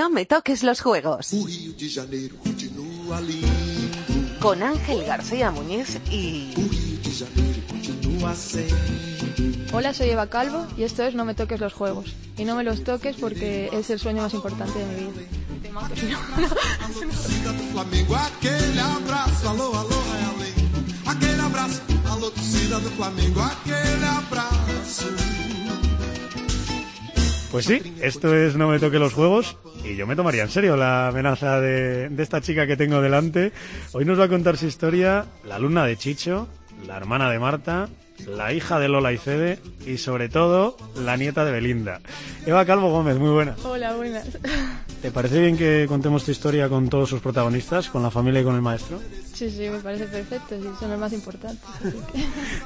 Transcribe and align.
No 0.00 0.08
me 0.08 0.24
toques 0.24 0.62
los 0.62 0.80
juegos. 0.80 1.30
Con 4.40 4.62
Ángel 4.62 5.04
García 5.04 5.50
Muñiz 5.50 5.98
y. 6.10 6.54
Hola, 9.74 9.92
soy 9.92 10.08
Eva 10.08 10.26
Calvo 10.28 10.66
y 10.78 10.84
esto 10.84 11.02
es 11.02 11.14
No 11.14 11.26
me 11.26 11.34
toques 11.34 11.60
los 11.60 11.74
juegos. 11.74 12.14
Y 12.38 12.46
no 12.46 12.56
me 12.56 12.64
los 12.64 12.82
toques 12.82 13.14
porque 13.16 13.68
es 13.74 13.90
el 13.90 13.98
sueño 13.98 14.22
más 14.22 14.32
importante 14.32 14.78
de 14.78 14.86
mi 14.86 14.94
vida. 14.94 15.20
Pues 27.50 27.64
sí, 27.64 27.80
esto 28.00 28.34
es 28.34 28.54
No 28.54 28.68
me 28.68 28.78
toque 28.78 28.98
los 28.98 29.12
juegos 29.12 29.56
y 29.84 29.96
yo 29.96 30.06
me 30.06 30.14
tomaría 30.14 30.42
en 30.42 30.50
serio 30.50 30.76
la 30.76 31.08
amenaza 31.08 31.60
de, 31.60 32.10
esta 32.18 32.40
chica 32.40 32.66
que 32.66 32.76
tengo 32.76 33.00
delante. 33.00 33.52
Hoy 33.92 34.04
nos 34.04 34.20
va 34.20 34.24
a 34.24 34.28
contar 34.28 34.56
su 34.56 34.66
historia 34.66 35.26
la 35.44 35.56
alumna 35.56 35.84
de 35.84 35.96
Chicho, 35.96 36.48
la 36.86 36.96
hermana 36.96 37.30
de 37.30 37.38
Marta, 37.38 37.88
la 38.26 38.52
hija 38.52 38.78
de 38.78 38.88
Lola 38.88 39.12
y 39.12 39.18
Cede 39.18 39.58
y 39.86 39.98
sobre 39.98 40.28
todo 40.28 40.76
la 40.96 41.16
nieta 41.16 41.44
de 41.44 41.52
Belinda. 41.52 42.00
Eva 42.46 42.64
Calvo 42.64 42.90
Gómez, 42.90 43.16
muy 43.18 43.30
buena. 43.30 43.56
Hola, 43.64 43.94
buenas. 43.94 44.26
¿Te 45.02 45.10
parece 45.10 45.40
bien 45.40 45.56
que 45.56 45.86
contemos 45.88 46.24
tu 46.24 46.30
historia 46.30 46.68
con 46.68 46.88
todos 46.88 47.08
sus 47.08 47.20
protagonistas, 47.20 47.88
con 47.88 48.02
la 48.02 48.10
familia 48.10 48.40
y 48.40 48.44
con 48.44 48.54
el 48.54 48.62
maestro? 48.62 49.00
Sí, 49.32 49.50
sí, 49.50 49.68
me 49.70 49.78
parece 49.78 50.04
perfecto, 50.06 50.56
sí, 50.60 50.68
son 50.78 50.90
los 50.90 50.98
más 51.00 51.12
importantes. 51.12 51.64
que- 52.12 52.24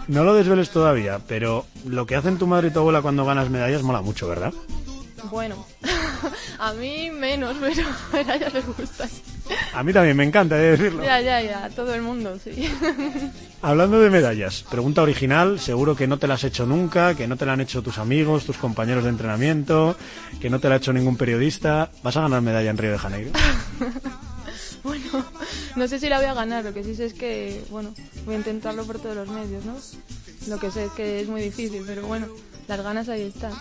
No 0.13 0.25
lo 0.25 0.35
desveles 0.35 0.71
todavía, 0.71 1.21
pero 1.29 1.65
lo 1.87 2.07
que 2.07 2.17
hacen 2.17 2.37
tu 2.39 2.47
madre 2.49 2.69
y 2.69 2.71
tu 2.73 2.81
abuela 2.81 3.03
cuando 3.03 3.25
ganas 3.25 3.51
medallas 3.51 3.83
mola 3.83 4.01
mucho, 4.03 4.27
¿verdad? 4.29 4.53
Bueno, 5.31 5.65
a 6.59 6.73
mí 6.75 7.11
menos, 7.11 7.57
pero, 7.61 7.83
pero 8.13 8.31
a 8.33 8.35
ellas 8.37 8.53
les 8.53 8.67
gusta. 8.67 9.09
A 9.73 9.83
mí 9.83 9.93
también 9.93 10.17
me 10.17 10.25
encanta, 10.25 10.57
he 10.57 10.61
de 10.63 10.71
decirlo. 10.73 11.05
Ya, 11.05 11.21
ya, 11.21 11.41
ya, 11.41 11.71
todo 11.71 11.95
el 11.95 12.03
mundo, 12.03 12.37
sí. 12.43 12.51
Hablando 13.65 13.99
de 13.99 14.11
medallas, 14.11 14.63
pregunta 14.71 15.01
original, 15.01 15.59
seguro 15.59 15.97
que 15.97 16.07
no 16.07 16.19
te 16.19 16.27
la 16.27 16.35
has 16.35 16.45
hecho 16.45 16.67
nunca, 16.67 17.15
que 17.15 17.27
no 17.27 17.39
te 17.39 17.47
la 17.47 17.55
han 17.55 17.63
hecho 17.63 17.81
tus 17.81 17.97
amigos, 17.97 18.45
tus 18.45 18.59
compañeros 18.59 19.05
de 19.05 19.09
entrenamiento, 19.09 19.97
que 20.39 20.51
no 20.51 20.61
te 20.61 20.69
la 20.69 20.75
ha 20.75 20.77
hecho 20.77 20.93
ningún 20.93 21.17
periodista. 21.17 21.91
¿Vas 22.03 22.19
a 22.19 22.21
ganar 22.21 22.43
medalla 22.43 22.69
en 22.69 22.77
Río 22.77 22.93
de 22.93 22.99
Janeiro? 22.99 23.31
Bueno, 24.83 25.25
no 25.77 25.89
sé 25.89 25.99
si 25.99 26.11
la 26.11 26.19
voy 26.19 26.27
a 26.27 26.35
ganar, 26.35 26.63
lo 26.63 26.75
que 26.75 26.85
sí 26.85 26.95
sé 26.95 27.07
es 27.07 27.15
que, 27.15 27.65
bueno, 27.71 27.95
voy 28.27 28.35
a 28.35 28.39
intentarlo 28.39 28.85
por 28.85 28.99
todos 28.99 29.17
los 29.17 29.29
medios, 29.31 29.65
¿no? 29.65 29.75
Lo 30.47 30.59
que 30.59 30.71
sé 30.71 30.85
es 30.85 30.93
que 30.93 31.21
es 31.21 31.27
muy 31.27 31.41
difícil, 31.41 31.85
pero 31.87 32.07
bueno, 32.07 32.27
las 32.69 32.83
ganas 32.83 33.09
ahí 33.09 33.23
están. 33.23 33.53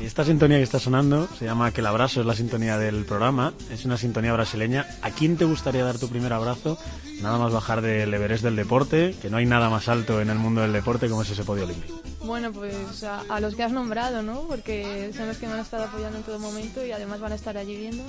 Y 0.00 0.04
esta 0.04 0.24
sintonía 0.24 0.58
que 0.58 0.62
está 0.62 0.78
sonando 0.78 1.28
se 1.38 1.44
llama 1.44 1.70
Que 1.72 1.80
el 1.80 1.86
abrazo 1.86 2.20
es 2.20 2.26
la 2.26 2.34
sintonía 2.34 2.78
del 2.78 3.04
programa, 3.04 3.54
es 3.70 3.84
una 3.84 3.96
sintonía 3.96 4.32
brasileña. 4.32 4.86
¿A 5.02 5.10
quién 5.10 5.36
te 5.36 5.44
gustaría 5.44 5.84
dar 5.84 5.98
tu 5.98 6.08
primer 6.08 6.32
abrazo? 6.32 6.78
Nada 7.22 7.38
más 7.38 7.52
bajar 7.52 7.80
del 7.80 8.12
Everest 8.12 8.44
del 8.44 8.56
deporte, 8.56 9.14
que 9.22 9.30
no 9.30 9.38
hay 9.38 9.46
nada 9.46 9.70
más 9.70 9.88
alto 9.88 10.20
en 10.20 10.28
el 10.28 10.38
mundo 10.38 10.60
del 10.60 10.72
deporte 10.72 11.08
como 11.08 11.22
es 11.22 11.30
ese 11.30 11.44
podio 11.44 11.64
olímpico. 11.64 12.00
Bueno, 12.24 12.52
pues 12.52 13.04
a, 13.04 13.22
a 13.28 13.40
los 13.40 13.54
que 13.54 13.62
has 13.62 13.72
nombrado, 13.72 14.22
¿no? 14.22 14.42
Porque 14.42 15.12
son 15.16 15.28
los 15.28 15.38
que 15.38 15.46
me 15.46 15.54
han 15.54 15.60
estado 15.60 15.84
apoyando 15.84 16.18
en 16.18 16.24
todo 16.24 16.38
momento 16.38 16.84
y 16.84 16.92
además 16.92 17.20
van 17.20 17.32
a 17.32 17.36
estar 17.36 17.56
allí 17.56 17.76
viendo. 17.76 18.04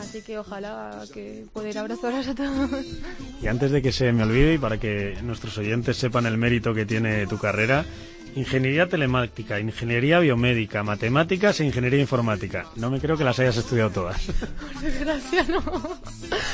Así 0.00 0.22
que 0.22 0.38
ojalá 0.38 1.02
que 1.12 1.44
pueda 1.52 1.68
ir 1.68 1.78
a 1.78 1.82
abrazarlos 1.82 2.26
a 2.26 2.34
todos. 2.34 2.70
Y 3.42 3.46
antes 3.46 3.70
de 3.70 3.82
que 3.82 3.92
se 3.92 4.12
me 4.12 4.22
olvide 4.22 4.54
y 4.54 4.58
para 4.58 4.78
que 4.80 5.18
nuestros 5.22 5.56
oyentes 5.58 5.98
sepan 5.98 6.24
el 6.26 6.38
mérito 6.38 6.72
que 6.72 6.86
tiene 6.86 7.26
tu 7.26 7.38
carrera, 7.38 7.84
ingeniería 8.36 8.88
telemática, 8.88 9.60
ingeniería 9.60 10.18
biomédica, 10.18 10.82
matemáticas 10.82 11.60
e 11.60 11.64
ingeniería 11.64 12.00
informática. 12.00 12.66
No 12.76 12.90
me 12.90 13.00
creo 13.00 13.16
que 13.16 13.24
las 13.24 13.38
hayas 13.38 13.56
estudiado 13.56 13.90
todas. 13.90 14.20
Por 14.72 14.82
desgracia, 14.82 15.44
no. 15.44 15.62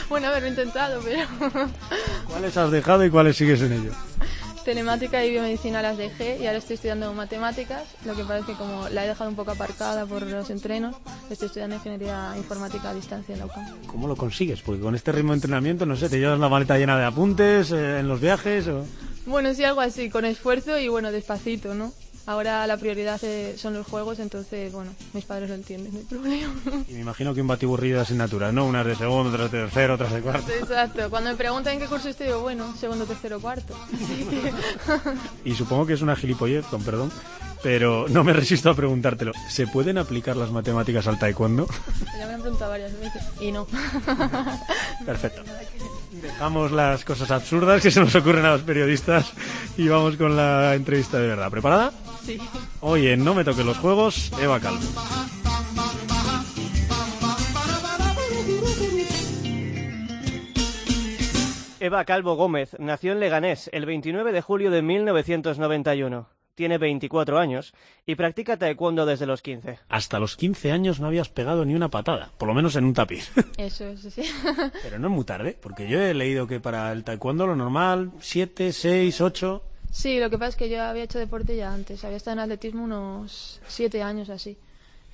Bueno, 0.09 0.29
haberlo 0.29 0.49
intentado, 0.49 1.01
pero... 1.03 1.27
¿Cuáles 2.29 2.57
has 2.57 2.71
dejado 2.71 3.05
y 3.05 3.11
cuáles 3.11 3.37
sigues 3.37 3.61
en 3.63 3.73
ello? 3.73 3.93
Telemática 4.65 5.25
y 5.25 5.31
biomedicina 5.31 5.81
las 5.81 5.97
dejé 5.97 6.39
y 6.41 6.47
ahora 6.47 6.59
estoy 6.59 6.75
estudiando 6.75 7.13
matemáticas. 7.15 7.85
Lo 8.05 8.17
que 8.17 8.23
pasa 8.23 8.39
es 8.39 8.47
que 8.47 8.55
como 8.55 8.89
la 8.89 9.05
he 9.05 9.09
dejado 9.09 9.31
un 9.31 9.37
poco 9.37 9.53
aparcada 9.53 10.07
por 10.07 10.23
los 10.23 10.51
entrenos, 10.51 10.97
estoy 11.31 11.47
estudiando 11.47 11.77
ingeniería 11.77 12.33
informática 12.37 12.91
a 12.91 12.95
distancia 12.95 13.35
en 13.35 13.39
la 13.39 13.47
UCAM. 13.47 13.65
¿Cómo 13.87 14.09
lo 14.09 14.17
consigues? 14.17 14.63
Porque 14.63 14.81
con 14.81 14.97
este 14.97 15.13
ritmo 15.13 15.31
de 15.31 15.37
entrenamiento, 15.37 15.87
no 15.87 15.95
sé, 15.95 16.09
te 16.09 16.19
llevas 16.19 16.41
la 16.41 16.49
maleta 16.49 16.77
llena 16.79 16.99
de 16.99 17.05
apuntes 17.05 17.71
eh, 17.71 18.01
en 18.01 18.09
los 18.09 18.21
viajes 18.21 18.67
o... 18.67 18.85
Bueno, 19.27 19.53
sí, 19.55 19.65
algo 19.65 19.81
así, 19.81 20.09
con 20.09 20.25
esfuerzo 20.25 20.79
y 20.79 20.89
bueno, 20.89 21.11
despacito, 21.11 21.75
¿no? 21.75 21.93
Ahora 22.27 22.67
la 22.67 22.77
prioridad 22.77 23.21
eh, 23.23 23.55
son 23.57 23.75
los 23.75 23.87
juegos, 23.87 24.19
entonces, 24.19 24.73
bueno, 24.73 24.91
mis 25.13 25.25
padres 25.25 25.49
lo 25.49 25.55
entienden, 25.55 25.93
no 25.93 26.01
hay 26.01 26.05
problema. 26.05 26.55
Y 26.89 26.95
me 26.95 27.01
imagino 27.01 27.33
que 27.35 27.41
un 27.41 27.47
batiburrillo 27.47 27.97
de 27.97 28.03
asignaturas, 28.03 28.53
¿no? 28.53 28.67
Unas 28.67 28.85
de 28.85 28.97
segundo, 28.97 29.31
otras 29.31 29.51
de 29.53 29.61
tercero, 29.61 29.95
otras 29.95 30.13
de 30.13 30.21
cuarto. 30.23 30.53
Exacto, 30.53 31.09
cuando 31.09 31.31
me 31.31 31.37
preguntan 31.37 31.75
en 31.75 31.79
qué 31.81 31.87
curso 31.87 32.09
estoy, 32.09 32.27
digo, 32.27 32.41
bueno, 32.41 32.75
segundo, 32.77 33.05
tercero, 33.05 33.41
cuarto. 33.41 33.75
Y 35.45 35.55
supongo 35.55 35.87
que 35.87 35.93
es 35.93 36.03
una 36.03 36.17
gilipollez, 36.17 36.67
con 36.67 36.83
perdón, 36.83 37.13
pero 37.63 38.07
no 38.09 38.25
me 38.25 38.33
resisto 38.33 38.71
a 38.71 38.75
preguntártelo. 38.75 39.33
¿Se 39.49 39.69
pueden 39.69 39.97
aplicar 39.99 40.37
las 40.37 40.51
matemáticas 40.51 41.07
al 41.07 41.21
taekwondo? 41.21 41.69
ya 42.19 42.27
me 42.27 42.35
han 42.35 42.41
preguntado 42.41 42.73
varias 42.73 42.99
veces 42.99 43.23
y 43.41 43.53
no. 43.53 43.67
Perfecto. 45.07 45.43
Dejamos 46.23 46.73
las 46.73 47.05
cosas 47.05 47.31
absurdas 47.31 47.83
que 47.83 47.91
se 47.91 48.01
nos 48.01 48.15
ocurren 48.15 48.45
a 48.45 48.53
los 48.53 48.63
periodistas 48.63 49.33
y 49.77 49.89
vamos 49.89 50.17
con 50.17 50.37
la 50.37 50.75
entrevista 50.75 51.19
de 51.19 51.29
verdad. 51.29 51.51
¿Preparada? 51.51 51.93
Sí. 52.25 52.39
Hoy 52.81 53.09
en 53.09 53.25
No 53.25 53.35
me 53.35 53.45
toque 53.45 53.65
los 53.65 53.79
juegos, 53.79 54.33
Eva 54.41 54.59
Calvo. 54.61 54.81
Eva 61.79 62.05
Calvo 62.05 62.35
Gómez 62.35 62.75
nació 62.81 63.13
en 63.13 63.21
Leganés 63.21 63.71
el 63.73 63.87
29 63.87 64.33
de 64.33 64.41
julio 64.41 64.71
de 64.71 64.83
1991. 64.83 66.36
Tiene 66.57 66.79
24 66.79 67.39
años 67.39 67.75
y 68.07 68.15
practica 68.15 68.57
taekwondo 68.57 69.05
desde 69.05 69.27
los 69.27 69.43
15. 69.43 69.79
Hasta 69.91 70.19
los 70.19 70.37
15 70.37 70.73
años 70.73 71.01
no 71.01 71.07
habías 71.07 71.29
pegado 71.29 71.67
ni 71.67 71.75
una 71.75 71.91
patada, 71.91 72.33
por 72.39 72.49
lo 72.49 72.55
menos 72.55 72.75
en 72.77 72.87
un 72.87 72.95
tapiz. 72.95 73.31
Eso, 73.59 73.85
eso 73.89 74.11
sí. 74.11 74.23
Pero 74.83 74.99
no 74.99 75.09
es 75.09 75.15
muy 75.15 75.25
tarde, 75.25 75.57
porque 75.61 75.87
yo 75.87 76.01
he 76.01 76.15
leído 76.15 76.47
que 76.47 76.59
para 76.59 76.91
el 76.93 77.05
taekwondo 77.05 77.47
lo 77.47 77.57
normal, 77.57 78.11
7, 78.21 78.73
6, 78.73 79.21
8... 79.21 79.63
Sí, 79.93 80.19
lo 80.19 80.31
que 80.31 80.39
pasa 80.39 80.49
es 80.49 80.57
que 80.57 80.71
yo 80.71 80.83
había 80.83 81.05
hecho 81.05 81.19
deporte 81.19 81.57
ya 81.57 81.73
antes. 81.73 82.05
Había 82.05 82.17
estado 82.17 82.35
en 82.35 82.41
atletismo 82.41 82.85
unos 82.85 83.61
siete 83.67 84.03
años 84.03 84.31
así. 84.31 84.57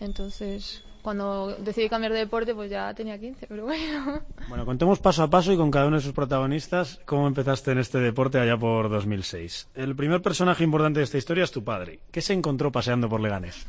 Entonces, 0.01 0.83
cuando 1.03 1.57
decidí 1.59 1.89
cambiar 1.89 2.13
de 2.13 2.21
deporte, 2.21 2.55
pues 2.55 2.71
ya 2.71 2.95
tenía 2.95 3.19
15, 3.19 3.47
pero 3.49 3.65
bueno. 3.65 4.23
Bueno, 4.49 4.65
contemos 4.65 5.01
paso 5.01 5.25
a 5.25 5.31
paso 5.31 5.53
y 5.53 5.57
con 5.57 5.71
cada 5.71 5.87
uno 5.87 5.97
de 5.97 6.03
sus 6.03 6.13
protagonistas 6.13 7.01
cómo 7.05 7.27
empezaste 7.27 7.73
en 7.73 7.79
este 7.79 7.99
deporte 7.99 8.39
allá 8.39 8.57
por 8.57 8.89
2006. 8.89 9.69
El 9.75 9.97
primer 9.97 10.23
personaje 10.23 10.65
importante 10.65 11.01
de 11.01 11.05
esta 11.05 11.19
historia 11.19 11.45
es 11.45 11.51
tu 11.51 11.65
padre. 11.65 12.01
¿Qué 12.11 12.21
se 12.21 12.33
encontró 12.33 12.71
paseando 12.71 13.09
por 13.09 13.21
Leganés? 13.21 13.67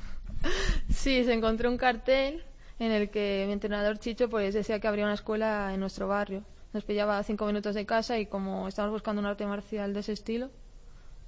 Sí, 0.90 1.24
se 1.24 1.34
encontró 1.34 1.70
un 1.70 1.78
cartel 1.78 2.44
en 2.80 2.92
el 2.92 3.10
que 3.10 3.44
mi 3.48 3.54
entrenador 3.54 3.98
Chicho 3.98 4.30
pues 4.30 4.54
decía 4.54 4.80
que 4.80 4.88
habría 4.88 5.06
una 5.06 5.14
escuela 5.14 5.74
en 5.74 5.80
nuestro 5.80 6.08
barrio. 6.08 6.44
Nos 6.74 6.84
pillaba 6.84 7.18
a 7.18 7.24
cinco 7.24 7.46
minutos 7.46 7.76
de 7.76 7.86
casa 7.86 8.20
y 8.20 8.26
como 8.26 8.68
estábamos 8.68 8.96
buscando 8.96 9.22
un 9.22 9.26
arte 9.28 9.46
marcial 9.46 9.94
de 9.94 10.02
ese 10.02 10.14
estilo, 10.14 10.50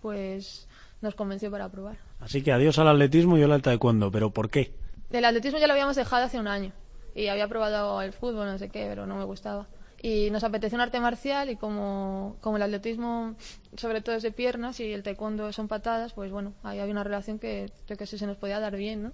pues 0.02 0.68
nos 1.02 1.16
convenció 1.16 1.50
para 1.52 1.70
probar. 1.70 1.98
Así 2.20 2.42
que 2.42 2.52
adiós 2.52 2.78
al 2.80 2.88
atletismo 2.88 3.38
y 3.38 3.44
al 3.44 3.62
taekwondo. 3.62 4.12
¿Pero 4.12 4.32
por 4.32 4.50
qué? 4.50 4.74
El 5.12 5.26
atletismo 5.26 5.60
ya 5.60 5.68
lo 5.68 5.74
habíamos 5.74 5.96
dejado 5.96 6.26
hace 6.26 6.40
un 6.40 6.48
año 6.48 6.72
y 7.14 7.28
había 7.28 7.48
probado 7.48 8.02
el 8.02 8.12
fútbol, 8.12 8.48
no 8.48 8.58
sé 8.58 8.70
qué, 8.70 8.86
pero 8.90 9.06
no 9.06 9.16
me 9.16 9.24
gustaba. 9.24 9.68
Y 10.02 10.30
nos 10.30 10.44
apeteció 10.44 10.76
un 10.76 10.82
arte 10.82 11.00
marcial 11.00 11.50
y 11.50 11.56
como, 11.56 12.36
como 12.42 12.58
el 12.58 12.64
atletismo 12.64 13.36
sobre 13.76 14.02
todo 14.02 14.16
es 14.16 14.24
de 14.24 14.32
piernas 14.32 14.80
y 14.80 14.92
el 14.92 15.02
taekwondo 15.04 15.52
son 15.52 15.68
patadas, 15.68 16.14
pues 16.14 16.32
bueno, 16.32 16.54
ahí 16.64 16.80
había 16.80 16.92
una 16.92 17.04
relación 17.04 17.40
que 17.40 17.72
yo 17.88 17.98
que 17.98 18.06
sé, 18.06 18.18
se 18.18 18.28
nos 18.28 18.38
podía 18.38 18.60
dar 18.60 18.76
bien, 18.76 19.04
¿no? 19.04 19.12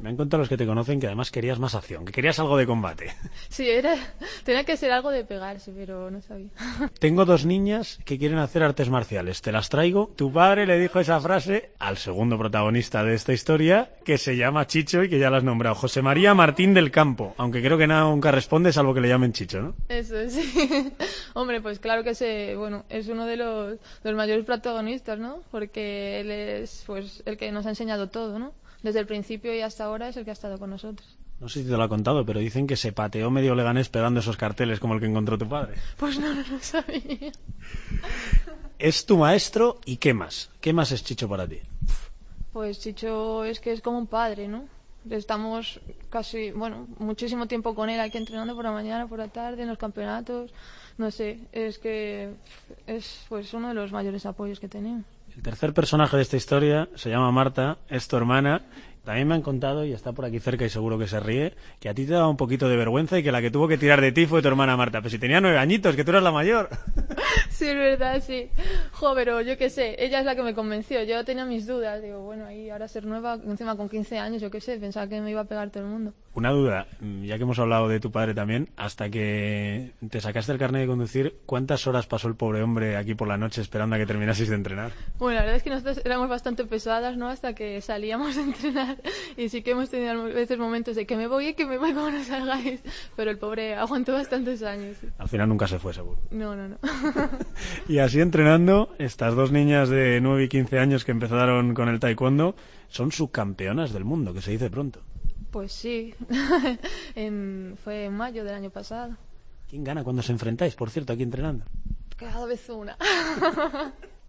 Me 0.00 0.10
han 0.10 0.16
contado 0.16 0.40
los 0.40 0.48
que 0.48 0.56
te 0.56 0.66
conocen 0.66 1.00
que 1.00 1.06
además 1.06 1.30
querías 1.30 1.58
más 1.58 1.74
acción, 1.74 2.04
que 2.04 2.12
querías 2.12 2.38
algo 2.38 2.56
de 2.56 2.66
combate. 2.66 3.14
Sí, 3.48 3.68
era, 3.68 3.96
tenía 4.44 4.64
que 4.64 4.76
ser 4.76 4.92
algo 4.92 5.10
de 5.10 5.24
pegarse, 5.24 5.72
pero 5.76 6.10
no 6.10 6.22
sabía. 6.22 6.48
Tengo 6.98 7.24
dos 7.24 7.44
niñas 7.44 7.98
que 8.04 8.18
quieren 8.18 8.38
hacer 8.38 8.62
artes 8.62 8.88
marciales. 8.88 9.42
Te 9.42 9.52
las 9.52 9.68
traigo. 9.68 10.10
Tu 10.16 10.32
padre 10.32 10.66
le 10.66 10.78
dijo 10.78 11.00
esa 11.00 11.20
frase 11.20 11.70
al 11.78 11.98
segundo 11.98 12.38
protagonista 12.38 13.04
de 13.04 13.14
esta 13.14 13.32
historia, 13.32 13.90
que 14.04 14.16
se 14.16 14.36
llama 14.36 14.66
Chicho 14.66 15.02
y 15.02 15.10
que 15.10 15.18
ya 15.18 15.28
la 15.28 15.38
has 15.38 15.44
nombrado. 15.44 15.74
José 15.74 16.00
María 16.00 16.34
Martín 16.34 16.72
del 16.72 16.90
Campo. 16.90 17.34
Aunque 17.36 17.62
creo 17.62 17.76
que 17.76 17.86
nunca 17.86 18.30
responde 18.30 18.72
salvo 18.72 18.94
que 18.94 19.00
le 19.00 19.08
llamen 19.08 19.32
Chicho, 19.32 19.60
¿no? 19.60 19.74
Eso 19.88 20.28
sí. 20.30 20.92
Hombre, 21.34 21.60
pues 21.60 21.78
claro 21.78 22.02
que 22.02 22.14
se, 22.14 22.56
bueno, 22.56 22.84
es 22.88 23.08
uno 23.08 23.26
de 23.26 23.36
los, 23.36 23.70
de 24.02 24.10
los 24.10 24.16
mayores 24.16 24.44
protagonistas, 24.44 25.18
¿no? 25.18 25.40
Porque 25.50 26.20
él 26.20 26.30
es 26.30 26.84
pues 26.86 27.22
el 27.26 27.36
que 27.36 27.52
nos 27.52 27.66
ha 27.66 27.70
enseñado 27.70 28.08
todo, 28.08 28.38
¿no? 28.38 28.52
Desde 28.82 29.00
el 29.00 29.06
principio 29.06 29.54
y 29.54 29.60
hasta 29.60 29.84
ahora 29.84 30.08
es 30.08 30.16
el 30.16 30.24
que 30.24 30.30
ha 30.30 30.32
estado 30.32 30.58
con 30.58 30.70
nosotros. 30.70 31.16
No 31.40 31.48
sé 31.48 31.62
si 31.62 31.68
te 31.68 31.76
lo 31.76 31.82
ha 31.82 31.88
contado, 31.88 32.24
pero 32.24 32.38
dicen 32.38 32.68
que 32.68 32.76
se 32.76 32.92
pateó 32.92 33.30
medio 33.30 33.54
Leganés 33.54 33.88
pegando 33.88 34.20
esos 34.20 34.36
carteles 34.36 34.78
como 34.78 34.94
el 34.94 35.00
que 35.00 35.06
encontró 35.06 35.36
tu 35.36 35.48
padre. 35.48 35.74
Pues 35.96 36.18
no, 36.18 36.32
no 36.32 36.42
lo 36.48 36.60
sabía. 36.60 37.32
Es 38.78 39.06
tu 39.06 39.16
maestro 39.16 39.80
y 39.84 39.96
¿qué 39.96 40.14
más? 40.14 40.50
¿Qué 40.60 40.72
más 40.72 40.92
es 40.92 41.02
Chicho 41.02 41.28
para 41.28 41.46
ti? 41.46 41.58
Pues 42.52 42.80
Chicho 42.80 43.44
es 43.44 43.60
que 43.60 43.72
es 43.72 43.80
como 43.80 43.98
un 43.98 44.06
padre, 44.06 44.46
¿no? 44.46 44.66
Estamos 45.10 45.80
casi, 46.10 46.52
bueno, 46.52 46.86
muchísimo 46.98 47.46
tiempo 47.46 47.74
con 47.74 47.90
él 47.90 47.98
aquí 47.98 48.18
entrenando 48.18 48.54
por 48.54 48.64
la 48.64 48.70
mañana, 48.70 49.08
por 49.08 49.18
la 49.18 49.28
tarde, 49.28 49.62
en 49.62 49.68
los 49.68 49.78
campeonatos. 49.78 50.52
No 50.96 51.10
sé, 51.10 51.40
es 51.50 51.78
que 51.78 52.34
es 52.86 53.24
pues 53.28 53.52
uno 53.52 53.68
de 53.68 53.74
los 53.74 53.90
mayores 53.90 54.26
apoyos 54.26 54.60
que 54.60 54.68
tenemos. 54.68 55.04
El 55.36 55.42
tercer 55.42 55.72
personaje 55.72 56.16
de 56.16 56.22
esta 56.22 56.36
historia 56.36 56.88
se 56.94 57.08
llama 57.08 57.32
Marta, 57.32 57.78
es 57.88 58.06
tu 58.06 58.16
hermana. 58.16 58.62
También 59.04 59.26
me 59.26 59.34
han 59.34 59.42
contado, 59.42 59.84
y 59.84 59.92
está 59.92 60.12
por 60.12 60.24
aquí 60.24 60.38
cerca 60.38 60.64
y 60.64 60.68
seguro 60.68 60.98
que 60.98 61.08
se 61.08 61.18
ríe, 61.18 61.54
que 61.80 61.88
a 61.88 61.94
ti 61.94 62.06
te 62.06 62.12
daba 62.12 62.28
un 62.28 62.36
poquito 62.36 62.68
de 62.68 62.76
vergüenza 62.76 63.18
y 63.18 63.22
que 63.22 63.32
la 63.32 63.40
que 63.40 63.50
tuvo 63.50 63.66
que 63.66 63.78
tirar 63.78 64.00
de 64.00 64.12
ti 64.12 64.26
fue 64.26 64.42
tu 64.42 64.48
hermana 64.48 64.76
Marta. 64.76 65.00
Pero 65.00 65.10
si 65.10 65.18
tenía 65.18 65.40
nueve 65.40 65.58
añitos, 65.58 65.96
que 65.96 66.04
tú 66.04 66.10
eras 66.10 66.22
la 66.22 66.32
mayor. 66.32 66.68
Sí, 67.50 67.68
es 67.68 67.76
verdad, 67.76 68.22
sí. 68.26 68.50
Jo, 68.92 69.14
pero 69.14 69.40
yo 69.40 69.56
qué 69.56 69.70
sé, 69.70 69.94
ella 69.98 70.18
es 70.20 70.24
la 70.24 70.34
que 70.34 70.42
me 70.42 70.54
convenció. 70.54 71.02
Yo 71.04 71.24
tenía 71.24 71.44
mis 71.44 71.66
dudas. 71.66 72.02
Digo, 72.02 72.20
bueno, 72.20 72.46
ahí 72.46 72.70
ahora 72.70 72.88
ser 72.88 73.04
nueva, 73.06 73.34
encima 73.34 73.76
con 73.76 73.88
15 73.88 74.18
años, 74.18 74.42
yo 74.42 74.50
qué 74.50 74.60
sé, 74.60 74.78
pensaba 74.78 75.06
que 75.06 75.20
me 75.20 75.30
iba 75.30 75.42
a 75.42 75.44
pegar 75.44 75.70
todo 75.70 75.84
el 75.84 75.90
mundo. 75.90 76.12
Una 76.34 76.50
duda, 76.50 76.86
mm, 77.00 77.24
ya 77.24 77.36
que 77.36 77.42
hemos 77.42 77.58
hablado 77.58 77.88
de 77.88 78.00
tu 78.00 78.10
padre 78.10 78.34
también, 78.34 78.70
hasta 78.76 79.10
que 79.10 79.92
te 80.10 80.20
sacaste 80.20 80.50
el 80.50 80.58
carnet 80.58 80.82
de 80.82 80.86
conducir, 80.88 81.36
¿cuántas 81.46 81.86
horas 81.86 82.06
pasó 82.06 82.26
el 82.26 82.36
pobre 82.36 82.62
hombre 82.62 82.96
aquí 82.96 83.14
por 83.14 83.28
la 83.28 83.36
noche 83.36 83.60
esperando 83.60 83.96
a 83.96 83.98
que 83.98 84.06
terminases 84.06 84.48
de 84.48 84.54
entrenar? 84.54 84.92
Bueno, 85.18 85.36
la 85.36 85.42
verdad 85.42 85.56
es 85.56 85.62
que 85.62 85.70
nosotros 85.70 86.00
éramos 86.04 86.28
bastante 86.28 86.64
pesadas, 86.64 87.16
¿no? 87.16 87.28
Hasta 87.28 87.54
que 87.54 87.80
salíamos 87.82 88.36
a 88.38 88.42
entrenar. 88.42 88.91
Y 89.36 89.48
sí 89.48 89.62
que 89.62 89.70
hemos 89.72 89.88
tenido 89.90 90.12
a 90.12 90.24
veces 90.24 90.58
momentos 90.58 90.94
de 90.96 91.06
que 91.06 91.16
me 91.16 91.26
voy 91.26 91.48
y 91.48 91.54
que 91.54 91.64
me 91.66 91.78
voy 91.78 91.92
como 91.94 92.10
no 92.10 92.22
salgáis. 92.24 92.80
Pero 93.16 93.30
el 93.30 93.38
pobre 93.38 93.74
aguantó 93.74 94.12
bastantes 94.12 94.62
años. 94.62 94.96
sí. 95.00 95.08
Al 95.18 95.28
final 95.28 95.48
nunca 95.48 95.66
se 95.66 95.78
fue, 95.78 95.92
seguro. 95.94 96.18
No, 96.30 96.54
no, 96.56 96.68
no. 96.68 96.78
Y 97.88 97.98
así 97.98 98.20
entrenando, 98.20 98.94
estas 98.98 99.34
dos 99.34 99.52
niñas 99.52 99.88
de 99.88 100.20
9 100.20 100.44
y 100.44 100.48
15 100.48 100.78
años 100.78 101.04
que 101.04 101.12
empezaron 101.12 101.74
con 101.74 101.88
el 101.88 101.98
taekwondo 102.00 102.54
son 102.88 103.10
subcampeonas 103.12 103.92
del 103.92 104.04
mundo, 104.04 104.34
que 104.34 104.42
se 104.42 104.50
dice 104.50 104.68
pronto. 104.70 105.00
Pues 105.50 105.72
sí. 105.72 106.14
En- 107.14 107.76
fue 107.82 108.04
en 108.06 108.14
mayo 108.16 108.44
del 108.44 108.54
año 108.54 108.70
pasado. 108.70 109.16
¿Quién 109.68 109.84
gana 109.84 110.04
cuando 110.04 110.22
se 110.22 110.32
enfrentáis, 110.32 110.74
por 110.74 110.90
cierto, 110.90 111.12
aquí 111.14 111.22
entrenando? 111.22 111.64
Cada 112.16 112.44
vez 112.46 112.68
una. 112.68 112.96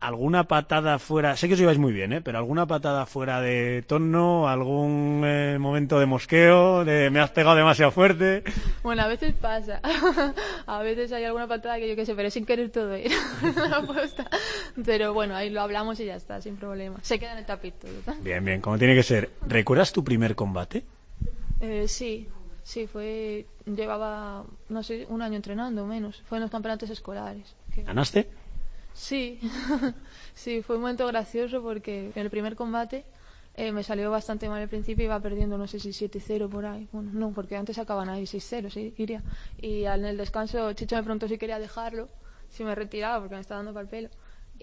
¿Alguna 0.03 0.43
patada 0.49 0.99
fuera? 0.99 1.37
Sé 1.37 1.47
que 1.47 1.53
os 1.53 1.59
lleváis 1.61 1.77
muy 1.79 1.93
bien, 1.93 2.11
¿eh? 2.11 2.19
Pero 2.21 2.37
alguna 2.37 2.65
patada 2.65 3.05
fuera 3.05 3.39
de 3.39 3.83
tono, 3.87 4.49
algún 4.49 5.21
eh, 5.25 5.57
momento 5.59 5.97
de 5.97 6.05
mosqueo, 6.05 6.83
de 6.83 7.09
me 7.09 7.21
has 7.21 7.31
pegado 7.31 7.55
demasiado 7.55 7.89
fuerte. 7.91 8.43
Bueno, 8.83 9.03
a 9.03 9.07
veces 9.07 9.33
pasa. 9.33 9.79
A 10.67 10.79
veces 10.81 11.11
hay 11.13 11.23
alguna 11.23 11.47
patada 11.47 11.77
que 11.77 11.87
yo 11.87 11.95
qué 11.95 12.05
sé, 12.05 12.15
pero 12.15 12.29
sin 12.29 12.45
querer 12.45 12.69
todo 12.69 12.97
ir. 12.97 13.11
Pero 14.85 15.13
bueno, 15.13 15.35
ahí 15.35 15.49
lo 15.49 15.61
hablamos 15.61 15.99
y 15.99 16.05
ya 16.05 16.15
está, 16.15 16.41
sin 16.41 16.57
problema. 16.57 16.99
Se 17.01 17.19
queda 17.19 17.33
en 17.33 17.39
el 17.39 17.45
tapito. 17.45 17.87
¿verdad? 17.87 18.15
Bien, 18.21 18.43
bien, 18.43 18.61
como 18.61 18.77
tiene 18.77 18.95
que 18.95 19.03
ser. 19.03 19.29
¿Recuerdas 19.47 19.91
tu 19.93 20.03
primer 20.03 20.35
combate? 20.35 20.83
Eh, 21.61 21.87
sí, 21.87 22.27
sí, 22.63 22.87
fue. 22.87 23.45
Llevaba, 23.65 24.43
no 24.69 24.83
sé, 24.83 25.05
un 25.09 25.21
año 25.21 25.35
entrenando 25.35 25.85
menos. 25.85 26.21
Fue 26.25 26.37
en 26.37 26.41
los 26.43 26.51
campeonatos 26.51 26.89
escolares. 26.89 27.55
que- 27.73 27.83
¿Ganaste? 27.83 28.27
Sí, 28.93 29.39
sí, 30.35 30.61
fue 30.61 30.75
un 30.75 30.81
momento 30.83 31.07
gracioso 31.07 31.61
porque 31.61 32.11
en 32.15 32.21
el 32.21 32.29
primer 32.29 32.55
combate 32.55 33.05
eh, 33.55 33.71
me 33.71 33.83
salió 33.83 34.09
bastante 34.11 34.47
mal 34.49 34.61
al 34.61 34.69
principio, 34.69 35.05
iba 35.05 35.19
perdiendo 35.19 35.57
no 35.57 35.67
sé 35.67 35.79
si 35.79 35.93
7-0 35.93 36.49
por 36.49 36.65
ahí. 36.65 36.87
Bueno, 36.91 37.11
no, 37.13 37.31
porque 37.31 37.55
antes 37.55 37.77
acaban 37.77 38.09
ahí 38.09 38.25
6-0, 38.27 38.69
sí, 38.69 38.93
iría. 38.97 39.23
Y 39.57 39.85
en 39.85 40.05
el 40.05 40.17
descanso 40.17 40.73
Chicho 40.73 40.95
me 40.95 41.03
preguntó 41.03 41.27
si 41.27 41.37
quería 41.37 41.59
dejarlo, 41.59 42.09
si 42.49 42.63
me 42.63 42.75
retiraba 42.75 43.19
porque 43.19 43.35
me 43.35 43.41
estaba 43.41 43.59
dando 43.59 43.73
para 43.73 43.83
el 43.83 43.89
pelo. 43.89 44.09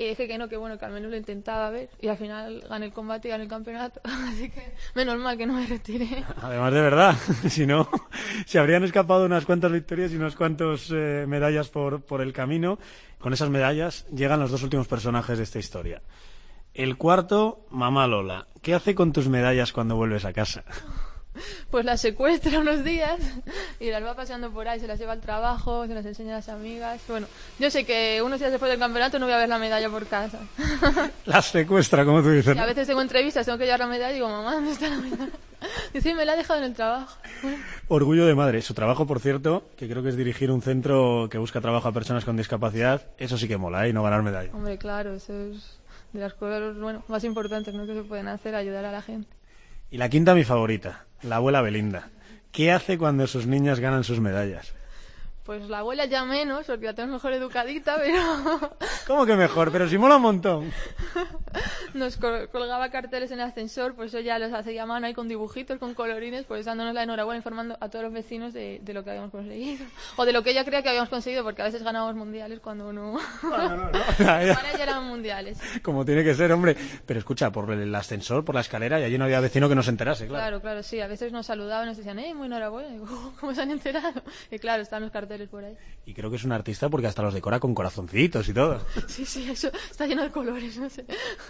Y 0.00 0.08
dije 0.08 0.26
que 0.26 0.38
no, 0.38 0.48
que 0.48 0.56
bueno, 0.56 0.78
que 0.78 0.86
al 0.86 0.92
menos 0.92 1.10
lo 1.10 1.16
intentaba 1.18 1.68
ver. 1.68 1.90
Y 2.00 2.08
al 2.08 2.16
final 2.16 2.64
gané 2.70 2.86
el 2.86 2.92
combate 2.94 3.28
y 3.28 3.32
gané 3.32 3.44
el 3.44 3.50
campeonato. 3.50 4.00
Así 4.04 4.48
que 4.48 4.72
menos 4.94 5.18
mal 5.18 5.36
que 5.36 5.44
no 5.44 5.52
me 5.52 5.66
retiré. 5.66 6.24
Además 6.40 6.72
de 6.72 6.80
verdad, 6.80 7.16
si 7.50 7.66
no, 7.66 7.86
se 8.46 8.58
habrían 8.58 8.82
escapado 8.82 9.26
unas 9.26 9.44
cuantas 9.44 9.70
victorias 9.70 10.10
y 10.12 10.16
unas 10.16 10.36
cuantas 10.36 10.88
eh, 10.90 11.26
medallas 11.28 11.68
por, 11.68 12.00
por 12.00 12.22
el 12.22 12.32
camino. 12.32 12.78
Con 13.18 13.34
esas 13.34 13.50
medallas 13.50 14.06
llegan 14.06 14.40
los 14.40 14.50
dos 14.50 14.62
últimos 14.62 14.88
personajes 14.88 15.36
de 15.36 15.44
esta 15.44 15.58
historia. 15.58 16.00
El 16.72 16.96
cuarto, 16.96 17.66
Mamá 17.68 18.06
Lola. 18.06 18.46
¿Qué 18.62 18.72
hace 18.72 18.94
con 18.94 19.12
tus 19.12 19.28
medallas 19.28 19.74
cuando 19.74 19.96
vuelves 19.96 20.24
a 20.24 20.32
casa? 20.32 20.64
Pues 21.70 21.84
las 21.84 22.00
secuestra 22.00 22.58
unos 22.58 22.84
días 22.84 23.20
y 23.78 23.90
las 23.90 24.02
va 24.02 24.14
paseando 24.14 24.50
por 24.50 24.68
ahí, 24.68 24.80
se 24.80 24.86
las 24.86 24.98
lleva 24.98 25.12
al 25.12 25.20
trabajo, 25.20 25.86
se 25.86 25.94
las 25.94 26.04
enseña 26.04 26.32
a 26.32 26.36
las 26.36 26.48
amigas. 26.48 27.00
Bueno, 27.08 27.26
yo 27.58 27.70
sé 27.70 27.84
que 27.84 28.20
unos 28.24 28.40
días 28.40 28.50
después 28.50 28.70
del 28.70 28.80
campeonato 28.80 29.18
no 29.18 29.26
voy 29.26 29.34
a 29.34 29.38
ver 29.38 29.48
la 29.48 29.58
medalla 29.58 29.88
por 29.88 30.06
casa. 30.06 30.40
Las 31.26 31.46
secuestra, 31.46 32.04
como 32.04 32.22
tú 32.22 32.30
dices. 32.30 32.56
Y 32.56 32.58
a 32.58 32.66
veces 32.66 32.86
tengo 32.86 33.02
entrevistas, 33.02 33.46
tengo 33.46 33.58
que 33.58 33.64
llevar 33.64 33.80
la 33.80 33.86
medalla 33.86 34.10
y 34.10 34.14
digo, 34.14 34.28
mamá, 34.28 34.54
¿dónde 34.54 34.72
está 34.72 34.88
la 34.88 34.96
medalla? 34.96 35.30
Dice, 35.92 36.14
me 36.14 36.24
la 36.24 36.32
ha 36.32 36.36
dejado 36.36 36.60
en 36.60 36.66
el 36.66 36.74
trabajo. 36.74 37.18
Orgullo 37.88 38.24
de 38.26 38.34
madre. 38.34 38.62
Su 38.62 38.72
trabajo, 38.72 39.06
por 39.06 39.20
cierto, 39.20 39.64
que 39.76 39.88
creo 39.88 40.02
que 40.02 40.08
es 40.08 40.16
dirigir 40.16 40.50
un 40.50 40.62
centro 40.62 41.28
que 41.30 41.36
busca 41.38 41.60
trabajo 41.60 41.86
a 41.88 41.92
personas 41.92 42.24
con 42.24 42.36
discapacidad. 42.36 43.02
Eso 43.18 43.36
sí 43.36 43.46
que 43.46 43.58
mola, 43.58 43.86
¿eh? 43.86 43.90
Y 43.90 43.92
no 43.92 44.02
ganar 44.02 44.22
medalla. 44.22 44.50
hombre, 44.54 44.78
claro, 44.78 45.14
eso 45.14 45.34
es 45.34 45.78
de 46.12 46.20
las 46.20 46.34
cosas 46.34 46.78
bueno, 46.78 47.04
más 47.08 47.24
importantes 47.24 47.74
¿no? 47.74 47.86
que 47.86 47.94
se 47.94 48.02
pueden 48.02 48.28
hacer, 48.28 48.54
ayudar 48.54 48.84
a 48.84 48.92
la 48.92 49.02
gente. 49.02 49.28
Y 49.90 49.98
la 49.98 50.08
quinta, 50.08 50.34
mi 50.34 50.44
favorita, 50.44 51.04
la 51.22 51.36
abuela 51.36 51.62
Belinda. 51.62 52.08
¿Qué 52.52 52.72
hace 52.72 52.98
cuando 52.98 53.26
sus 53.26 53.46
niñas 53.46 53.80
ganan 53.80 54.04
sus 54.04 54.20
medallas? 54.20 54.74
Pues 55.44 55.68
la 55.68 55.78
abuela 55.78 56.04
ya 56.04 56.24
menos, 56.24 56.66
porque 56.66 56.86
la 56.86 56.94
tenemos 56.94 57.14
mejor 57.14 57.32
educadita, 57.32 57.96
pero 57.96 58.20
¿Cómo 59.06 59.26
que 59.26 59.34
mejor? 59.34 59.72
Pero 59.72 59.88
si 59.88 59.96
mola 59.98 60.16
un 60.16 60.22
montón. 60.22 60.70
nos 61.94 62.16
col- 62.18 62.48
colgaba 62.50 62.90
carteles 62.90 63.30
en 63.32 63.40
el 63.40 63.46
ascensor, 63.46 63.94
pues 63.96 64.10
eso 64.14 64.20
ya 64.20 64.38
los 64.38 64.52
hacía 64.52 64.82
a 64.82 64.86
mano 64.86 65.06
ahí 65.06 65.14
con 65.14 65.26
dibujitos, 65.28 65.78
con 65.78 65.94
colorines, 65.94 66.44
pues 66.44 66.66
dándonos 66.66 66.94
la 66.94 67.02
enhorabuena, 67.02 67.38
informando 67.38 67.76
a 67.80 67.88
todos 67.88 68.04
los 68.04 68.12
vecinos 68.12 68.52
de, 68.52 68.80
de 68.82 68.94
lo 68.94 69.02
que 69.02 69.10
habíamos 69.10 69.30
conseguido. 69.32 69.84
O 70.16 70.24
de 70.26 70.32
lo 70.32 70.42
que 70.42 70.50
ella 70.50 70.64
creía 70.64 70.82
que 70.82 70.90
habíamos 70.90 71.08
conseguido, 71.08 71.42
porque 71.42 71.62
a 71.62 71.64
veces 71.64 71.82
ganábamos 71.82 72.14
mundiales 72.16 72.60
cuando 72.60 72.92
no... 72.92 73.18
Para 73.40 74.40
ella 74.72 74.82
eran 74.82 75.04
mundiales. 75.04 75.58
Como 75.82 76.04
tiene 76.04 76.22
que 76.22 76.34
ser, 76.34 76.52
hombre. 76.52 76.76
Pero 77.06 77.18
escucha, 77.18 77.50
por 77.50 77.70
el 77.72 77.94
ascensor, 77.94 78.44
por 78.44 78.54
la 78.54 78.60
escalera, 78.60 79.00
y 79.00 79.04
allí 79.04 79.16
no 79.18 79.24
había 79.24 79.40
vecino 79.40 79.68
que 79.68 79.74
no 79.74 79.82
se 79.82 79.90
enterase, 79.90 80.26
claro. 80.26 80.42
Claro, 80.44 80.60
claro, 80.60 80.82
sí. 80.82 81.00
A 81.00 81.06
veces 81.06 81.32
nos 81.32 81.46
saludaban 81.46 81.86
y 81.86 81.88
nos 81.88 81.96
decían, 81.96 82.18
eh, 82.18 82.34
muy 82.34 82.46
enhorabuena. 82.46 82.94
Y 82.94 82.98
"Oh, 82.98 83.32
¿cómo 83.40 83.54
se 83.54 83.62
han 83.62 83.70
enterado? 83.70 84.22
Y 84.50 84.58
claro, 84.58 84.82
están 84.82 85.02
los 85.02 85.10
carteles 85.10 85.29
por 85.48 85.64
ahí. 85.64 85.76
Y 86.06 86.14
creo 86.14 86.30
que 86.30 86.36
es 86.36 86.44
un 86.44 86.52
artista 86.52 86.88
porque 86.88 87.06
hasta 87.06 87.22
los 87.22 87.34
decora 87.34 87.60
con 87.60 87.74
corazoncitos 87.74 88.48
y 88.48 88.54
todo. 88.54 88.80
Sí, 89.08 89.24
sí, 89.24 89.50
eso 89.50 89.70
está 89.90 90.06
lleno 90.06 90.22
de 90.22 90.30
colores, 90.30 90.76
no 90.78 90.88
sé. 90.90 91.04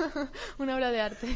Una 0.58 0.74
obra 0.76 0.90
de 0.90 1.00
arte. 1.00 1.28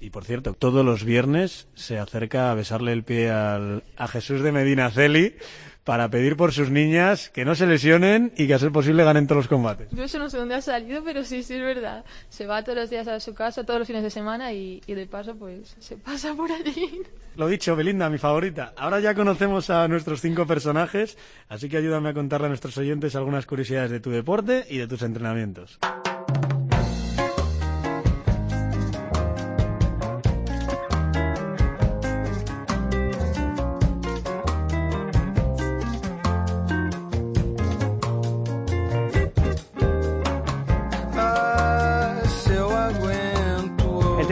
Y 0.00 0.10
por 0.10 0.24
cierto, 0.24 0.54
todos 0.54 0.84
los 0.84 1.04
viernes 1.04 1.68
se 1.74 1.98
acerca 1.98 2.50
a 2.50 2.54
besarle 2.54 2.92
el 2.92 3.04
pie 3.04 3.30
al- 3.30 3.82
a 3.96 4.08
Jesús 4.08 4.42
de 4.42 4.52
Medina 4.52 4.90
Celi 4.90 5.36
para 5.84 6.08
pedir 6.08 6.36
por 6.36 6.52
sus 6.52 6.70
niñas 6.70 7.28
que 7.30 7.44
no 7.44 7.54
se 7.54 7.66
lesionen 7.66 8.32
y 8.36 8.46
que 8.46 8.54
a 8.54 8.58
ser 8.58 8.70
posible 8.70 9.04
ganen 9.04 9.26
todos 9.26 9.38
los 9.38 9.48
combates. 9.48 9.88
Yo 9.90 10.04
eso 10.04 10.18
no 10.18 10.30
sé 10.30 10.38
dónde 10.38 10.54
ha 10.54 10.60
salido, 10.60 11.02
pero 11.04 11.24
sí, 11.24 11.42
sí 11.42 11.54
es 11.54 11.60
verdad. 11.60 12.04
Se 12.28 12.46
va 12.46 12.62
todos 12.62 12.78
los 12.78 12.90
días 12.90 13.08
a 13.08 13.18
su 13.20 13.34
casa, 13.34 13.64
todos 13.64 13.80
los 13.80 13.86
fines 13.86 14.02
de 14.02 14.10
semana 14.10 14.52
y, 14.52 14.80
y 14.86 14.94
de 14.94 15.06
paso, 15.06 15.34
pues, 15.34 15.76
se 15.78 15.96
pasa 15.96 16.34
por 16.34 16.50
allí. 16.52 17.02
Lo 17.36 17.48
dicho, 17.48 17.74
Belinda, 17.74 18.10
mi 18.10 18.18
favorita. 18.18 18.74
Ahora 18.76 19.00
ya 19.00 19.14
conocemos 19.14 19.70
a 19.70 19.88
nuestros 19.88 20.20
cinco 20.20 20.46
personajes, 20.46 21.16
así 21.48 21.68
que 21.68 21.78
ayúdame 21.78 22.10
a 22.10 22.14
contarle 22.14 22.46
a 22.46 22.48
nuestros 22.48 22.76
oyentes 22.78 23.16
algunas 23.16 23.46
curiosidades 23.46 23.90
de 23.90 24.00
tu 24.00 24.10
deporte 24.10 24.66
y 24.68 24.78
de 24.78 24.86
tus 24.86 25.02
entrenamientos. 25.02 25.78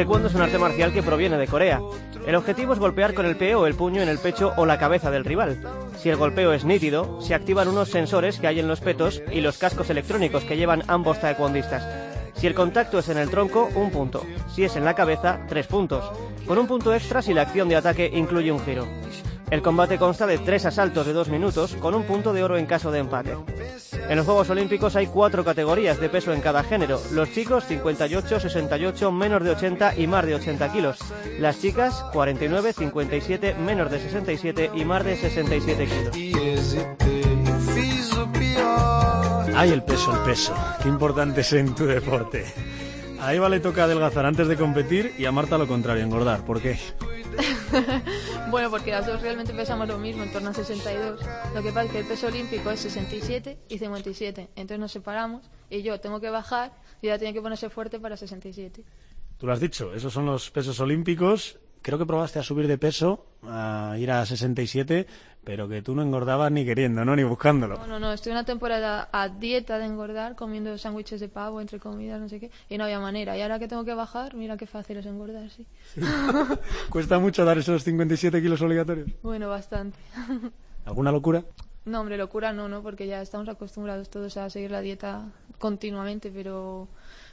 Taekwondo 0.00 0.28
es 0.28 0.34
un 0.34 0.40
arte 0.40 0.56
marcial 0.56 0.94
que 0.94 1.02
proviene 1.02 1.36
de 1.36 1.46
Corea. 1.46 1.78
El 2.26 2.34
objetivo 2.34 2.72
es 2.72 2.78
golpear 2.78 3.12
con 3.12 3.26
el 3.26 3.36
pie 3.36 3.54
o 3.54 3.66
el 3.66 3.74
puño 3.74 4.00
en 4.00 4.08
el 4.08 4.16
pecho 4.16 4.54
o 4.56 4.64
la 4.64 4.78
cabeza 4.78 5.10
del 5.10 5.26
rival. 5.26 5.60
Si 5.98 6.08
el 6.08 6.16
golpeo 6.16 6.54
es 6.54 6.64
nítido, 6.64 7.20
se 7.20 7.34
activan 7.34 7.68
unos 7.68 7.90
sensores 7.90 8.38
que 8.38 8.46
hay 8.46 8.60
en 8.60 8.66
los 8.66 8.80
petos 8.80 9.20
y 9.30 9.42
los 9.42 9.58
cascos 9.58 9.90
electrónicos 9.90 10.44
que 10.44 10.56
llevan 10.56 10.84
ambos 10.86 11.20
taekwondistas. 11.20 11.86
Si 12.32 12.46
el 12.46 12.54
contacto 12.54 13.00
es 13.00 13.10
en 13.10 13.18
el 13.18 13.28
tronco, 13.28 13.68
un 13.74 13.90
punto. 13.90 14.24
Si 14.54 14.64
es 14.64 14.74
en 14.76 14.86
la 14.86 14.94
cabeza, 14.94 15.40
tres 15.50 15.66
puntos. 15.66 16.10
Con 16.46 16.56
un 16.56 16.66
punto 16.66 16.94
extra 16.94 17.20
si 17.20 17.34
la 17.34 17.42
acción 17.42 17.68
de 17.68 17.76
ataque 17.76 18.10
incluye 18.10 18.50
un 18.50 18.60
giro. 18.60 18.86
El 19.50 19.62
combate 19.62 19.98
consta 19.98 20.28
de 20.28 20.38
tres 20.38 20.64
asaltos 20.64 21.04
de 21.04 21.12
dos 21.12 21.28
minutos, 21.28 21.74
con 21.80 21.94
un 21.96 22.04
punto 22.04 22.32
de 22.32 22.44
oro 22.44 22.56
en 22.56 22.66
caso 22.66 22.92
de 22.92 23.00
empate. 23.00 23.36
En 24.08 24.16
los 24.16 24.24
Juegos 24.24 24.48
Olímpicos 24.50 24.94
hay 24.94 25.08
cuatro 25.08 25.44
categorías 25.44 25.98
de 26.00 26.08
peso 26.08 26.32
en 26.32 26.40
cada 26.40 26.62
género. 26.62 27.00
Los 27.12 27.32
chicos 27.32 27.64
58, 27.64 28.38
68, 28.38 29.10
menos 29.10 29.42
de 29.42 29.50
80 29.50 29.96
y 29.96 30.06
más 30.06 30.24
de 30.24 30.36
80 30.36 30.72
kilos. 30.72 30.98
Las 31.40 31.60
chicas 31.60 32.04
49, 32.12 32.72
57, 32.72 33.54
menos 33.54 33.90
de 33.90 33.98
67 33.98 34.70
y 34.72 34.84
más 34.84 35.04
de 35.04 35.16
67 35.16 35.88
kilos. 35.88 36.16
Ay, 39.56 39.72
el 39.72 39.82
peso, 39.82 40.12
el 40.12 40.20
peso. 40.20 40.54
Qué 40.80 40.88
importante 40.88 41.40
es 41.40 41.52
en 41.52 41.74
tu 41.74 41.86
deporte. 41.86 42.44
A 43.20 43.34
Eva 43.34 43.48
le 43.48 43.58
toca 43.58 43.84
adelgazar 43.84 44.26
antes 44.26 44.46
de 44.46 44.56
competir 44.56 45.12
y 45.18 45.24
a 45.24 45.32
Marta 45.32 45.58
lo 45.58 45.66
contrario, 45.66 46.04
engordar. 46.04 46.44
¿Por 46.44 46.62
qué? 46.62 46.78
Bueno, 48.50 48.68
porque 48.68 48.90
las 48.90 49.06
dos 49.06 49.22
realmente 49.22 49.54
pesamos 49.54 49.86
lo 49.86 49.96
mismo, 49.96 50.24
en 50.24 50.32
torno 50.32 50.50
a 50.50 50.54
62. 50.54 51.20
Lo 51.54 51.62
que 51.62 51.68
pasa 51.68 51.84
es 51.84 51.92
que 51.92 51.98
el 52.00 52.06
peso 52.06 52.26
olímpico 52.26 52.68
es 52.72 52.80
67 52.80 53.58
y 53.68 53.78
57. 53.78 54.50
Entonces 54.56 54.78
nos 54.80 54.90
separamos 54.90 55.48
y 55.70 55.82
yo 55.82 56.00
tengo 56.00 56.20
que 56.20 56.30
bajar 56.30 56.72
y 57.00 57.06
ella 57.06 57.18
tiene 57.18 57.32
que 57.32 57.40
ponerse 57.40 57.70
fuerte 57.70 58.00
para 58.00 58.16
67. 58.16 58.84
Tú 59.38 59.46
lo 59.46 59.52
has 59.52 59.60
dicho, 59.60 59.94
esos 59.94 60.12
son 60.12 60.26
los 60.26 60.50
pesos 60.50 60.80
olímpicos. 60.80 61.59
Creo 61.82 61.98
que 61.98 62.06
probaste 62.06 62.38
a 62.38 62.42
subir 62.42 62.68
de 62.68 62.76
peso, 62.76 63.24
a 63.42 63.96
ir 63.98 64.10
a 64.10 64.24
67, 64.26 65.06
pero 65.44 65.68
que 65.68 65.80
tú 65.80 65.94
no 65.94 66.02
engordabas 66.02 66.52
ni 66.52 66.64
queriendo, 66.64 67.04
¿no? 67.04 67.16
Ni 67.16 67.22
buscándolo. 67.22 67.78
No, 67.78 67.86
no, 67.86 67.98
no, 67.98 68.12
estoy 68.12 68.32
una 68.32 68.44
temporada 68.44 69.08
a 69.12 69.28
dieta 69.28 69.78
de 69.78 69.86
engordar, 69.86 70.36
comiendo 70.36 70.76
sándwiches 70.76 71.20
de 71.20 71.28
pavo 71.28 71.60
entre 71.60 71.78
comidas, 71.78 72.20
no 72.20 72.28
sé 72.28 72.38
qué, 72.38 72.50
y 72.68 72.76
no 72.76 72.84
había 72.84 73.00
manera. 73.00 73.36
Y 73.36 73.42
ahora 73.42 73.58
que 73.58 73.66
tengo 73.66 73.84
que 73.84 73.94
bajar, 73.94 74.34
mira 74.34 74.56
qué 74.56 74.66
fácil 74.66 74.98
es 74.98 75.06
engordar, 75.06 75.48
sí. 75.50 75.66
¿Cuesta 76.90 77.18
mucho 77.18 77.44
dar 77.44 77.56
esos 77.56 77.82
57 77.82 78.42
kilos 78.42 78.60
obligatorios? 78.60 79.08
Bueno, 79.22 79.48
bastante. 79.48 79.98
¿Alguna 80.84 81.12
locura? 81.12 81.44
No, 81.86 82.00
hombre, 82.00 82.18
locura 82.18 82.52
no, 82.52 82.68
¿no? 82.68 82.82
Porque 82.82 83.06
ya 83.06 83.22
estamos 83.22 83.48
acostumbrados 83.48 84.10
todos 84.10 84.36
a 84.36 84.50
seguir 84.50 84.70
la 84.70 84.82
dieta 84.82 85.32
continuamente, 85.58 86.30
pero, 86.30 86.88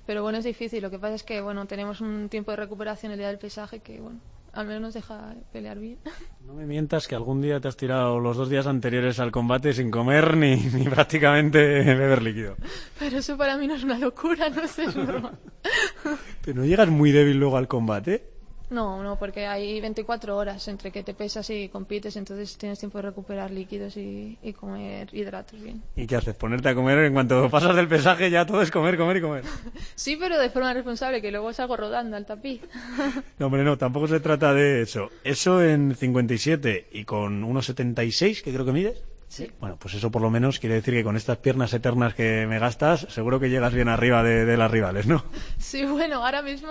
pero 0.06 0.24
bueno, 0.24 0.38
es 0.38 0.46
difícil. 0.46 0.82
Lo 0.82 0.90
que 0.90 1.00
pasa 1.00 1.16
es 1.16 1.24
que, 1.24 1.42
bueno, 1.42 1.66
tenemos 1.66 2.00
un 2.00 2.30
tiempo 2.30 2.52
de 2.52 2.58
recuperación 2.58 3.12
el 3.12 3.18
día 3.18 3.28
del 3.28 3.40
pesaje 3.40 3.80
que, 3.80 4.00
bueno, 4.00 4.20
al 4.58 4.66
menos 4.66 4.82
nos 4.82 4.94
deja 4.96 5.36
pelear 5.52 5.80
bien. 5.80 6.00
No 6.48 6.54
me 6.54 6.66
mientas 6.66 7.10
que 7.10 7.16
algún 7.16 7.42
día 7.42 7.60
te 7.60 7.68
has 7.68 7.76
tirado 7.76 8.22
los 8.22 8.38
dos 8.38 8.50
días 8.50 8.68
anteriores 8.68 9.20
al 9.20 9.32
combate 9.32 9.74
sin 9.74 9.92
comer 9.92 10.38
ni, 10.38 10.56
ni 10.56 10.86
prácticamente 10.86 11.60
beber 11.60 12.22
líquido. 12.22 12.56
Pero 12.98 13.18
eso 13.18 13.36
para 13.36 13.58
mí 13.58 13.68
no 13.68 13.76
es 13.76 13.84
una 13.84 14.00
locura, 14.00 14.50
no 14.50 14.66
sé. 14.66 14.86
¿Pero 16.42 16.62
no 16.62 16.66
llegas 16.66 16.88
muy 16.88 17.12
débil 17.12 17.38
luego 17.38 17.58
al 17.58 17.68
combate? 17.68 18.37
No, 18.70 19.02
no, 19.02 19.18
porque 19.18 19.46
hay 19.46 19.80
24 19.80 20.36
horas 20.36 20.68
entre 20.68 20.92
que 20.92 21.02
te 21.02 21.14
pesas 21.14 21.50
y 21.50 21.70
compites, 21.70 22.18
entonces 22.18 22.58
tienes 22.58 22.78
tiempo 22.80 22.98
de 22.98 23.04
recuperar 23.04 23.50
líquidos 23.50 23.96
y, 23.96 24.38
y 24.44 24.54
comer 24.54 25.08
hidratos 25.14 25.62
bien. 25.62 25.82
¿Y 25.96 26.06
qué 26.06 26.18
haces? 26.18 26.36
¿Ponerte 26.36 26.70
a 26.70 26.76
comer? 26.76 26.98
En 27.00 27.14
cuanto 27.14 27.50
pasas 27.50 27.76
del 27.76 27.88
pesaje 27.88 28.30
ya 28.30 28.46
todo 28.46 28.62
es 28.62 28.70
comer, 28.70 28.98
comer 28.98 29.18
y 29.18 29.22
comer. 29.22 29.44
Sí, 29.96 30.18
pero 30.20 30.38
de 30.38 30.50
forma 30.50 30.74
responsable, 30.74 31.22
que 31.22 31.32
luego 31.32 31.52
salgo 31.54 31.78
rodando 31.78 32.18
al 32.18 32.26
tapiz. 32.26 32.62
No, 33.40 33.48
hombre, 33.48 33.64
no, 33.64 33.78
tampoco 33.78 34.08
se 34.08 34.20
trata 34.20 34.54
de 34.54 34.82
eso. 34.82 35.10
Eso 35.24 35.64
en 35.64 35.96
57 35.96 36.88
y 36.92 37.06
con 37.06 37.44
1,76 37.44 38.42
que 38.44 38.54
creo 38.54 38.66
que 38.66 38.72
mides. 38.72 39.04
Sí. 39.28 39.52
Bueno, 39.60 39.78
pues 39.78 39.94
eso 39.94 40.10
por 40.10 40.22
lo 40.22 40.30
menos 40.30 40.60
quiere 40.60 40.76
decir 40.76 40.94
que 40.94 41.04
con 41.04 41.18
estas 41.18 41.38
piernas 41.38 41.74
eternas 41.74 42.16
que 42.16 42.46
me 42.48 42.60
gastas, 42.60 43.08
seguro 43.10 43.40
que 43.40 43.50
llegas 43.50 43.74
bien 43.74 43.90
arriba 43.90 44.24
de, 44.24 44.46
de 44.46 44.58
las 44.58 44.72
rivales, 44.72 45.06
¿no? 45.06 45.24
Sí, 45.58 45.86
bueno, 45.86 46.24
ahora 46.24 46.42
mismo 46.42 46.70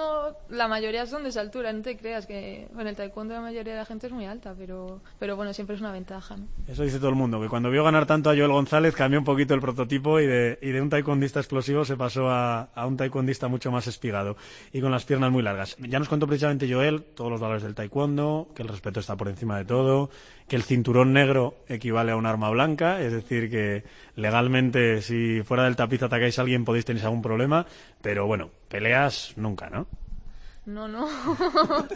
la 0.48 0.66
mayoría 0.68 1.06
son 1.06 1.24
de 1.24 1.28
esa 1.28 1.40
altura, 1.42 1.72
no 1.72 1.82
te 1.82 1.96
creas 1.96 2.26
que 2.26 2.68
en 2.78 2.86
el 2.86 2.96
taekwondo 2.96 3.34
la 3.34 3.40
mayoría 3.40 3.74
de 3.74 3.78
la 3.80 3.84
gente 3.84 4.06
es 4.06 4.12
muy 4.12 4.24
alta, 4.24 4.54
pero, 4.56 5.00
pero 5.18 5.36
bueno, 5.36 5.52
siempre 5.52 5.76
es 5.76 5.82
una 5.82 5.92
ventaja, 5.92 6.36
¿no? 6.36 6.46
Eso 6.66 6.82
dice 6.82 6.98
todo 6.98 7.10
el 7.10 7.14
mundo, 7.14 7.40
que 7.40 7.48
cuando 7.48 7.70
vio 7.70 7.84
ganar 7.84 8.06
tanto 8.06 8.30
a 8.30 8.34
Joel 8.34 8.52
González 8.52 8.94
cambió 8.94 9.18
un 9.18 9.24
poquito 9.24 9.52
el 9.54 9.60
prototipo 9.60 10.18
y 10.20 10.26
de, 10.26 10.58
y 10.62 10.70
de 10.70 10.80
un 10.80 10.88
taekwondista 10.88 11.40
explosivo 11.40 11.84
se 11.84 11.96
pasó 11.96 12.30
a, 12.30 12.70
a 12.74 12.86
un 12.86 12.96
taekwondista 12.96 13.48
mucho 13.48 13.70
más 13.70 13.86
espigado 13.86 14.36
y 14.72 14.80
con 14.80 14.90
las 14.90 15.04
piernas 15.04 15.30
muy 15.30 15.42
largas. 15.42 15.76
Ya 15.78 15.98
nos 15.98 16.08
contó 16.08 16.26
precisamente 16.26 16.72
Joel 16.72 17.02
todos 17.02 17.30
los 17.30 17.40
valores 17.40 17.62
del 17.62 17.74
taekwondo, 17.74 18.48
que 18.54 18.62
el 18.62 18.68
respeto 18.68 19.00
está 19.00 19.16
por 19.16 19.28
encima 19.28 19.58
de 19.58 19.64
todo, 19.66 20.10
que 20.48 20.56
el 20.56 20.62
cinturón 20.62 21.12
negro 21.12 21.56
equivale 21.68 22.12
a 22.12 22.16
un 22.16 22.24
arma 22.24 22.45
blanca, 22.50 23.00
es 23.00 23.12
decir, 23.12 23.50
que 23.50 23.84
legalmente 24.14 25.02
si 25.02 25.42
fuera 25.42 25.64
del 25.64 25.76
tapiz 25.76 26.02
atacáis 26.02 26.38
a 26.38 26.42
alguien 26.42 26.64
podéis 26.64 26.84
tener 26.84 27.04
algún 27.04 27.22
problema, 27.22 27.66
pero 28.02 28.26
bueno, 28.26 28.50
peleas 28.68 29.32
nunca, 29.36 29.70
¿no? 29.70 29.86
No, 30.66 30.88
no, 30.88 31.06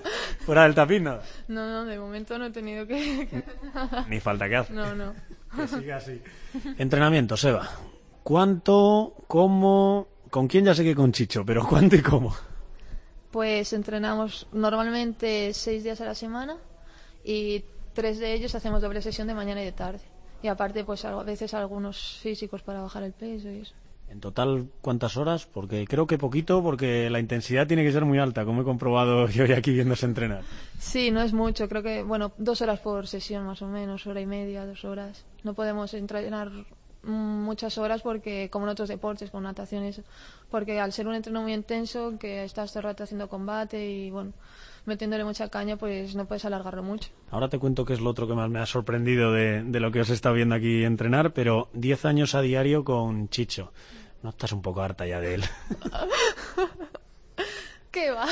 Fuera 0.47 0.63
del 0.63 0.77
tapiz 0.77 1.03
nada. 1.03 1.23
no, 1.49 1.69
no, 1.69 1.85
de 1.85 1.99
momento 1.99 2.39
no 2.39 2.47
he 2.47 2.51
tenido 2.51 2.87
que... 2.87 3.29
hacer. 3.75 4.09
Ni 4.09 4.21
falta 4.21 4.49
que 4.49 4.57
hace. 4.57 4.73
No, 4.73 4.95
no. 4.95 5.13
Que 5.57 5.67
siga 5.67 5.97
así. 5.97 6.23
Entrenamiento, 6.79 7.37
Seba. 7.37 7.69
¿Cuánto, 8.23 9.25
cómo, 9.27 10.07
con 10.31 10.47
quién 10.47 10.67
ya 10.67 10.75
sé 10.75 10.85
que 10.85 10.95
con 10.95 11.11
Chicho, 11.11 11.45
pero 11.45 11.67
cuánto 11.67 11.97
y 11.97 12.03
cómo? 12.03 12.33
Pues 13.33 13.73
entrenamos 13.73 14.47
normalmente 14.53 15.53
seis 15.53 15.83
días 15.83 16.01
a 16.01 16.05
la 16.05 16.15
semana 16.15 16.57
y 17.25 17.65
tres 17.93 18.19
de 18.19 18.33
ellos 18.33 18.55
hacemos 18.55 18.83
doble 18.83 19.03
sesión 19.03 19.27
de 19.27 19.35
mañana 19.35 19.63
y 19.63 19.65
de 19.65 19.73
tarde. 19.73 20.01
Y 20.43 20.49
aparte, 20.49 20.85
pues 20.85 21.05
a 21.05 21.23
veces 21.23 21.55
algunos 21.55 22.19
físicos 22.23 22.63
para 22.63 22.81
bajar 22.81 23.03
el 23.03 23.13
peso 23.13 23.51
y 23.51 23.59
eso. 23.59 23.75
En 24.11 24.19
total, 24.19 24.67
¿cuántas 24.81 25.17
horas? 25.17 25.47
Porque 25.47 25.87
creo 25.87 26.09
que 26.09 26.19
poquito, 26.19 26.65
porque 26.65 27.09
la 27.11 27.21
intensidad 27.21 27.69
tiene 27.69 27.85
que 27.85 27.93
ser 27.93 28.05
muy 28.05 28.19
alta, 28.19 28.45
como 28.45 28.63
he 28.63 28.65
comprobado 28.65 29.29
yo 29.29 29.45
hoy 29.45 29.53
aquí 29.53 29.73
viéndose 29.73 30.07
entrenar. 30.07 30.43
Sí, 30.79 31.13
no 31.13 31.23
es 31.23 31.33
mucho, 31.33 31.69
creo 31.69 31.83
que, 31.83 32.03
bueno, 32.03 32.33
dos 32.37 32.61
horas 32.61 32.81
por 32.81 33.07
sesión 33.07 33.47
más 33.47 33.63
o 33.63 33.69
menos, 33.69 34.07
hora 34.09 34.21
y 34.21 34.27
media, 34.27 34.67
dos 34.67 34.85
horas. 34.85 35.25
No 35.45 35.55
podemos 35.55 35.95
entrenar 35.95 36.51
muchas 37.05 37.79
horas 37.79 38.03
porque, 38.03 38.51
como 38.51 38.67
en 38.67 38.71
otros 38.71 38.89
deportes, 38.89 39.31
con 39.31 39.45
natación 39.45 39.85
eso, 39.85 40.03
porque 40.51 40.81
al 40.81 40.93
ser 40.93 41.07
un 41.07 41.15
entreno 41.15 41.43
muy 41.43 41.55
intenso, 41.55 42.19
que 42.19 42.43
estás 42.43 42.73
todo 42.73 42.81
el 42.81 42.85
rato 42.85 43.05
haciendo 43.05 43.29
combate 43.29 43.89
y, 43.89 44.11
bueno, 44.11 44.33
metiéndole 44.87 45.25
mucha 45.25 45.49
caña, 45.49 45.77
pues 45.77 46.15
no 46.15 46.27
puedes 46.27 46.45
alargarlo 46.45 46.83
mucho. 46.83 47.11
Ahora 47.31 47.49
te 47.49 47.59
cuento 47.59 47.85
qué 47.85 47.95
es 47.95 48.01
lo 48.01 48.11
otro 48.11 48.27
que 48.27 48.35
más 48.35 48.51
me 48.51 48.61
ha 48.61 48.67
sorprendido 48.67 49.33
de, 49.33 49.63
de 49.63 49.81
lo 49.81 49.93
que 49.93 50.01
os 50.01 50.11
estado 50.11 50.35
viendo 50.35 50.55
aquí 50.55 50.85
entrenar, 50.85 51.33
pero 51.33 51.69
10 51.75 52.05
años 52.05 52.35
a 52.35 52.43
diario 52.43 52.85
con 52.85 53.29
Chicho. 53.29 53.73
¿No 54.23 54.31
estás 54.31 54.53
un 54.53 54.63
poco 54.63 54.83
harta 54.83 55.07
ya 55.07 55.21
de 55.21 55.37
él? 55.37 55.45
¿Qué 57.91 58.11
va? 58.11 58.27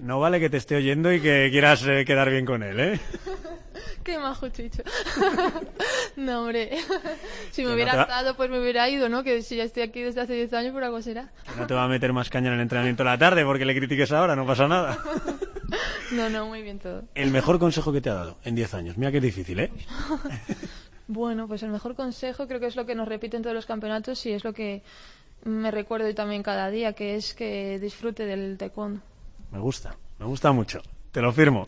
No 0.00 0.20
vale 0.20 0.40
que 0.40 0.48
te 0.48 0.56
esté 0.56 0.76
oyendo 0.76 1.12
y 1.12 1.20
que 1.20 1.48
quieras 1.50 1.84
eh, 1.86 2.04
quedar 2.06 2.30
bien 2.30 2.46
con 2.46 2.62
él, 2.62 2.80
¿eh? 2.80 3.00
Qué 4.08 4.18
majo, 4.18 4.48
Chicho. 4.48 4.82
no, 6.16 6.40
hombre. 6.44 6.78
si 7.50 7.60
me 7.62 7.68
no 7.68 7.74
hubiera 7.74 7.90
te 7.90 7.96
va- 7.98 8.02
estado, 8.04 8.36
pues 8.36 8.48
me 8.48 8.58
hubiera 8.58 8.88
ido, 8.88 9.10
¿no? 9.10 9.22
Que 9.22 9.42
si 9.42 9.56
ya 9.56 9.64
estoy 9.64 9.82
aquí 9.82 10.00
desde 10.00 10.22
hace 10.22 10.32
10 10.32 10.50
años, 10.54 10.72
por 10.72 10.82
algo 10.82 11.02
será. 11.02 11.30
No 11.58 11.66
te 11.66 11.74
va 11.74 11.84
a 11.84 11.88
meter 11.88 12.14
más 12.14 12.30
caña 12.30 12.48
en 12.48 12.54
el 12.54 12.60
entrenamiento 12.60 13.02
a 13.02 13.06
la 13.06 13.18
tarde 13.18 13.44
porque 13.44 13.66
le 13.66 13.76
critiques 13.76 14.10
ahora, 14.12 14.34
no 14.34 14.46
pasa 14.46 14.66
nada. 14.66 14.98
No, 16.10 16.30
no, 16.30 16.46
muy 16.46 16.62
bien 16.62 16.78
todo. 16.78 17.02
El 17.14 17.30
mejor 17.30 17.58
consejo 17.58 17.92
que 17.92 18.00
te 18.00 18.08
ha 18.08 18.14
dado 18.14 18.38
en 18.42 18.54
10 18.54 18.72
años. 18.72 18.96
Mira 18.96 19.10
que 19.10 19.18
es 19.18 19.22
difícil, 19.24 19.60
¿eh? 19.60 19.70
Bueno, 21.06 21.46
pues 21.46 21.62
el 21.62 21.68
mejor 21.68 21.94
consejo 21.94 22.46
creo 22.48 22.60
que 22.60 22.66
es 22.66 22.76
lo 22.76 22.86
que 22.86 22.94
nos 22.94 23.06
repiten 23.06 23.42
todos 23.42 23.54
los 23.54 23.66
campeonatos 23.66 24.24
y 24.24 24.32
es 24.32 24.42
lo 24.42 24.54
que 24.54 24.82
me 25.44 25.70
recuerdo 25.70 26.08
yo 26.08 26.14
también 26.14 26.42
cada 26.42 26.70
día, 26.70 26.94
que 26.94 27.16
es 27.16 27.34
que 27.34 27.78
disfrute 27.78 28.24
del 28.24 28.56
taekwondo. 28.56 29.02
Me 29.52 29.58
gusta, 29.58 29.98
me 30.18 30.24
gusta 30.24 30.50
mucho, 30.52 30.80
te 31.12 31.20
lo 31.20 31.30
firmo. 31.30 31.66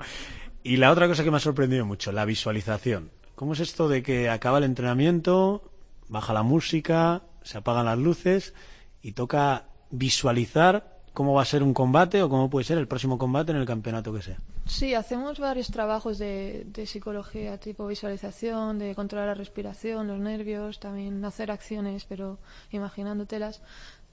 Y 0.63 0.77
la 0.77 0.91
otra 0.91 1.09
cosa 1.09 1.25
que 1.25 1.31
me 1.31 1.39
ha 1.39 1.41
sorprendido 1.41 1.87
mucho, 1.87 2.13
la 2.13 2.25
visualización. 2.25 3.11
¿Cómo 3.35 3.55
es 3.55 3.61
esto 3.61 3.89
de 3.89 4.03
que 4.03 4.29
acaba 4.29 4.59
el 4.59 4.65
entrenamiento, 4.65 5.71
baja 6.09 6.35
la 6.35 6.43
música, 6.43 7.23
se 7.43 7.59
apagan 7.59 7.87
las 7.87 7.99
luces 7.99 8.53
y 9.01 9.13
toca 9.13 9.65
visualizar 9.91 10.99
cómo 11.15 11.33
va 11.33 11.43
a 11.43 11.47
ser 11.47 11.63
un 11.63 11.73
combate 11.73 12.23
o 12.23 12.29
cómo 12.29 12.51
puede 12.51 12.65
ser 12.65 12.77
el 12.77 12.87
próximo 12.87 13.17
combate 13.17 13.53
en 13.53 13.59
el 13.59 13.67
campeonato 13.67 14.13
que 14.13 14.21
sea? 14.21 14.39
Sí, 14.67 14.95
hacemos 14.95 15.39
varios 15.39 15.71
trabajos 15.71 16.19
de, 16.19 16.65
de 16.67 16.87
psicología, 16.87 17.59
tipo 17.59 17.87
visualización, 17.87 18.79
de 18.79 18.95
controlar 18.95 19.29
la 19.29 19.35
respiración, 19.35 20.07
los 20.07 20.21
nervios, 20.21 20.79
también 20.79 21.25
hacer 21.25 21.51
acciones, 21.51 22.05
pero 22.05 22.39
imaginándotelas. 22.71 23.63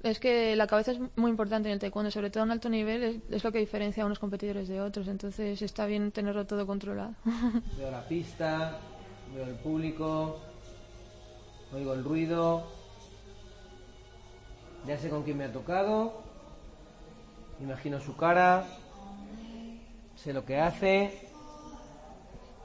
Es 0.04 0.20
que 0.20 0.56
la 0.56 0.68
cabeza 0.68 0.92
es 0.92 1.00
muy 1.16 1.32
importante 1.32 1.70
en 1.70 1.74
el 1.74 1.80
taekwondo, 1.80 2.12
sobre 2.12 2.30
todo 2.30 2.44
en 2.44 2.52
alto 2.52 2.70
nivel, 2.70 3.04
es, 3.04 3.16
es 3.32 3.44
lo 3.44 3.52
que 3.52 3.58
diferencia 3.58 4.04
a 4.04 4.06
unos 4.06 4.20
competidores 4.20 4.68
de 4.68 4.80
otros, 4.80 5.08
entonces 5.08 5.60
está 5.62 5.86
bien 5.86 6.12
tenerlo 6.12 6.46
todo 6.46 6.68
controlado. 6.68 7.16
Veo 7.78 7.90
la 7.90 8.08
pista, 8.08 8.78
veo 9.34 9.46
el 9.46 9.56
público, 9.56 10.40
oigo 11.74 11.94
el 11.94 12.04
ruido, 12.04 12.68
ya 14.86 14.98
sé 14.98 15.10
con 15.10 15.24
quién 15.24 15.38
me 15.38 15.46
ha 15.46 15.52
tocado, 15.52 16.22
imagino 17.60 18.00
su 18.00 18.16
cara, 18.16 18.66
sé 20.16 20.32
lo 20.32 20.46
que 20.46 20.60
hace, 20.60 21.28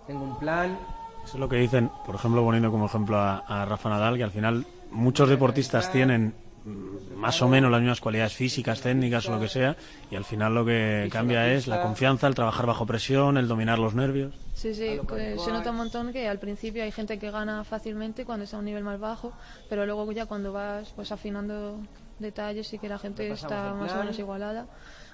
tengo 0.07 0.23
un 0.23 0.39
plan. 0.39 0.79
Eso 1.25 1.35
es 1.35 1.41
lo 1.41 1.49
que 1.49 1.57
dicen, 1.57 1.91
por 2.05 2.15
ejemplo, 2.15 2.45
poniendo 2.45 2.71
como 2.71 2.87
ejemplo 2.87 3.17
a, 3.17 3.39
a 3.39 3.65
Rafa 3.65 3.89
Nadal, 3.89 4.19
que 4.19 4.25
al 4.25 4.31
final 4.31 4.67
muchos 4.91 5.29
deportistas 5.29 5.91
tienen 5.91 6.35
más 6.65 7.43
o 7.43 7.49
menos 7.49 7.71
las 7.71 7.81
mismas 7.81 8.01
cualidades 8.01 8.35
físicas, 8.35 8.81
técnicas 8.81 9.29
o 9.29 9.33
lo 9.33 9.41
que 9.41 9.49
sea, 9.49 9.77
y 10.11 10.17
al 10.17 10.25
final 10.25 10.55
lo 10.55 10.65
que 10.65 11.09
cambia 11.11 11.53
es 11.53 11.67
la 11.67 11.83
confianza, 11.83 12.27
el 12.27 12.35
trabajar 12.35 12.67
bajo 12.67 12.87
presión, 12.87 13.37
el 13.37 13.49
dominar 13.49 13.79
los 13.79 13.95
nervios. 13.95 14.35
Sí, 14.55 14.75
sí, 14.75 15.01
pues 15.07 15.43
se 15.43 15.51
nota 15.51 15.71
un 15.71 15.77
montón 15.77 16.13
que 16.13 16.29
al 16.29 16.39
principio 16.39 16.85
hay 16.85 16.93
gente 16.93 17.19
que 17.19 17.31
gana 17.31 17.65
fácilmente 17.65 18.25
cuando 18.25 18.45
está 18.45 18.57
a 18.57 18.61
un 18.61 18.67
nivel 18.67 18.85
más 18.85 19.01
bajo, 19.01 19.33
pero 19.69 19.85
luego 19.87 20.11
ya 20.13 20.27
cuando 20.27 20.53
vas 20.53 20.93
pues 20.95 21.11
afinando 21.11 21.81
detalles 22.19 22.73
y 22.73 22.79
que 22.79 22.89
la 22.89 22.99
gente 22.99 23.31
está 23.31 23.75
más 23.75 23.93
o 23.93 23.99
menos 23.99 24.19
igualada, 24.19 24.67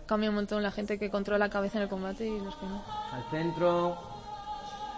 cambia 0.07 0.29
un 0.29 0.37
montón 0.37 0.63
la 0.63 0.71
gente 0.71 0.99
que 0.99 1.11
controla 1.11 1.47
la 1.47 1.51
cabeza 1.51 1.79
en 1.79 1.85
el 1.85 1.89
combate 1.89 2.27
y 2.27 2.39
los 2.39 2.57
que 2.57 2.67
no. 2.67 2.85
Al 3.13 3.25
centro, 3.31 3.97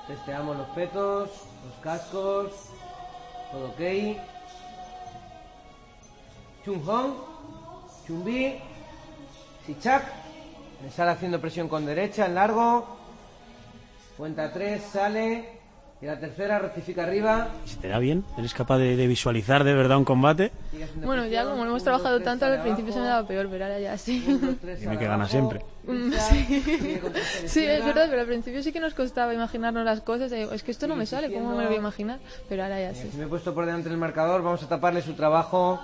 testeamos 0.06 0.56
los 0.56 0.68
petos, 0.70 1.30
los 1.64 1.74
cascos, 1.82 2.50
todo 3.52 3.68
ok. 3.68 4.39
Chung 6.64 6.82
Hong, 6.84 7.12
Chumbi, 8.06 8.54
Sichak, 9.66 10.04
me 10.82 10.90
sale 10.90 11.12
haciendo 11.12 11.40
presión 11.40 11.68
con 11.68 11.86
derecha 11.86 12.26
en 12.26 12.34
largo, 12.34 13.00
Cuenta 14.20 14.52
tres, 14.52 14.82
sale. 14.82 15.60
Y 16.02 16.06
la 16.06 16.18
tercera 16.20 16.58
rectifica 16.58 17.04
arriba. 17.04 17.48
Si 17.64 17.76
te 17.76 17.88
da 17.88 17.98
bien, 17.98 18.22
eres 18.36 18.52
capaz 18.52 18.76
de, 18.76 18.96
de 18.96 19.06
visualizar 19.06 19.64
de 19.64 19.72
verdad 19.72 19.96
un 19.96 20.04
combate. 20.04 20.52
Bueno, 20.96 21.26
ya 21.26 21.44
como 21.44 21.64
lo 21.64 21.70
hemos 21.70 21.82
trabajado 21.82 22.16
tres, 22.16 22.24
tanto, 22.26 22.44
al 22.44 22.60
principio 22.60 22.92
se 22.92 23.00
me 23.00 23.06
daba 23.06 23.26
peor, 23.26 23.48
pero 23.50 23.64
ahora 23.64 23.78
ya 23.78 23.96
sí. 23.96 24.20
Dime 24.78 24.98
que 24.98 25.06
gana 25.06 25.26
siempre. 25.26 25.62
Mm, 25.86 26.12
sí. 26.12 26.62
es 27.66 27.84
verdad, 27.84 28.06
pero 28.10 28.20
al 28.20 28.26
principio 28.26 28.62
sí 28.62 28.72
que 28.72 28.80
nos 28.80 28.92
costaba 28.92 29.32
imaginarnos 29.32 29.86
las 29.86 30.02
cosas. 30.02 30.30
de, 30.30 30.42
Es 30.54 30.62
que 30.62 30.70
esto 30.70 30.86
no 30.86 30.96
me 30.96 31.06
sale, 31.06 31.32
¿cómo 31.32 31.56
me 31.56 31.62
lo 31.62 31.68
voy 31.68 31.76
a 31.76 31.80
imaginar? 31.80 32.18
Pero 32.48 32.62
ahora 32.62 32.78
ya 32.78 32.94
sí. 32.94 33.08
Si 33.10 33.16
me 33.16 33.24
he 33.24 33.28
puesto 33.28 33.54
por 33.54 33.64
delante 33.64 33.88
del 33.88 33.98
marcador, 33.98 34.42
vamos 34.42 34.62
a 34.62 34.68
taparle 34.68 35.00
su 35.00 35.14
trabajo. 35.14 35.80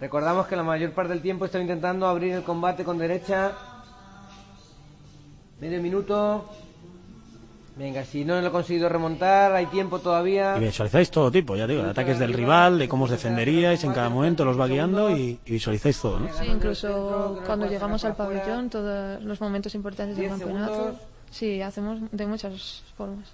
Recordamos 0.00 0.46
que 0.46 0.56
la 0.56 0.62
mayor 0.62 0.92
parte 0.92 1.12
del 1.12 1.22
tiempo 1.22 1.46
estoy 1.46 1.62
intentando 1.62 2.06
abrir 2.06 2.34
el 2.34 2.42
combate 2.42 2.84
con 2.84 2.98
derecha. 2.98 3.52
Medio 5.60 5.80
minuto. 5.80 6.44
Venga, 7.76 8.04
si 8.04 8.24
no 8.24 8.40
lo 8.40 8.46
he 8.46 8.50
conseguido 8.50 8.88
remontar, 8.88 9.52
hay 9.52 9.66
tiempo 9.66 9.98
todavía. 9.98 10.56
Y 10.56 10.60
visualizáis 10.60 11.10
todo 11.10 11.30
tipo, 11.30 11.56
ya 11.56 11.66
digo, 11.66 11.82
de 11.82 11.90
ataques 11.90 12.18
del 12.18 12.32
rival, 12.32 12.78
de 12.78 12.88
cómo 12.88 13.04
os 13.04 13.10
defenderíais 13.10 13.84
en 13.84 13.92
cada 13.92 14.08
momento, 14.08 14.46
los 14.46 14.58
va 14.58 14.66
guiando 14.66 15.10
y, 15.10 15.38
y 15.44 15.52
visualizáis 15.52 16.00
todo, 16.00 16.20
¿no? 16.20 16.28
Sí, 16.32 16.46
incluso 16.46 17.38
cuando 17.44 17.66
llegamos 17.66 18.02
al 18.06 18.16
pabellón, 18.16 18.70
todos 18.70 19.22
los 19.22 19.40
momentos 19.42 19.74
importantes 19.74 20.16
del 20.16 20.30
campeonato. 20.30 20.94
Sí, 21.30 21.60
hacemos 21.60 21.98
de 22.12 22.26
muchas 22.26 22.82
formas. 22.96 23.28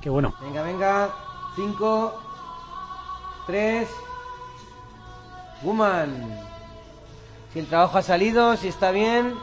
Qué 0.00 0.10
bueno. 0.10 0.34
Venga, 0.42 0.62
venga. 0.62 1.10
5, 1.54 2.14
3. 3.46 3.88
Woman. 5.64 6.12
Si 7.52 7.58
el 7.60 7.66
trabajo 7.66 7.98
ha 7.98 8.02
salido, 8.02 8.56
si 8.56 8.68
está 8.68 8.90
bien, 8.90 9.34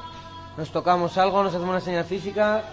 nos 0.57 0.71
tocamos 0.71 1.17
algo, 1.17 1.43
nos 1.43 1.53
hacemos 1.53 1.69
una 1.69 1.81
señal 1.81 2.05
física 2.05 2.63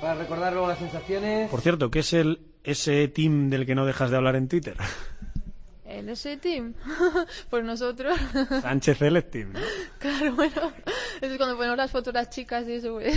para 0.00 0.14
recordar 0.14 0.52
luego 0.52 0.68
las 0.68 0.78
sensaciones. 0.78 1.50
Por 1.50 1.60
cierto, 1.60 1.90
¿qué 1.90 2.00
es 2.00 2.12
el 2.12 2.40
ese 2.64 3.08
team 3.08 3.50
del 3.50 3.66
que 3.66 3.74
no 3.74 3.84
dejas 3.86 4.10
de 4.10 4.16
hablar 4.16 4.36
en 4.36 4.48
Twitter? 4.48 4.76
¿El 5.84 6.08
S-Team? 6.08 6.72
pues 7.50 7.64
nosotros. 7.64 8.18
Sánchez 8.62 9.02
Elect 9.02 9.30
Team, 9.30 9.52
¿no? 9.52 9.60
claro, 9.98 10.34
bueno. 10.34 10.72
Eso 11.20 11.32
es 11.32 11.36
cuando 11.36 11.56
ponemos 11.56 11.76
las 11.76 11.90
fotos 11.90 12.14
las 12.14 12.30
chicas 12.30 12.66
y 12.66 12.72
eso, 12.72 12.94
pues. 12.94 13.14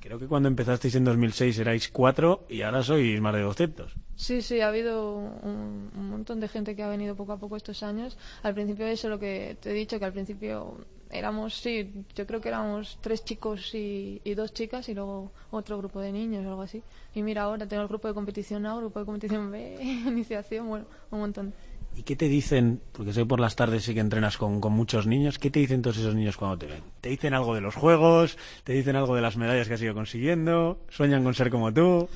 Creo 0.00 0.18
que 0.18 0.28
cuando 0.28 0.48
empezasteis 0.48 0.94
en 0.94 1.04
2006 1.04 1.58
erais 1.58 1.88
cuatro 1.88 2.46
y 2.48 2.62
ahora 2.62 2.82
sois 2.82 3.20
más 3.20 3.34
de 3.34 3.42
200. 3.42 3.96
Sí, 4.14 4.42
sí, 4.42 4.60
ha 4.60 4.68
habido 4.68 5.14
un, 5.14 5.90
montón 5.94 6.40
de 6.40 6.48
gente 6.48 6.74
que 6.74 6.82
ha 6.82 6.88
venido 6.88 7.14
poco 7.14 7.32
a 7.32 7.38
poco 7.38 7.56
estos 7.56 7.82
años. 7.82 8.16
Al 8.42 8.54
principio 8.54 8.86
eso 8.86 9.08
lo 9.08 9.18
que 9.18 9.56
te 9.60 9.70
he 9.70 9.74
dicho, 9.74 9.98
que 9.98 10.04
al 10.04 10.12
principio 10.12 10.76
éramos, 11.10 11.54
sí, 11.54 12.04
yo 12.14 12.26
creo 12.26 12.40
que 12.40 12.48
éramos 12.48 12.98
tres 13.00 13.24
chicos 13.24 13.74
y, 13.74 14.20
y 14.24 14.34
dos 14.34 14.52
chicas 14.52 14.88
y 14.88 14.94
luego 14.94 15.32
otro 15.50 15.78
grupo 15.78 16.00
de 16.00 16.12
niños 16.12 16.44
o 16.46 16.48
algo 16.50 16.62
así. 16.62 16.82
Y 17.14 17.22
mira, 17.22 17.42
ahora 17.42 17.66
tengo 17.66 17.82
el 17.82 17.88
grupo 17.88 18.08
de 18.08 18.14
competición 18.14 18.66
A, 18.66 18.76
grupo 18.76 19.00
de 19.00 19.06
competición 19.06 19.50
B, 19.50 19.76
iniciación, 19.82 20.68
bueno, 20.68 20.86
un 21.10 21.20
montón. 21.20 21.54
¿Y 21.98 22.04
qué 22.04 22.14
te 22.14 22.28
dicen? 22.28 22.80
Porque 22.92 23.12
sé 23.12 23.22
que 23.22 23.26
por 23.26 23.40
las 23.40 23.56
tardes 23.56 23.82
sí 23.82 23.92
que 23.92 23.98
entrenas 23.98 24.38
con, 24.38 24.60
con 24.60 24.72
muchos 24.72 25.08
niños. 25.08 25.40
¿Qué 25.40 25.50
te 25.50 25.58
dicen 25.58 25.82
todos 25.82 25.96
esos 25.96 26.14
niños 26.14 26.36
cuando 26.36 26.56
te 26.56 26.66
ven? 26.66 26.84
¿Te 27.00 27.08
dicen 27.08 27.34
algo 27.34 27.56
de 27.56 27.60
los 27.60 27.74
juegos? 27.74 28.38
¿Te 28.62 28.72
dicen 28.72 28.94
algo 28.94 29.16
de 29.16 29.20
las 29.20 29.36
medallas 29.36 29.66
que 29.66 29.74
has 29.74 29.82
ido 29.82 29.94
consiguiendo? 29.94 30.78
¿Sueñan 30.90 31.24
con 31.24 31.34
ser 31.34 31.50
como 31.50 31.74
tú? 31.74 32.08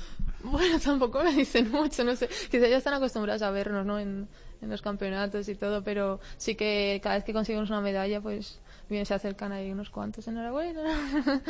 Bueno, 0.44 0.78
tampoco 0.78 1.24
me 1.24 1.32
dicen 1.32 1.68
mucho, 1.72 2.04
no 2.04 2.14
sé. 2.14 2.28
Quizá 2.48 2.68
ya 2.68 2.76
están 2.76 2.94
acostumbrados 2.94 3.42
a 3.42 3.50
vernos, 3.50 3.84
¿no? 3.84 3.98
En, 3.98 4.28
en 4.60 4.70
los 4.70 4.82
campeonatos 4.82 5.48
y 5.48 5.56
todo, 5.56 5.82
pero 5.82 6.20
sí 6.36 6.54
que 6.54 7.00
cada 7.02 7.16
vez 7.16 7.24
que 7.24 7.32
conseguimos 7.32 7.68
una 7.68 7.80
medalla, 7.80 8.20
pues 8.20 8.60
bien 8.88 9.04
se 9.04 9.14
acercan 9.14 9.50
ahí 9.50 9.72
unos 9.72 9.90
cuantos. 9.90 10.28
Enhorabuena. 10.28 10.80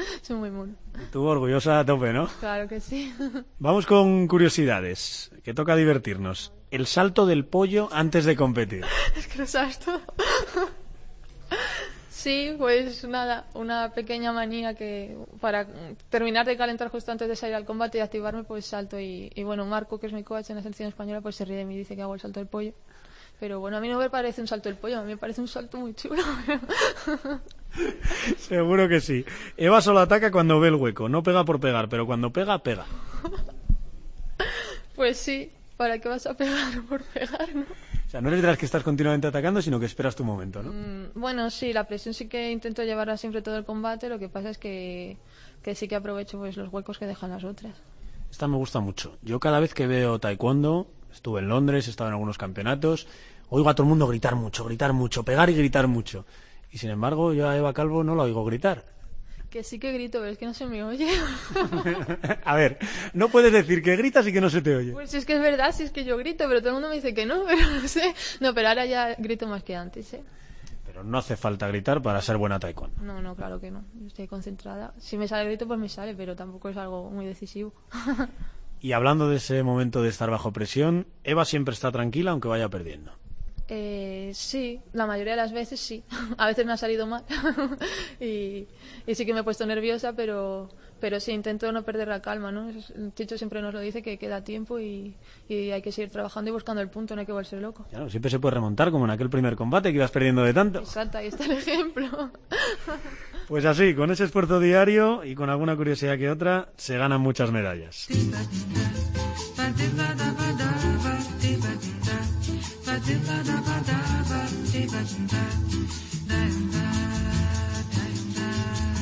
Son 0.22 0.38
muy 0.38 0.50
monos. 0.50 0.76
Y 0.94 1.10
tú 1.10 1.22
orgullosa 1.22 1.80
a 1.80 1.84
tope, 1.84 2.14
¿no? 2.14 2.28
Claro 2.40 2.66
que 2.66 2.80
sí. 2.80 3.12
Vamos 3.58 3.84
con 3.84 4.26
curiosidades, 4.26 5.30
que 5.44 5.52
toca 5.52 5.76
divertirnos. 5.76 6.54
El 6.72 6.86
salto 6.86 7.26
del 7.26 7.44
pollo 7.44 7.90
antes 7.92 8.24
de 8.24 8.34
competir. 8.34 8.82
es 9.16 9.26
que 9.28 9.38
lo 9.38 9.46
sabes 9.46 9.78
todo. 9.78 10.00
Sí, 12.08 12.54
pues 12.56 13.04
nada, 13.04 13.46
una 13.52 13.92
pequeña 13.92 14.32
manía 14.32 14.74
que 14.74 15.14
para 15.38 15.66
terminar 16.08 16.46
de 16.46 16.56
calentar 16.56 16.88
justo 16.88 17.12
antes 17.12 17.28
de 17.28 17.36
salir 17.36 17.56
al 17.56 17.66
combate 17.66 17.98
y 17.98 18.00
activarme, 18.00 18.44
pues 18.44 18.64
salto 18.64 18.98
y, 18.98 19.30
y 19.34 19.42
bueno, 19.42 19.66
Marco, 19.66 20.00
que 20.00 20.06
es 20.06 20.14
mi 20.14 20.22
coach 20.22 20.48
en 20.48 20.56
la 20.56 20.62
selección 20.62 20.88
española, 20.88 21.20
pues 21.20 21.36
se 21.36 21.44
ríe 21.44 21.58
de 21.58 21.66
mí 21.66 21.74
y 21.74 21.78
dice 21.78 21.94
que 21.94 22.00
hago 22.00 22.14
el 22.14 22.20
salto 22.20 22.40
del 22.40 22.48
pollo. 22.48 22.72
Pero 23.38 23.60
bueno, 23.60 23.76
a 23.76 23.80
mí 23.80 23.88
no 23.88 23.98
me 23.98 24.08
parece 24.08 24.40
un 24.40 24.46
salto 24.46 24.70
del 24.70 24.78
pollo, 24.78 25.00
a 25.00 25.02
mí 25.02 25.08
me 25.08 25.16
parece 25.18 25.42
un 25.42 25.48
salto 25.48 25.76
muy 25.78 25.92
chulo. 25.92 26.22
Seguro 28.38 28.88
que 28.88 29.00
sí. 29.00 29.26
Eva 29.58 29.82
solo 29.82 30.00
ataca 30.00 30.30
cuando 30.30 30.58
ve 30.58 30.68
el 30.68 30.76
hueco. 30.76 31.10
No 31.10 31.22
pega 31.22 31.44
por 31.44 31.60
pegar, 31.60 31.90
pero 31.90 32.06
cuando 32.06 32.32
pega, 32.32 32.62
pega. 32.62 32.86
pues 34.94 35.18
sí, 35.18 35.50
¿para 35.82 35.98
qué 35.98 36.08
vas 36.08 36.26
a 36.26 36.34
pegar 36.34 36.80
por 36.88 37.02
pegar, 37.02 37.52
no? 37.56 37.62
O 37.62 38.10
sea, 38.12 38.20
no 38.20 38.28
eres 38.28 38.40
de 38.40 38.46
las 38.46 38.56
que 38.56 38.66
estás 38.66 38.84
continuamente 38.84 39.26
atacando, 39.26 39.60
sino 39.60 39.80
que 39.80 39.86
esperas 39.86 40.14
tu 40.14 40.22
momento, 40.22 40.62
¿no? 40.62 40.70
Mm, 40.72 41.20
Bueno, 41.20 41.50
sí, 41.50 41.72
la 41.72 41.88
presión 41.88 42.14
sí 42.14 42.28
que 42.28 42.52
intento 42.52 42.84
llevarla 42.84 43.16
siempre 43.16 43.42
todo 43.42 43.56
el 43.56 43.64
combate, 43.64 44.08
lo 44.08 44.20
que 44.20 44.28
pasa 44.28 44.50
es 44.50 44.58
que, 44.58 45.16
que 45.62 45.74
sí 45.74 45.88
que 45.88 45.96
aprovecho 45.96 46.38
pues 46.38 46.56
los 46.56 46.72
huecos 46.72 46.98
que 46.98 47.06
dejan 47.06 47.30
las 47.30 47.42
otras. 47.42 47.74
Esta 48.30 48.46
me 48.46 48.56
gusta 48.56 48.78
mucho. 48.78 49.16
Yo 49.22 49.40
cada 49.40 49.58
vez 49.58 49.74
que 49.74 49.88
veo 49.88 50.20
taekwondo, 50.20 50.86
estuve 51.12 51.40
en 51.40 51.48
Londres, 51.48 51.88
he 51.88 51.90
estado 51.90 52.08
en 52.08 52.14
algunos 52.14 52.38
campeonatos, 52.38 53.08
oigo 53.48 53.68
a 53.68 53.74
todo 53.74 53.84
el 53.84 53.88
mundo 53.88 54.06
gritar 54.06 54.36
mucho, 54.36 54.64
gritar 54.64 54.92
mucho, 54.92 55.24
pegar 55.24 55.50
y 55.50 55.54
gritar 55.54 55.88
mucho. 55.88 56.24
Y 56.70 56.78
sin 56.78 56.90
embargo, 56.90 57.32
yo 57.32 57.48
a 57.48 57.56
Eva 57.56 57.72
Calvo 57.74 58.04
no 58.04 58.14
la 58.14 58.22
oigo 58.22 58.44
gritar. 58.44 58.84
Que 59.52 59.62
sí 59.62 59.78
que 59.78 59.92
grito, 59.92 60.18
pero 60.20 60.32
es 60.32 60.38
que 60.38 60.46
no 60.46 60.54
se 60.54 60.64
me 60.64 60.82
oye. 60.82 61.06
a 62.44 62.56
ver, 62.56 62.78
no 63.12 63.28
puedes 63.28 63.52
decir 63.52 63.82
que 63.82 63.96
gritas 63.96 64.26
y 64.26 64.32
que 64.32 64.40
no 64.40 64.48
se 64.48 64.62
te 64.62 64.74
oye. 64.74 64.92
Pues 64.92 65.12
es 65.12 65.26
que 65.26 65.34
es 65.34 65.42
verdad, 65.42 65.74
si 65.74 65.82
es 65.82 65.90
que 65.90 66.04
yo 66.04 66.16
grito, 66.16 66.46
pero 66.48 66.60
todo 66.60 66.70
el 66.70 66.74
mundo 66.76 66.88
me 66.88 66.94
dice 66.94 67.12
que 67.12 67.26
no, 67.26 67.44
pero 67.46 67.68
no 67.68 67.86
sé. 67.86 68.14
No, 68.40 68.54
pero 68.54 68.68
ahora 68.68 68.86
ya 68.86 69.14
grito 69.18 69.46
más 69.46 69.62
que 69.62 69.76
antes, 69.76 70.14
¿eh? 70.14 70.24
Pero 70.86 71.04
no 71.04 71.18
hace 71.18 71.36
falta 71.36 71.68
gritar 71.68 72.00
para 72.00 72.22
ser 72.22 72.38
buena 72.38 72.58
taekwondo. 72.58 73.02
No, 73.02 73.20
no, 73.20 73.36
claro 73.36 73.60
que 73.60 73.70
no. 73.70 73.84
Yo 74.00 74.06
Estoy 74.06 74.26
concentrada. 74.26 74.94
Si 74.98 75.18
me 75.18 75.28
sale 75.28 75.42
el 75.42 75.48
grito, 75.48 75.66
pues 75.66 75.78
me 75.78 75.90
sale, 75.90 76.14
pero 76.14 76.34
tampoco 76.34 76.70
es 76.70 76.78
algo 76.78 77.10
muy 77.10 77.26
decisivo. 77.26 77.74
Y 78.80 78.92
hablando 78.94 79.28
de 79.28 79.36
ese 79.36 79.62
momento 79.62 80.02
de 80.02 80.08
estar 80.08 80.28
bajo 80.28 80.52
presión, 80.52 81.06
Eva 81.22 81.44
siempre 81.44 81.72
está 81.72 81.92
tranquila 81.92 82.32
aunque 82.32 82.48
vaya 82.48 82.68
perdiendo. 82.68 83.12
Eh, 83.74 84.32
sí, 84.34 84.82
la 84.92 85.06
mayoría 85.06 85.32
de 85.32 85.38
las 85.38 85.50
veces 85.52 85.80
sí. 85.80 86.04
A 86.36 86.46
veces 86.46 86.66
me 86.66 86.72
ha 86.72 86.76
salido 86.76 87.06
mal 87.06 87.24
y, 88.20 88.66
y 89.06 89.14
sí 89.14 89.24
que 89.24 89.32
me 89.32 89.40
he 89.40 89.42
puesto 89.44 89.64
nerviosa, 89.64 90.12
pero, 90.12 90.68
pero 91.00 91.18
sí 91.20 91.32
intento 91.32 91.72
no 91.72 91.82
perder 91.82 92.08
la 92.08 92.20
calma, 92.20 92.52
¿no? 92.52 92.70
Chicho 93.14 93.38
siempre 93.38 93.62
nos 93.62 93.72
lo 93.72 93.80
dice 93.80 94.02
que 94.02 94.18
queda 94.18 94.44
tiempo 94.44 94.78
y, 94.78 95.16
y 95.48 95.70
hay 95.70 95.80
que 95.80 95.90
seguir 95.90 96.10
trabajando 96.10 96.50
y 96.50 96.52
buscando 96.52 96.82
el 96.82 96.90
punto, 96.90 97.14
no 97.14 97.20
hay 97.20 97.26
que 97.26 97.32
volverse 97.32 97.58
loco. 97.62 97.86
Claro, 97.88 98.10
siempre 98.10 98.30
se 98.30 98.38
puede 98.38 98.56
remontar 98.56 98.90
como 98.90 99.06
en 99.06 99.10
aquel 99.12 99.30
primer 99.30 99.56
combate 99.56 99.88
que 99.88 99.96
ibas 99.96 100.10
perdiendo 100.10 100.42
de 100.42 100.52
tanto. 100.52 100.80
Exacto, 100.80 101.16
ahí 101.16 101.28
está 101.28 101.46
el 101.46 101.52
ejemplo. 101.52 102.30
Pues 103.48 103.66
así, 103.66 103.94
con 103.94 104.10
ese 104.10 104.24
esfuerzo 104.24 104.60
diario 104.60 105.24
y 105.24 105.34
con 105.34 105.50
alguna 105.50 105.76
curiosidad 105.76 106.16
que 106.16 106.30
otra, 106.30 106.68
se 106.76 106.96
ganan 106.96 107.20
muchas 107.20 107.50
medallas. 107.50 108.08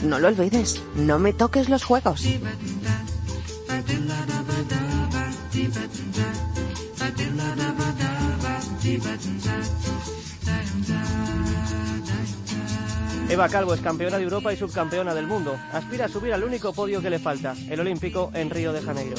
No 0.03 0.19
lo 0.19 0.29
olvides, 0.29 0.83
no 0.95 1.19
me 1.19 1.33
toques 1.33 1.69
los 1.69 1.85
juegos. 1.85 2.25
Eva 13.29 13.49
Calvo 13.49 13.75
es 13.75 13.81
campeona 13.81 14.17
de 14.17 14.25
Europa 14.25 14.53
y 14.53 14.57
subcampeona 14.57 15.15
del 15.15 15.27
mundo. 15.27 15.57
Aspira 15.73 16.07
a 16.07 16.09
subir 16.09 16.33
al 16.33 16.43
único 16.43 16.73
podio 16.73 17.01
que 17.01 17.11
le 17.11 17.19
falta, 17.19 17.55
el 17.69 17.79
olímpico 17.79 18.31
en 18.35 18.51
Río 18.51 18.73
de 18.73 18.83
Janeiro. 18.83 19.17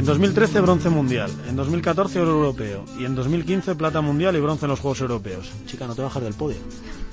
En 0.00 0.06
2013 0.06 0.60
bronce 0.62 0.88
mundial, 0.88 1.30
en 1.46 1.56
2014 1.56 2.20
oro 2.20 2.30
europeo 2.30 2.86
y 2.98 3.04
en 3.04 3.14
2015 3.14 3.74
plata 3.74 4.00
mundial 4.00 4.34
y 4.34 4.40
bronce 4.40 4.64
en 4.64 4.70
los 4.70 4.80
Juegos 4.80 5.02
Europeos. 5.02 5.50
Chica, 5.66 5.86
no 5.86 5.94
te 5.94 6.00
bajas 6.00 6.22
del 6.22 6.32
podio. 6.32 6.56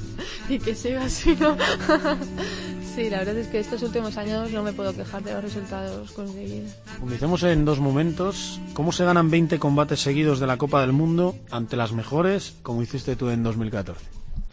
y 0.49 0.57
que 0.57 0.73
siga 0.73 1.03
así, 1.03 1.35
¿no? 1.35 1.57
sí, 2.95 3.09
la 3.09 3.17
verdad 3.17 3.37
es 3.37 3.47
que 3.47 3.59
estos 3.59 3.81
últimos 3.83 4.15
años 4.15 4.51
no 4.51 4.63
me 4.63 4.71
puedo 4.71 4.95
quejar 4.95 5.21
de 5.21 5.33
los 5.33 5.43
resultados 5.43 6.11
conseguidos. 6.11 6.71
Fundicemos 6.99 7.43
en 7.43 7.65
dos 7.65 7.81
momentos 7.81 8.61
cómo 8.73 8.93
se 8.93 9.03
ganan 9.03 9.29
20 9.29 9.59
combates 9.59 9.99
seguidos 9.99 10.39
de 10.39 10.47
la 10.47 10.57
Copa 10.57 10.79
del 10.79 10.93
Mundo 10.93 11.35
ante 11.51 11.75
las 11.75 11.91
mejores, 11.91 12.55
como 12.63 12.81
hiciste 12.81 13.17
tú 13.17 13.29
en 13.29 13.43
2014. 13.43 14.05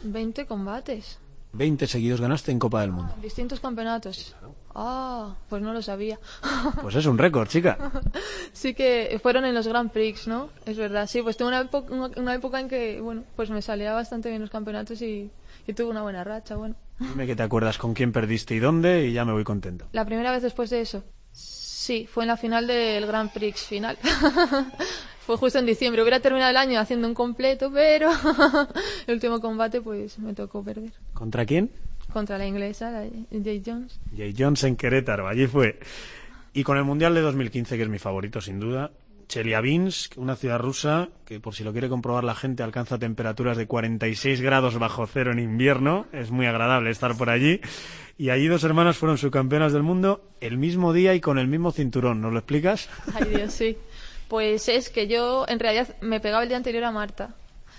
20 0.03 0.47
combates. 0.47 1.19
20 1.55 1.87
seguidos 1.87 2.21
ganaste 2.21 2.53
en 2.53 2.59
Copa 2.59 2.81
del 2.83 2.93
Mundo. 2.93 3.15
Distintos 3.23 3.61
campeonatos. 3.61 4.35
Ah, 4.75 5.37
pues 5.49 5.63
no 5.63 5.73
lo 5.73 5.81
sabía. 5.83 6.19
Pues 6.83 6.97
es 6.97 7.07
un 7.07 7.17
récord, 7.17 7.49
chica. 7.49 7.79
sí 8.53 8.75
que 8.75 9.19
fueron 9.23 9.45
en 9.45 9.55
los 9.55 9.67
Grand 9.69 9.91
Prix, 9.91 10.27
¿no? 10.27 10.51
Es 10.67 10.77
verdad. 10.77 11.07
Sí, 11.07 11.23
pues 11.23 11.37
tuve 11.37 11.49
una, 11.49 11.61
época- 11.61 11.93
una- 11.93 12.11
una 12.17 12.35
época 12.35 12.59
en 12.61 12.69
que, 12.69 13.01
bueno, 13.01 13.23
pues 13.37 13.51
me 13.51 13.63
salía 13.63 13.93
bastante 13.95 14.29
bien 14.31 14.41
los 14.41 14.51
campeonatos 14.51 15.01
y, 15.03 15.31
y 15.67 15.73
tuve 15.75 15.91
una 15.91 16.03
buena 16.03 16.25
racha, 16.25 16.57
bueno. 16.57 16.75
Dime 16.99 17.27
que 17.27 17.37
te 17.37 17.43
acuerdas 17.43 17.79
con 17.79 17.95
quién 17.95 18.13
perdiste 18.13 18.55
y 18.55 18.59
dónde 18.59 19.07
y 19.07 19.13
ya 19.13 19.25
me 19.25 19.33
voy 19.33 19.45
contento. 19.45 19.87
La 19.93 20.05
primera 20.05 20.31
vez 20.33 20.43
después 20.43 20.71
de 20.71 20.81
eso. 20.81 21.05
Sí, 21.33 22.09
fue 22.13 22.25
en 22.25 22.29
la 22.29 22.37
final 22.37 22.67
del 22.67 23.07
Grand 23.07 23.31
Prix 23.33 23.61
final. 23.63 23.97
fue 25.25 25.37
justo 25.37 25.59
en 25.59 25.67
diciembre. 25.67 26.03
Hubiera 26.03 26.21
terminado 26.21 26.51
el 26.51 26.57
año 26.57 26.79
haciendo 26.79 27.09
un 27.09 27.15
completo, 27.15 27.71
pero 27.73 28.11
el 29.07 29.15
último 29.15 29.41
combate 29.41 29.81
pues 29.81 30.19
me 30.19 30.35
tocó 30.35 30.63
perder. 30.63 30.93
¿Contra 31.13 31.47
quién? 31.47 31.71
Contra 32.13 32.39
la 32.39 32.47
inglesa, 32.47 32.91
la 32.91 33.07
Jay 33.43 33.63
Jones. 33.65 33.99
Jay 34.17 34.35
Jones 34.37 34.63
en 34.65 34.77
Querétaro, 34.77 35.27
allí 35.27 35.47
fue. 35.47 35.79
Y 36.53 36.63
con 36.63 36.77
el 36.77 36.85
Mundial 36.85 37.15
de 37.15 37.23
2015, 37.23 37.77
que 37.77 37.83
es 37.83 37.89
mi 37.89 37.99
favorito 37.99 38.41
sin 38.41 38.61
duda, 38.61 38.93
Chelyabinsk, 39.27 40.19
una 40.19 40.37
ciudad 40.37 40.61
rusa 40.61 41.09
que 41.25 41.41
por 41.41 41.55
si 41.55 41.65
lo 41.65 41.73
quiere 41.73 41.89
comprobar 41.89 42.25
la 42.25 42.35
gente 42.35 42.63
alcanza 42.63 42.99
temperaturas 42.99 43.57
de 43.57 43.67
46 43.67 44.41
grados 44.41 44.79
bajo 44.79 45.07
cero 45.07 45.33
en 45.33 45.39
invierno, 45.39 46.07
es 46.13 46.31
muy 46.31 46.47
agradable 46.47 46.91
estar 46.91 47.17
por 47.17 47.31
allí. 47.31 47.61
Y 48.17 48.31
allí 48.31 48.47
dos 48.47 48.63
hermanas 48.63 48.97
fueron 48.97 49.19
subcampeonas 49.19 49.73
del 49.73 49.83
mundo 49.83 50.23
el 50.41 50.57
mismo 50.59 50.93
día 50.93 51.15
y 51.15 51.21
con 51.21 51.39
el 51.39 51.49
mismo 51.49 51.73
cinturón, 51.73 52.21
¿nos 52.21 52.33
lo 52.33 52.39
explicas? 52.39 52.89
Ay, 53.13 53.25
Dios, 53.35 53.53
sí. 53.53 53.77
Pues 54.29 54.69
es 54.69 54.91
que 54.91 55.07
yo 55.07 55.45
en 55.49 55.59
realidad 55.59 55.97
me 56.01 56.21
pegaba 56.21 56.43
el 56.43 56.49
día 56.49 56.57
anterior 56.57 56.85
a 56.85 56.91
Marta. 56.91 57.35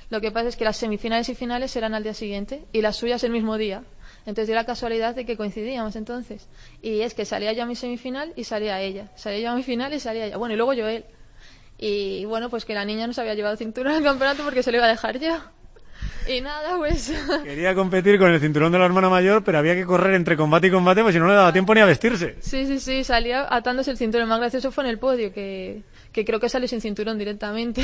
Lo 0.09 0.21
que 0.21 0.31
pasa 0.31 0.49
es 0.49 0.55
que 0.55 0.63
las 0.63 0.77
semifinales 0.77 1.29
y 1.29 1.35
finales 1.35 1.75
eran 1.75 1.93
al 1.93 2.03
día 2.03 2.13
siguiente 2.13 2.65
y 2.71 2.81
las 2.81 2.95
suyas 2.95 3.23
el 3.23 3.31
mismo 3.31 3.57
día. 3.57 3.83
Entonces 4.25 4.47
dio 4.47 4.55
la 4.55 4.65
casualidad 4.65 5.15
de 5.15 5.25
que 5.25 5.37
coincidíamos 5.37 5.95
entonces. 5.95 6.47
Y 6.81 7.01
es 7.01 7.13
que 7.13 7.25
salía 7.25 7.53
yo 7.53 7.63
a 7.63 7.65
mi 7.65 7.75
semifinal 7.75 8.33
y 8.35 8.43
salía 8.43 8.81
ella. 8.81 9.11
Salía 9.15 9.39
yo 9.39 9.51
a 9.51 9.55
mi 9.55 9.63
final 9.63 9.93
y 9.93 9.99
salía 9.99 10.25
ella. 10.25 10.37
Bueno, 10.37 10.53
y 10.53 10.57
luego 10.57 10.73
yo 10.73 10.87
él. 10.87 11.05
Y 11.77 12.25
bueno, 12.25 12.49
pues 12.49 12.65
que 12.65 12.73
la 12.73 12.85
niña 12.85 13.07
no 13.07 13.13
se 13.13 13.21
había 13.21 13.33
llevado 13.33 13.57
cinturón 13.57 13.93
al 13.93 14.03
campeonato 14.03 14.43
porque 14.43 14.63
se 14.63 14.71
lo 14.71 14.77
iba 14.77 14.85
a 14.85 14.89
dejar 14.89 15.19
yo. 15.19 15.37
Y 16.27 16.41
nada, 16.41 16.77
pues 16.77 17.13
Quería 17.43 17.75
competir 17.75 18.17
con 18.17 18.31
el 18.31 18.39
cinturón 18.39 18.71
de 18.71 18.79
la 18.79 18.85
hermana 18.85 19.09
mayor, 19.09 19.43
pero 19.43 19.59
había 19.59 19.75
que 19.75 19.85
correr 19.85 20.15
entre 20.15 20.35
combate 20.35 20.67
y 20.67 20.71
combate, 20.71 21.03
pues 21.03 21.13
si 21.13 21.19
no 21.19 21.27
le 21.27 21.35
daba 21.35 21.53
tiempo 21.53 21.75
ni 21.75 21.81
a 21.81 21.85
vestirse. 21.85 22.37
sí, 22.39 22.65
sí, 22.65 22.79
sí, 22.79 23.03
salía 23.03 23.47
atándose 23.49 23.91
el 23.91 23.97
cinturón. 23.97 24.27
Más 24.27 24.39
gracioso 24.39 24.71
fue 24.71 24.85
en 24.85 24.89
el 24.89 24.99
podio, 24.99 25.31
que, 25.31 25.83
que 26.15 26.23
creo 26.23 26.39
que 26.39 26.47
salió 26.47 26.65
sin 26.65 26.79
cinturón 26.79 27.17
directamente. 27.17 27.83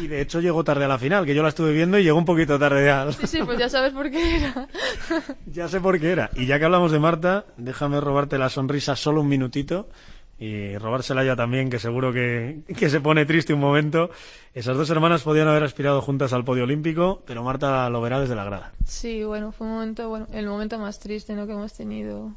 Y 0.00 0.06
de 0.06 0.22
hecho 0.22 0.40
llegó 0.40 0.64
tarde 0.64 0.86
a 0.86 0.88
la 0.88 0.96
final, 0.96 1.26
que 1.26 1.34
yo 1.34 1.42
la 1.42 1.50
estuve 1.50 1.72
viendo 1.72 1.98
y 1.98 2.02
llegó 2.02 2.16
un 2.16 2.24
poquito 2.24 2.58
tarde 2.58 2.86
ya. 2.86 3.12
sí, 3.12 3.26
sí, 3.26 3.40
pues 3.44 3.58
ya 3.58 3.68
sabes 3.68 3.92
por 3.92 4.10
qué 4.10 4.36
era. 4.36 4.66
Ya 5.46 5.68
sé 5.68 5.78
por 5.78 6.00
qué 6.00 6.10
era. 6.10 6.30
Y 6.36 6.46
ya 6.46 6.58
que 6.58 6.64
hablamos 6.64 6.90
de 6.90 7.00
Marta, 7.00 7.44
déjame 7.58 8.00
robarte 8.00 8.38
la 8.38 8.48
sonrisa 8.48 8.96
solo 8.96 9.20
un 9.20 9.28
minutito 9.28 9.90
y 10.38 10.78
robársela 10.78 11.22
ya 11.22 11.36
también, 11.36 11.68
que 11.68 11.78
seguro 11.78 12.14
que, 12.14 12.62
que 12.78 12.88
se 12.88 13.02
pone 13.02 13.26
triste 13.26 13.52
un 13.52 13.60
momento. 13.60 14.08
Esas 14.54 14.78
dos 14.78 14.88
hermanas 14.88 15.22
podían 15.22 15.46
haber 15.46 15.64
aspirado 15.64 16.00
juntas 16.00 16.32
al 16.32 16.46
podio 16.46 16.64
olímpico, 16.64 17.22
pero 17.26 17.42
Marta 17.42 17.90
lo 17.90 18.00
verá 18.00 18.20
desde 18.20 18.36
la 18.36 18.44
grada. 18.44 18.72
Sí, 18.86 19.22
bueno, 19.22 19.52
fue 19.52 19.66
un 19.66 19.74
momento, 19.74 20.08
bueno, 20.08 20.28
el 20.32 20.46
momento 20.46 20.78
más 20.78 20.98
triste 20.98 21.34
¿no? 21.34 21.46
que 21.46 21.52
hemos 21.52 21.74
tenido 21.74 22.32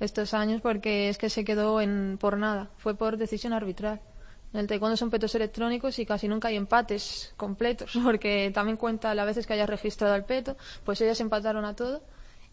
estos 0.00 0.32
años 0.32 0.62
porque 0.62 1.10
es 1.10 1.18
que 1.18 1.28
se 1.28 1.44
quedó 1.44 1.82
en 1.82 2.16
por 2.18 2.38
nada, 2.38 2.70
fue 2.78 2.94
por 2.94 3.18
decisión 3.18 3.52
arbitral. 3.52 4.00
En 4.52 4.60
el 4.60 4.66
taekwondo 4.66 4.96
son 4.96 5.10
petos 5.10 5.34
electrónicos 5.34 5.98
y 5.98 6.06
casi 6.06 6.26
nunca 6.26 6.48
hay 6.48 6.56
empates 6.56 7.34
completos, 7.36 7.92
porque 8.04 8.50
también 8.54 8.76
cuenta 8.76 9.14
las 9.14 9.26
veces 9.26 9.46
que 9.46 9.52
hayas 9.52 9.68
registrado 9.68 10.14
el 10.14 10.24
peto, 10.24 10.56
pues 10.84 11.00
ellas 11.00 11.20
empataron 11.20 11.64
a 11.64 11.74
todo 11.74 12.02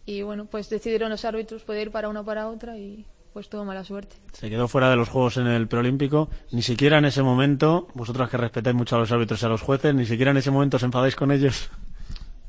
y 0.06 0.22
bueno, 0.22 0.46
pues 0.46 0.70
decidieron 0.70 1.10
los 1.10 1.26
árbitros 1.26 1.64
poder 1.64 1.88
ir 1.88 1.92
para 1.92 2.10
una 2.10 2.24
para 2.24 2.48
otra 2.48 2.78
y 2.78 3.06
pues 3.34 3.50
tuvo 3.50 3.66
mala 3.66 3.84
suerte. 3.84 4.16
Se 4.32 4.50
quedó 4.50 4.70
fuera 4.70 4.90
de 4.90 4.96
los 4.96 5.10
Juegos 5.10 5.36
en 5.36 5.48
el 5.48 5.68
preolímpico. 5.68 6.30
Ni 6.52 6.62
siquiera 6.62 7.00
en 7.00 7.06
ese 7.06 7.22
momento, 7.22 7.90
vosotras 7.94 8.30
que 8.30 8.38
respetáis 8.38 8.74
mucho 8.74 8.96
a 8.96 9.00
los 9.00 9.12
árbitros 9.12 9.42
y 9.42 9.46
a 9.46 9.50
los 9.50 9.62
jueces, 9.62 9.94
ni 9.94 10.06
siquiera 10.06 10.32
en 10.32 10.38
ese 10.38 10.52
momento 10.52 10.78
os 10.78 10.84
enfadáis 10.84 11.18
con 11.18 11.32
ellos. 11.32 11.70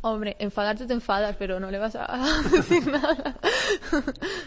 Hombre, 0.08 0.36
enfadarte 0.38 0.86
te 0.86 0.92
enfadas, 0.92 1.34
pero 1.36 1.58
no 1.58 1.68
le 1.68 1.78
vas 1.78 1.96
a 1.96 2.16
decir 2.52 2.86
nada. 2.86 3.36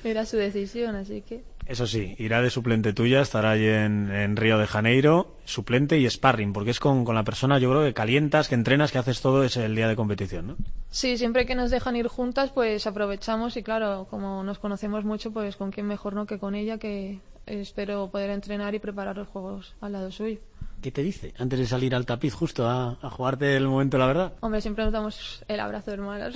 Era 0.06 0.26
su 0.26 0.38
decisión, 0.38 0.96
así 0.96 1.22
que... 1.22 1.44
Eso 1.66 1.86
sí, 1.86 2.16
irá 2.18 2.42
de 2.42 2.50
suplente 2.50 2.94
tuya, 2.94 3.22
estará 3.22 3.52
allí 3.52 3.68
en, 3.68 4.10
en 4.10 4.38
Río 4.38 4.58
de 4.58 4.66
Janeiro, 4.66 5.36
suplente 5.44 6.00
y 6.00 6.10
sparring, 6.10 6.54
porque 6.54 6.72
es 6.72 6.80
con, 6.80 7.04
con 7.04 7.14
la 7.14 7.24
persona, 7.24 7.60
yo 7.60 7.70
creo 7.70 7.84
que 7.84 7.94
calientas, 7.94 8.48
que 8.48 8.56
entrenas, 8.56 8.92
que 8.92 8.98
haces 8.98 9.22
todo 9.22 9.44
ese 9.44 9.66
el 9.66 9.76
día 9.76 9.88
de 9.88 9.96
competición, 9.96 10.48
¿no? 10.48 10.56
Sí, 10.90 11.18
siempre 11.18 11.46
que 11.46 11.56
nos 11.56 11.70
dejan 11.70 11.96
ir 11.98 12.08
juntas, 12.08 12.52
pues 12.52 12.88
aprovechamos 12.88 13.56
y 13.58 13.62
claro, 13.62 14.08
como 14.10 14.44
nos 14.44 14.60
conocemos 14.60 15.04
mucho, 15.04 15.32
pues 15.32 15.58
con 15.58 15.72
quién 15.72 15.86
mejor 15.86 16.14
no 16.14 16.26
que 16.26 16.40
con 16.40 16.56
ella, 16.56 16.78
que 16.78 17.20
espero 17.46 18.10
poder 18.10 18.30
entrenar 18.30 18.74
y 18.74 18.80
preparar 18.80 19.18
los 19.18 19.28
juegos 19.28 19.76
al 19.82 19.92
lado 19.92 20.12
suyo. 20.12 20.40
¿Qué 20.82 20.92
te 20.92 21.02
dice 21.04 21.34
antes 21.38 21.60
de 21.60 21.66
salir 21.68 21.94
al 21.94 22.06
tapiz 22.06 22.34
justo 22.34 22.68
a, 22.68 22.98
a 23.02 23.10
jugarte 23.10 23.56
el 23.58 23.68
momento 23.68 23.98
la 23.98 24.06
verdad? 24.08 24.34
Hombre, 24.40 24.62
siempre 24.62 24.84
nos 24.86 24.94
damos 24.94 25.44
el 25.48 25.60
abrazo 25.60 25.92
de 25.92 25.96
hermanas, 25.98 26.34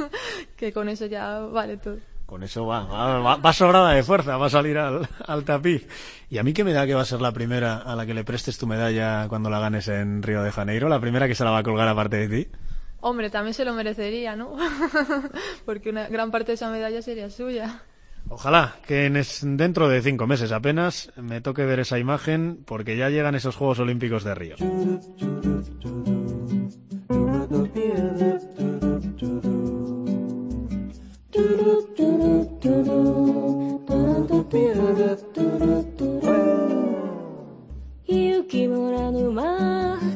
que 0.56 0.72
con 0.72 0.88
eso 0.88 1.06
ya 1.06 1.38
vale 1.40 1.76
todo. 1.76 1.96
Con 2.26 2.42
eso 2.42 2.66
va, 2.66 2.82
va, 2.84 3.18
va- 3.20 3.36
va 3.36 3.52
sobrada 3.52 3.92
de 3.92 4.02
fuerza, 4.02 4.36
va 4.36 4.46
a 4.46 4.50
salir 4.50 4.76
al, 4.78 5.08
al 5.28 5.44
tapiz. 5.44 5.86
¿Y 6.28 6.38
a 6.38 6.42
mí 6.42 6.52
qué 6.52 6.64
me 6.64 6.72
da 6.72 6.84
que 6.84 6.94
va 6.94 7.02
a 7.02 7.04
ser 7.04 7.20
la 7.20 7.30
primera 7.30 7.76
a 7.76 7.94
la 7.94 8.04
que 8.04 8.14
le 8.14 8.24
prestes 8.24 8.58
tu 8.58 8.66
medalla 8.66 9.28
cuando 9.28 9.48
la 9.48 9.60
ganes 9.60 9.86
en 9.86 10.24
Río 10.24 10.42
de 10.42 10.50
Janeiro? 10.50 10.88
La 10.88 10.98
primera 10.98 11.28
que 11.28 11.36
se 11.36 11.44
la 11.44 11.52
va 11.52 11.58
a 11.58 11.62
colgar 11.62 11.86
aparte 11.86 12.26
de 12.26 12.44
ti. 12.44 12.50
Hombre, 13.00 13.30
también 13.30 13.54
se 13.54 13.64
lo 13.64 13.72
merecería, 13.74 14.34
¿no? 14.34 14.56
Porque 15.64 15.90
una 15.90 16.08
gran 16.08 16.32
parte 16.32 16.48
de 16.52 16.54
esa 16.54 16.68
medalla 16.70 17.00
sería 17.02 17.30
suya. 17.30 17.82
Ojalá 18.28 18.76
que 18.86 19.06
en 19.06 19.56
dentro 19.56 19.88
de 19.88 20.02
cinco 20.02 20.26
meses 20.26 20.52
apenas 20.52 21.12
me 21.16 21.40
toque 21.40 21.64
ver 21.64 21.80
esa 21.80 21.98
imagen 21.98 22.62
porque 22.66 22.96
ya 22.96 23.08
llegan 23.08 23.34
esos 23.34 23.56
Juegos 23.56 23.78
Olímpicos 23.78 24.24
de 24.24 24.34
Río. 24.34 24.56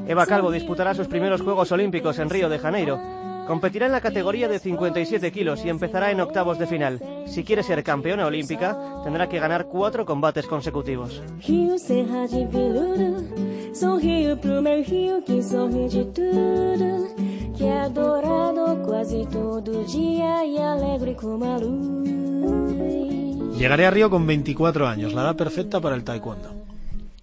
Eva 0.07 0.27
Calvo 0.27 0.51
disputará 0.51 0.93
sus 0.95 1.07
primeros 1.07 1.41
Juegos 1.41 1.71
Olímpicos 1.71 2.19
en 2.19 2.31
Río 2.31 2.49
de 2.49 2.59
Janeiro. 2.59 3.30
Competirá 3.51 3.87
en 3.87 3.93
la 3.93 4.01
categoría 4.01 4.47
de 4.47 4.61
57 4.61 5.33
kilos 5.33 5.65
y 5.65 5.71
empezará 5.71 6.13
en 6.13 6.21
octavos 6.21 6.57
de 6.61 6.69
final. 6.69 7.01
Si 7.27 7.43
quiere 7.43 7.65
ser 7.65 7.83
campeona 7.83 8.25
olímpica, 8.25 8.79
tendrá 9.03 9.29
que 9.29 9.41
ganar 9.41 9.67
cuatro 9.67 10.07
combates 10.07 10.47
consecutivos. 10.47 11.21
E. 21.65 23.59
Llegaré 23.59 23.87
a 23.87 23.91
Río 23.91 24.11
con 24.11 24.29
24 24.29 24.87
años, 24.87 25.13
la 25.13 25.23
edad 25.23 25.35
perfecta 25.35 25.81
para 25.81 25.97
el 25.97 26.05
taekwondo. 26.05 26.61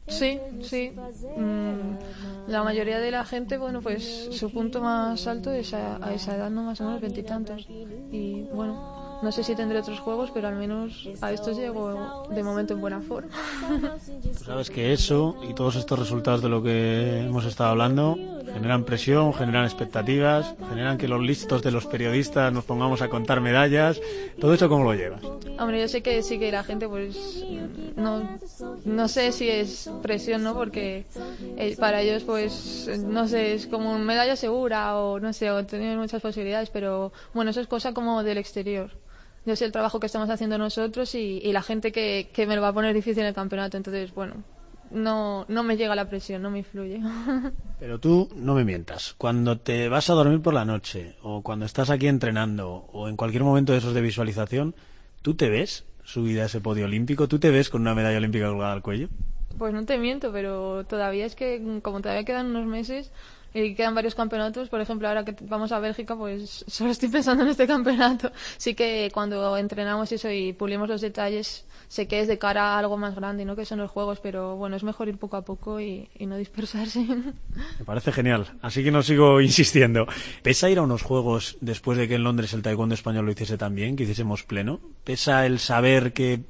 Sí, 0.08 0.40
sí. 0.62 0.92
Mm, 1.38 2.27
la 2.48 2.64
mayoría 2.64 3.00
de 3.00 3.12
la 3.12 3.26
gente, 3.26 3.58
bueno, 3.58 3.82
pues 3.82 4.30
su 4.32 4.52
punto 4.52 4.82
más 4.82 5.28
alto 5.28 5.52
es 5.52 5.74
a, 5.74 6.14
esa 6.14 6.36
edad, 6.36 6.50
no 6.50 6.64
más 6.64 6.82
o 6.82 6.86
menos 6.86 7.02
veintitantos. 7.02 7.68
Y 8.12 8.44
bueno, 8.54 8.97
no 9.22 9.32
sé 9.32 9.44
si 9.44 9.56
tendré 9.56 9.80
otros 9.80 10.00
juegos, 10.00 10.32
pero 10.32 10.48
al 10.48 10.56
menos 10.56 11.08
a 11.22 11.32
estos 11.32 11.58
llego 11.58 12.28
de 12.30 12.44
momento 12.44 12.74
en 12.74 12.82
buena 12.82 13.02
forma. 13.02 13.30
Tú 14.38 14.44
sabes 14.44 14.70
que 14.70 14.94
eso 14.94 15.36
y 15.48 15.54
todos 15.54 15.76
estos 15.76 16.00
resultados 16.00 16.42
de 16.42 16.50
lo 16.50 16.62
que 16.62 17.22
hemos 17.26 17.46
estado 17.46 17.72
hablando 17.72 18.18
generan 18.54 18.84
presión, 18.84 19.34
generan 19.34 19.66
expectativas, 19.66 20.56
generan 20.70 20.98
que 20.98 21.08
los 21.08 21.22
listos 21.22 21.62
de 21.64 21.72
los 21.72 21.86
periodistas 21.86 22.52
nos 22.52 22.66
pongamos 22.66 23.02
a 23.02 23.10
contar 23.10 23.42
medallas. 23.42 24.00
¿Todo 24.40 24.54
eso 24.54 24.70
cómo 24.70 24.84
lo 24.84 24.94
llevas? 24.94 25.22
Hombre, 25.60 25.80
yo 25.82 25.88
sé 25.88 26.02
que 26.02 26.22
sí 26.24 26.40
que 26.40 26.52
la 26.52 26.64
gente, 26.64 26.88
pues, 26.88 27.44
no, 27.96 28.40
no 28.86 29.08
sé 29.08 29.32
si 29.32 29.50
es 29.50 29.90
presión, 30.02 30.44
¿no? 30.44 30.54
Porque 30.54 31.06
eh, 31.58 31.76
para 31.80 32.02
ellos, 32.02 32.24
pues, 32.24 32.90
no 32.98 33.28
sé, 33.28 33.54
es 33.54 33.68
como 33.68 33.94
una 33.94 34.04
medalla 34.04 34.36
segura 34.36 34.98
o 34.98 35.20
no 35.20 35.34
sé, 35.34 35.52
o 35.52 35.66
tienen 35.66 36.00
muchas 36.00 36.22
posibilidades, 36.22 36.70
pero 36.70 37.12
bueno, 37.34 37.52
eso 37.52 37.62
es 37.62 37.68
cosa 37.68 37.94
como 37.94 38.24
del 38.24 38.38
exterior. 38.38 38.92
Yo 39.48 39.56
sé 39.56 39.64
el 39.64 39.72
trabajo 39.72 40.02
que 40.02 40.08
estamos 40.08 40.30
haciendo 40.30 40.58
nosotros 40.58 41.16
y, 41.16 41.40
y 41.42 41.54
la 41.54 41.62
gente 41.62 41.94
que, 41.94 42.30
que 42.34 42.46
me 42.46 42.58
lo 42.58 42.62
va 42.62 42.68
a 42.68 42.74
poner 42.74 42.94
difícil 42.94 43.22
en 43.22 43.30
el 43.30 43.34
campeonato, 43.34 43.78
entonces, 43.78 44.14
bueno, 44.14 44.44
no, 44.92 45.46
no 45.48 45.64
me 45.64 45.78
llega 45.78 45.96
la 45.96 46.10
presión, 46.10 46.42
no 46.42 46.52
me 46.52 46.60
influye. 46.60 47.00
Pero 47.80 47.98
tú 47.98 48.28
no 48.36 48.56
me 48.56 48.66
mientas. 48.66 49.16
Cuando 49.18 49.58
te 49.58 49.88
vas 49.88 50.10
a 50.10 50.16
dormir 50.16 50.42
por 50.42 50.54
la 50.54 50.66
noche, 50.66 51.16
o 51.22 51.44
cuando 51.44 51.66
estás 51.66 51.90
aquí 51.90 52.08
entrenando, 52.08 52.90
o 52.92 53.08
en 53.08 53.16
cualquier 53.16 53.46
momento 53.46 53.72
de 53.72 53.78
esos 53.78 53.94
de 53.94 54.02
visualización, 54.02 54.76
¿tú 55.22 55.36
te 55.36 55.50
ves 55.50 55.86
subida 56.04 56.44
a 56.44 56.48
ese 56.48 56.60
podio 56.60 56.84
olímpico? 56.84 57.30
¿Tú 57.30 57.40
te 57.40 57.50
ves 57.50 57.70
con 57.70 57.80
una 57.80 57.96
medalla 57.96 58.18
olímpica 58.18 58.50
colgada 58.50 58.74
al 58.74 58.82
cuello? 58.82 59.08
Pues 59.58 59.74
no 59.74 59.86
te 59.86 59.98
miento, 59.98 60.34
pero 60.34 60.86
todavía 60.86 61.26
es 61.26 61.36
que, 61.36 61.80
como 61.82 62.02
todavía 62.02 62.26
quedan 62.26 62.48
unos 62.48 62.66
meses, 62.66 63.14
Y 63.54 63.74
quedan 63.76 63.96
varios 63.96 64.16
campeonatos, 64.16 64.70
por 64.70 64.82
ejemplo, 64.82 65.08
ahora 65.08 65.26
que 65.26 65.36
vamos 65.42 65.72
a 65.72 65.80
Bélgica, 65.80 66.16
pues 66.16 66.66
solo 66.68 66.92
estoy 66.92 67.10
pensando 67.10 67.44
en 67.44 67.50
este 67.50 67.68
campeonato. 67.68 68.32
Sí 68.58 68.76
que 68.76 69.10
cuando 69.14 69.58
entrenamos 69.58 70.12
eso 70.12 70.30
y 70.30 70.54
pulimos 70.54 70.90
los 70.90 71.02
detalles, 71.02 71.66
sé 71.88 72.08
que 72.08 72.20
es 72.20 72.28
de 72.28 72.38
cara 72.38 72.76
a 72.76 72.80
algo 72.80 72.98
más 72.98 73.16
grande, 73.16 73.46
¿no? 73.46 73.56
Que 73.56 73.66
son 73.66 73.80
los 73.80 73.90
juegos, 73.90 74.20
pero 74.20 74.56
bueno, 74.58 74.76
es 74.76 74.84
mejor 74.84 75.08
ir 75.08 75.18
poco 75.18 75.38
a 75.38 75.44
poco 75.44 75.80
y, 75.80 76.10
y 76.18 76.26
no 76.26 76.38
dispersarse. 76.38 77.00
Me 77.80 77.86
parece 77.86 78.12
genial, 78.12 78.46
así 78.62 78.84
que 78.84 78.92
no 78.92 79.02
sigo 79.02 79.42
insistiendo. 79.42 80.08
¿Pesa 80.44 80.70
ir 80.70 80.80
a 80.80 80.84
unos 80.84 81.02
juegos 81.02 81.58
después 81.62 81.98
de 81.98 82.08
que 82.08 82.16
en 82.16 82.24
Londres 82.24 82.54
el 82.54 82.62
taekwondo 82.62 82.96
español 82.96 83.26
lo 83.26 83.32
hiciese 83.32 83.58
tan 83.58 83.76
bien, 83.76 83.96
que 83.96 84.04
hiciésemos 84.04 84.44
pleno? 84.44 84.80
¿Pesa 85.04 85.46
el 85.46 85.60
saber 85.60 86.14
que, 86.14 86.42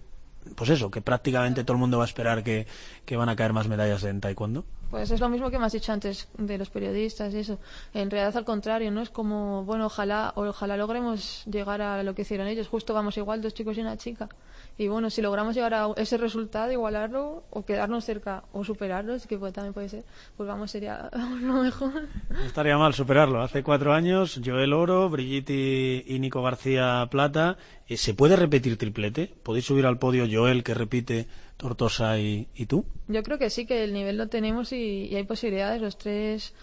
pues 0.56 0.70
eso, 0.70 0.92
que 0.92 1.02
prácticamente 1.02 1.64
todo 1.64 1.74
el 1.74 1.80
mundo 1.80 2.00
va 2.00 2.04
a 2.04 2.08
esperar 2.08 2.44
que, 2.44 2.68
que 3.06 3.18
van 3.18 3.30
a 3.30 3.36
caer 3.36 3.54
más 3.54 3.68
medallas 3.68 4.04
en 4.04 4.20
taekwondo? 4.20 4.66
Pues 4.90 5.12
es 5.12 5.20
lo 5.20 5.30
mismo 5.30 5.52
que 5.52 5.60
me 5.60 5.66
has 5.66 5.74
dicho 5.74 5.92
antes 5.92 6.30
de 6.38 6.58
los 6.58 6.70
periodistas 6.70 7.34
y 7.34 7.40
eso. 7.40 7.60
En 7.94 8.10
realidad 8.10 8.38
al 8.38 8.46
contrario, 8.46 8.92
¿no? 8.92 9.02
Es 9.02 9.10
como, 9.10 9.64
bueno, 9.66 9.88
ojalá, 9.88 10.32
ojalá 10.36 10.78
logremos 10.78 11.44
llegar 11.46 11.82
a 11.82 12.04
lo 12.04 12.16
que 12.16 12.22
hicieron 12.22 12.48
ellos. 12.48 12.68
Justo 12.68 12.94
vamos 12.94 13.18
igual, 13.18 13.42
dos 13.42 13.54
chicos 13.54 13.78
y 13.78 13.82
una 13.82 13.98
chica. 13.98 14.30
Y 14.78 14.88
bueno, 14.88 15.10
si 15.10 15.22
logramos 15.22 15.56
llegar 15.56 15.74
a 15.74 15.90
ese 15.98 16.18
resultado, 16.18 16.72
igualarlo 16.72 17.44
o 17.50 17.66
quedarnos 17.66 18.06
cerca 18.06 18.44
o 18.54 18.64
superarlo, 18.64 19.16
que 19.28 19.38
también 19.52 19.74
puede 19.74 19.90
ser, 19.90 20.06
pues 20.36 20.48
vamos, 20.48 20.70
sería 20.72 21.10
lo 21.42 21.64
mejor. 21.64 22.08
No 22.30 22.44
estaría 22.44 22.78
mal 22.78 22.94
superarlo. 22.94 23.42
Hace 23.42 23.64
cuatro 23.64 23.94
años, 23.94 24.40
Joel 24.44 24.74
Oro, 24.74 25.10
Brigitte 25.10 26.04
y 26.06 26.20
Nico 26.20 26.42
García 26.44 27.08
Plata. 27.10 27.58
Eh, 27.88 27.98
¿Se 27.98 28.14
puede 28.14 28.36
repetir 28.36 28.78
triplete? 28.78 29.34
¿Podéis 29.44 29.66
subir 29.66 29.86
al 29.86 29.98
podio 29.98 30.28
Joel, 30.30 30.64
que 30.64 30.74
repite, 30.74 31.28
Tortosa 31.58 32.20
y, 32.20 32.48
y 32.56 32.68
tú? 32.68 32.86
Yo 33.08 33.24
creo 33.24 33.38
que 33.38 33.50
sí, 33.50 33.66
que 33.66 33.84
el 33.84 33.94
nivel 33.94 34.18
lo 34.18 34.28
tenemos 34.28 34.72
y, 34.72 35.08
y 35.12 35.16
hay 35.16 35.24
posibilidades. 35.24 35.82
Los 35.82 35.98
tres 35.98 36.54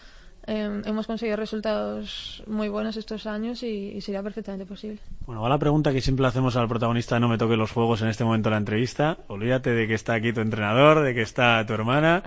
eh, 0.46 0.82
hemos 0.84 1.06
conseguido 1.06 1.36
resultados 1.36 2.42
muy 2.46 2.68
buenos 2.68 2.96
estos 2.96 3.26
años 3.26 3.62
y, 3.62 3.92
y 3.92 4.00
sería 4.00 4.22
perfectamente 4.22 4.66
posible. 4.66 5.00
Bueno, 5.26 5.42
va 5.42 5.48
la 5.48 5.58
pregunta 5.58 5.92
que 5.92 6.00
siempre 6.00 6.26
hacemos 6.26 6.54
al 6.56 6.68
protagonista 6.68 7.18
No 7.18 7.28
me 7.28 7.38
toque 7.38 7.56
los 7.56 7.72
juegos 7.72 8.02
en 8.02 8.08
este 8.08 8.24
momento 8.24 8.48
de 8.48 8.54
la 8.54 8.58
entrevista. 8.58 9.18
Olvídate 9.28 9.70
de 9.70 9.88
que 9.88 9.94
está 9.94 10.14
aquí 10.14 10.32
tu 10.32 10.40
entrenador, 10.40 11.02
de 11.02 11.14
que 11.14 11.22
está 11.22 11.64
tu 11.66 11.72
hermana. 11.72 12.22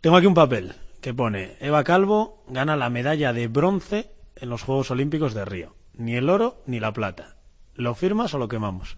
Tengo 0.00 0.16
aquí 0.16 0.26
un 0.26 0.34
papel 0.34 0.74
que 1.00 1.14
pone 1.14 1.56
Eva 1.60 1.84
Calvo 1.84 2.42
gana 2.48 2.76
la 2.76 2.90
medalla 2.90 3.32
de 3.32 3.48
bronce 3.48 4.10
en 4.36 4.48
los 4.48 4.62
Juegos 4.62 4.90
Olímpicos 4.90 5.34
de 5.34 5.44
Río. 5.44 5.74
Ni 5.94 6.14
el 6.14 6.30
oro 6.30 6.62
ni 6.66 6.80
la 6.80 6.92
plata. 6.92 7.36
¿Lo 7.74 7.94
firmas 7.94 8.32
o 8.34 8.38
lo 8.38 8.48
quemamos? 8.48 8.96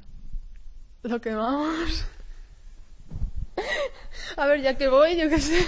Lo 1.02 1.20
que 1.20 1.35
vamos. 1.35 2.06
A 4.37 4.47
ver, 4.47 4.61
ya 4.62 4.77
que 4.77 4.88
voy, 4.88 5.16
yo 5.16 5.29
qué 5.29 5.40
sé. 5.40 5.66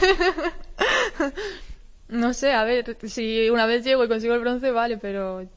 No 2.13 2.35
sé, 2.35 2.53
a 2.53 2.63
ver, 2.65 2.99
si 3.07 3.49
una 3.49 3.65
vez 3.65 3.85
llego 3.85 4.05
y 4.05 4.09
consigo 4.09 4.35
el 4.35 4.41
bronce, 4.41 4.71
vale, 4.71 4.99
pero 4.99 5.49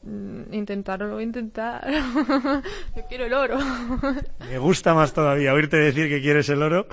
intentarlo, 0.50 1.06
lo 1.06 1.14
voy 1.14 1.24
a 1.24 1.26
intentar. 1.26 1.86
Yo 2.96 3.02
quiero 3.10 3.26
el 3.26 3.34
oro. 3.34 3.58
Me 4.48 4.56
gusta 4.56 4.94
más 4.94 5.12
todavía 5.12 5.52
oírte 5.52 5.76
decir 5.76 6.08
que 6.08 6.22
quieres 6.22 6.48
el 6.48 6.62
oro, 6.62 6.86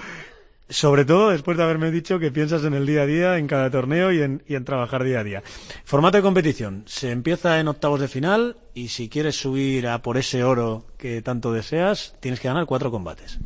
sobre 0.68 1.06
todo 1.06 1.30
después 1.30 1.56
de 1.56 1.64
haberme 1.64 1.92
dicho 1.92 2.20
que 2.20 2.30
piensas 2.30 2.66
en 2.66 2.74
el 2.74 2.86
día 2.86 3.04
a 3.04 3.06
día, 3.06 3.38
en 3.38 3.48
cada 3.48 3.72
torneo 3.72 4.12
y 4.12 4.22
en, 4.22 4.44
y 4.46 4.56
en 4.56 4.66
trabajar 4.66 5.06
día 5.06 5.22
a 5.22 5.24
día. 5.24 5.44
Formato 5.86 6.18
de 6.18 6.24
competición. 6.24 6.84
Se 6.86 7.12
empieza 7.12 7.58
en 7.62 7.70
octavos 7.70 8.02
de 8.02 8.10
final 8.10 8.58
y 8.74 8.90
si 8.90 9.08
quieres 9.08 9.38
subir 9.38 9.88
a 9.88 10.02
por 10.02 10.18
ese 10.18 10.44
oro 10.44 10.88
que 10.98 11.22
tanto 11.22 11.54
deseas, 11.54 12.16
tienes 12.20 12.42
que 12.42 12.50
ganar 12.50 12.66
cuatro 12.66 12.92
combates. 12.92 13.40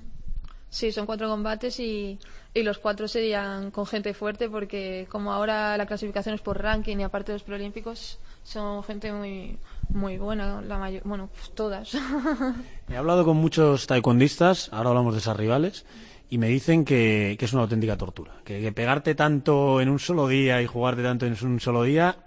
Sí, 0.69 0.91
son 0.91 1.05
cuatro 1.05 1.29
combates 1.29 1.79
y, 1.79 2.19
y 2.57 2.63
los 2.63 2.79
cuatro 2.79 3.07
serían 3.07 3.71
con 3.71 3.85
gente 3.85 4.13
fuerte 4.13 4.49
porque 4.49 5.07
como 5.09 5.31
ahora 5.31 5.77
la 5.77 5.85
clasificación 5.85 6.35
es 6.35 6.41
por 6.41 6.61
ranking 6.61 6.97
y 6.97 7.03
aparte 7.03 7.31
de 7.31 7.37
los 7.37 7.43
preolímpicos 7.43 8.19
son 8.43 8.83
gente 8.83 9.11
muy 9.13 9.57
muy 9.89 10.17
buena, 10.17 10.61
la 10.61 10.77
mayor, 10.77 11.01
bueno, 11.05 11.29
pues 11.33 11.51
todas. 11.51 11.95
He 12.89 12.97
hablado 12.97 13.25
con 13.25 13.37
muchos 13.37 13.87
taekwondistas, 13.87 14.69
ahora 14.73 14.89
hablamos 14.89 15.13
de 15.13 15.19
esas 15.19 15.37
rivales, 15.37 15.85
y 16.29 16.37
me 16.37 16.47
dicen 16.47 16.83
que, 16.83 17.35
que 17.39 17.45
es 17.45 17.53
una 17.53 17.63
auténtica 17.63 17.97
tortura. 17.97 18.33
Que, 18.43 18.59
que 18.61 18.71
pegarte 18.71 19.15
tanto 19.15 19.79
en 19.79 19.89
un 19.89 19.99
solo 19.99 20.27
día 20.27 20.61
y 20.61 20.65
jugarte 20.65 21.03
tanto 21.03 21.25
en 21.25 21.35
un 21.41 21.59
solo 21.59 21.83
día, 21.83 22.17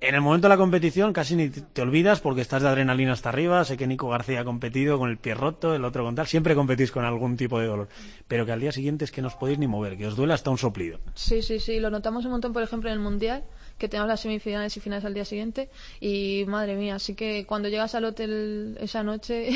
en 0.00 0.14
el 0.14 0.20
momento 0.20 0.46
de 0.46 0.50
la 0.50 0.56
competición 0.56 1.12
casi 1.12 1.34
ni 1.34 1.50
te 1.50 1.82
olvidas 1.82 2.20
porque 2.20 2.40
estás 2.40 2.62
de 2.62 2.68
adrenalina 2.68 3.12
hasta 3.12 3.30
arriba. 3.30 3.64
Sé 3.64 3.76
que 3.76 3.86
Nico 3.86 4.08
García 4.08 4.40
ha 4.40 4.44
competido 4.44 4.98
con 4.98 5.10
el 5.10 5.18
pie 5.18 5.34
roto, 5.34 5.74
el 5.74 5.84
otro 5.84 6.04
con 6.04 6.14
tal. 6.14 6.26
Siempre 6.26 6.54
competís 6.54 6.92
con 6.92 7.04
algún 7.04 7.36
tipo 7.36 7.58
de 7.58 7.66
dolor. 7.66 7.88
Pero 8.28 8.46
que 8.46 8.52
al 8.52 8.60
día 8.60 8.70
siguiente 8.70 9.04
es 9.04 9.10
que 9.10 9.22
no 9.22 9.28
os 9.28 9.34
podéis 9.34 9.58
ni 9.58 9.66
mover, 9.66 9.96
que 9.96 10.06
os 10.06 10.14
duele 10.14 10.34
hasta 10.34 10.50
un 10.50 10.58
soplido. 10.58 11.00
Sí, 11.14 11.42
sí, 11.42 11.58
sí, 11.58 11.80
lo 11.80 11.90
notamos 11.90 12.24
un 12.24 12.30
montón, 12.30 12.52
por 12.52 12.62
ejemplo, 12.62 12.88
en 12.90 12.94
el 12.94 13.00
Mundial, 13.00 13.42
que 13.76 13.88
tenemos 13.88 14.08
las 14.08 14.20
semifinales 14.20 14.76
y 14.76 14.80
finales 14.80 15.04
al 15.04 15.14
día 15.14 15.24
siguiente, 15.24 15.68
y 16.00 16.44
madre 16.46 16.76
mía, 16.76 16.96
así 16.96 17.14
que 17.14 17.44
cuando 17.46 17.68
llegas 17.68 17.94
al 17.94 18.04
hotel 18.04 18.76
esa 18.80 19.02
noche 19.02 19.50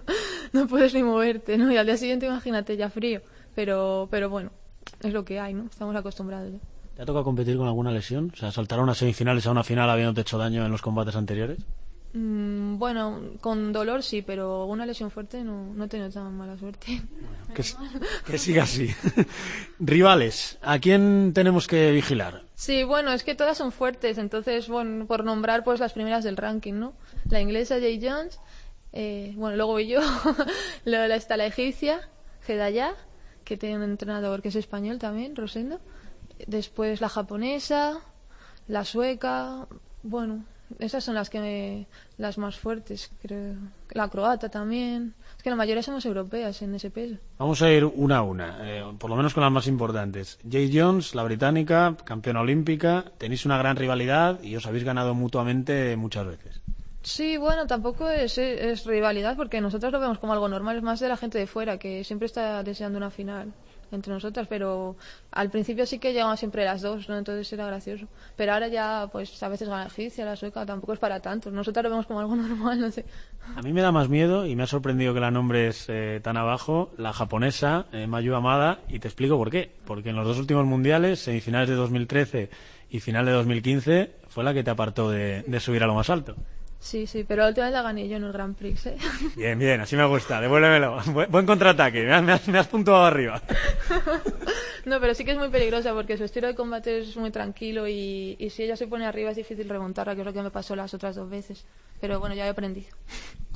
no 0.52 0.66
puedes 0.66 0.94
ni 0.94 1.02
moverte, 1.02 1.56
¿no? 1.56 1.72
Y 1.72 1.76
al 1.76 1.86
día 1.86 1.96
siguiente 1.96 2.26
imagínate 2.26 2.76
ya 2.76 2.90
frío, 2.90 3.22
pero, 3.54 4.08
pero 4.10 4.28
bueno, 4.28 4.50
es 5.02 5.12
lo 5.12 5.24
que 5.24 5.38
hay, 5.38 5.54
¿no? 5.54 5.66
Estamos 5.66 5.94
acostumbrados. 5.96 6.52
ya. 6.52 6.77
¿Te 6.98 7.02
ha 7.02 7.06
tocado 7.06 7.22
competir 7.22 7.56
con 7.56 7.68
alguna 7.68 7.92
lesión? 7.92 8.32
O 8.34 8.36
sea, 8.36 8.50
saltar 8.50 8.80
a 8.80 8.82
unas 8.82 8.98
semifinales 8.98 9.46
a 9.46 9.52
una 9.52 9.62
final 9.62 9.88
habiéndote 9.88 10.22
hecho 10.22 10.36
daño 10.36 10.66
en 10.66 10.72
los 10.72 10.82
combates 10.82 11.14
anteriores. 11.14 11.58
Mm, 12.12 12.76
bueno, 12.76 13.20
con 13.40 13.72
dolor 13.72 14.02
sí, 14.02 14.20
pero 14.20 14.64
una 14.64 14.84
lesión 14.84 15.12
fuerte 15.12 15.44
no, 15.44 15.72
no 15.74 15.84
he 15.84 15.86
tenido 15.86 16.10
tan 16.10 16.36
mala 16.36 16.58
suerte. 16.58 17.00
Que, 17.54 18.36
siga 18.36 18.64
así. 18.64 18.90
Rivales, 19.78 20.58
¿a 20.60 20.80
quién 20.80 21.30
tenemos 21.32 21.68
que 21.68 21.92
vigilar? 21.92 22.42
Sí, 22.56 22.82
bueno, 22.82 23.12
es 23.12 23.22
que 23.22 23.36
todas 23.36 23.56
son 23.56 23.70
fuertes, 23.70 24.18
entonces, 24.18 24.68
bueno, 24.68 25.06
por 25.06 25.22
nombrar 25.22 25.62
pues 25.62 25.78
las 25.78 25.92
primeras 25.92 26.24
del 26.24 26.36
ranking, 26.36 26.74
¿no? 26.74 26.94
La 27.30 27.40
inglesa 27.40 27.78
Jay 27.78 28.00
Jones, 28.02 28.40
eh, 28.92 29.34
bueno, 29.36 29.56
luego 29.56 29.78
yo, 29.78 30.00
luego 30.84 31.14
está 31.14 31.36
la 31.36 31.46
egipcia, 31.46 32.00
Gedaya, 32.40 32.96
que 33.44 33.56
tiene 33.56 33.76
un 33.76 33.84
entrenador 33.84 34.42
que 34.42 34.48
es 34.48 34.56
español 34.56 34.98
también, 34.98 35.36
Rosendo, 35.36 35.80
después 36.46 37.00
la 37.00 37.08
japonesa, 37.08 37.98
la 38.66 38.84
sueca, 38.84 39.66
bueno, 40.02 40.44
esas 40.78 41.02
son 41.02 41.14
las 41.14 41.30
que 41.30 41.40
me- 41.40 41.86
las 42.18 42.36
más 42.38 42.56
fuertes, 42.58 43.10
creo. 43.22 43.54
La 43.90 44.08
croata 44.08 44.50
también. 44.50 45.14
Es 45.36 45.42
que 45.42 45.50
la 45.50 45.56
mayoría 45.56 45.82
somos 45.82 46.04
europeas 46.04 46.60
en 46.62 46.74
ese 46.74 46.90
peso. 46.90 47.16
Vamos 47.38 47.62
a 47.62 47.70
ir 47.70 47.84
una 47.84 48.18
a 48.18 48.22
una, 48.22 48.58
eh, 48.62 48.84
por 48.98 49.08
lo 49.08 49.16
menos 49.16 49.32
con 49.32 49.42
las 49.42 49.52
más 49.52 49.66
importantes. 49.66 50.38
Jay 50.50 50.70
Jones, 50.72 51.14
la 51.14 51.22
británica, 51.22 51.96
campeona 52.04 52.40
olímpica, 52.42 53.04
tenéis 53.18 53.46
una 53.46 53.56
gran 53.56 53.76
rivalidad 53.76 54.42
y 54.42 54.56
os 54.56 54.66
habéis 54.66 54.84
ganado 54.84 55.14
mutuamente 55.14 55.96
muchas 55.96 56.26
veces. 56.26 56.60
Sí, 57.02 57.38
bueno, 57.38 57.66
tampoco 57.66 58.10
es, 58.10 58.36
es 58.36 58.84
rivalidad 58.84 59.36
porque 59.36 59.60
nosotros 59.62 59.90
lo 59.92 60.00
vemos 60.00 60.18
como 60.18 60.34
algo 60.34 60.48
normal, 60.48 60.76
es 60.76 60.82
más 60.82 61.00
de 61.00 61.08
la 61.08 61.16
gente 61.16 61.38
de 61.38 61.46
fuera 61.46 61.78
que 61.78 62.04
siempre 62.04 62.26
está 62.26 62.62
deseando 62.62 62.98
una 62.98 63.10
final 63.10 63.52
entre 63.92 64.12
nosotras, 64.12 64.46
pero 64.48 64.96
al 65.30 65.50
principio 65.50 65.86
sí 65.86 65.98
que 65.98 66.12
llegaban 66.12 66.36
siempre 66.36 66.64
las 66.64 66.82
dos, 66.82 67.08
¿no? 67.08 67.16
Entonces 67.16 67.52
era 67.52 67.66
gracioso. 67.66 68.06
Pero 68.36 68.52
ahora 68.52 68.68
ya, 68.68 69.08
pues 69.10 69.42
a 69.42 69.48
veces 69.48 69.68
gana 69.68 69.86
egipcia, 69.86 70.24
la 70.24 70.36
sueca, 70.36 70.66
tampoco 70.66 70.92
es 70.92 70.98
para 70.98 71.20
tanto. 71.20 71.50
Nosotros 71.50 71.82
lo 71.84 71.90
vemos 71.90 72.06
como 72.06 72.20
algo 72.20 72.36
normal, 72.36 72.80
no 72.80 72.90
sé. 72.90 73.04
A 73.56 73.62
mí 73.62 73.72
me 73.72 73.80
da 73.80 73.92
más 73.92 74.08
miedo 74.08 74.46
y 74.46 74.56
me 74.56 74.62
ha 74.62 74.66
sorprendido 74.66 75.14
que 75.14 75.20
la 75.20 75.30
nombres 75.30 75.86
eh, 75.88 76.20
tan 76.22 76.36
abajo, 76.36 76.90
la 76.96 77.12
japonesa, 77.12 77.86
eh, 77.92 78.06
Mayu 78.06 78.34
Amada, 78.34 78.80
y 78.88 78.98
te 78.98 79.08
explico 79.08 79.36
por 79.36 79.50
qué. 79.50 79.70
Porque 79.84 80.10
en 80.10 80.16
los 80.16 80.26
dos 80.26 80.38
últimos 80.38 80.66
mundiales, 80.66 81.20
semifinales 81.20 81.68
de 81.68 81.74
2013 81.74 82.50
y 82.90 83.00
final 83.00 83.26
de 83.26 83.32
2015, 83.32 84.12
fue 84.28 84.44
la 84.44 84.54
que 84.54 84.64
te 84.64 84.70
apartó 84.70 85.10
de 85.10 85.60
subir 85.60 85.82
a 85.82 85.86
lo 85.86 85.94
más 85.94 86.10
alto. 86.10 86.36
Sí, 86.80 87.06
sí, 87.08 87.24
pero 87.26 87.42
la 87.42 87.48
última 87.48 87.66
vez 87.66 87.74
la 87.74 87.82
gané 87.82 88.08
yo 88.08 88.16
en 88.16 88.24
el 88.24 88.32
Grand 88.32 88.56
Prix, 88.56 88.86
¿eh? 88.86 88.96
Bien, 89.36 89.58
bien, 89.58 89.80
así 89.80 89.96
me 89.96 90.06
gusta, 90.06 90.40
devuélvemelo. 90.40 91.00
Buen, 91.06 91.30
buen 91.30 91.44
contraataque, 91.46 92.04
me 92.04 92.12
has, 92.14 92.22
me 92.22 92.32
has- 92.32 92.48
me 92.48 92.58
has 92.58 92.68
puntuado 92.68 93.04
arriba. 93.04 93.42
No, 94.84 95.00
pero 95.00 95.12
sí 95.14 95.24
que 95.24 95.32
es 95.32 95.38
muy 95.38 95.48
peligrosa 95.48 95.92
porque 95.92 96.16
su 96.16 96.24
estilo 96.24 96.46
de 96.46 96.54
combate 96.54 97.00
es 97.00 97.16
muy 97.16 97.30
tranquilo 97.30 97.86
y, 97.88 98.36
y 98.38 98.50
si 98.50 98.62
ella 98.62 98.76
se 98.76 98.86
pone 98.86 99.06
arriba 99.06 99.30
es 99.30 99.36
difícil 99.36 99.68
remontarla, 99.68 100.14
que 100.14 100.20
es 100.22 100.26
lo 100.26 100.32
que 100.32 100.40
me 100.42 100.50
pasó 100.50 100.76
las 100.76 100.94
otras 100.94 101.16
dos 101.16 101.28
veces. 101.28 101.64
Pero 102.00 102.20
bueno, 102.20 102.34
ya 102.34 102.46
he 102.46 102.48
aprendido. 102.48 102.88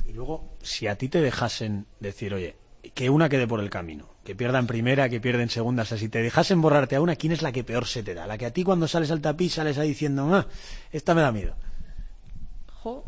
Y 0.05 0.11
luego, 0.13 0.49
si 0.61 0.87
a 0.87 0.95
ti 0.97 1.07
te 1.07 1.21
dejasen 1.21 1.85
decir, 2.01 2.33
oye, 2.33 2.55
que 2.93 3.09
una 3.09 3.29
quede 3.29 3.47
por 3.47 3.61
el 3.61 3.69
camino, 3.69 4.09
que 4.25 4.35
pierda 4.35 4.59
en 4.59 4.67
primera, 4.67 5.07
que 5.09 5.21
pierda 5.21 5.41
en 5.41 5.49
segunda, 5.49 5.83
o 5.83 5.85
sea, 5.85 5.97
si 5.97 6.09
te 6.09 6.21
dejasen 6.21 6.61
borrarte 6.61 6.97
a 6.97 7.01
una, 7.01 7.15
¿quién 7.15 7.31
es 7.31 7.41
la 7.41 7.53
que 7.53 7.63
peor 7.63 7.87
se 7.87 8.03
te 8.03 8.13
da? 8.13 8.27
La 8.27 8.37
que 8.37 8.45
a 8.45 8.51
ti 8.51 8.63
cuando 8.65 8.87
sales 8.87 9.09
al 9.11 9.21
tapiz 9.21 9.53
sales 9.53 9.77
ahí 9.77 9.87
diciendo, 9.87 10.29
ah, 10.35 10.45
esta 10.91 11.15
me 11.15 11.21
da 11.21 11.31
miedo. 11.31 11.55
Jo, 12.83 13.05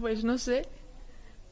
pues 0.00 0.24
no 0.24 0.38
sé. 0.38 0.66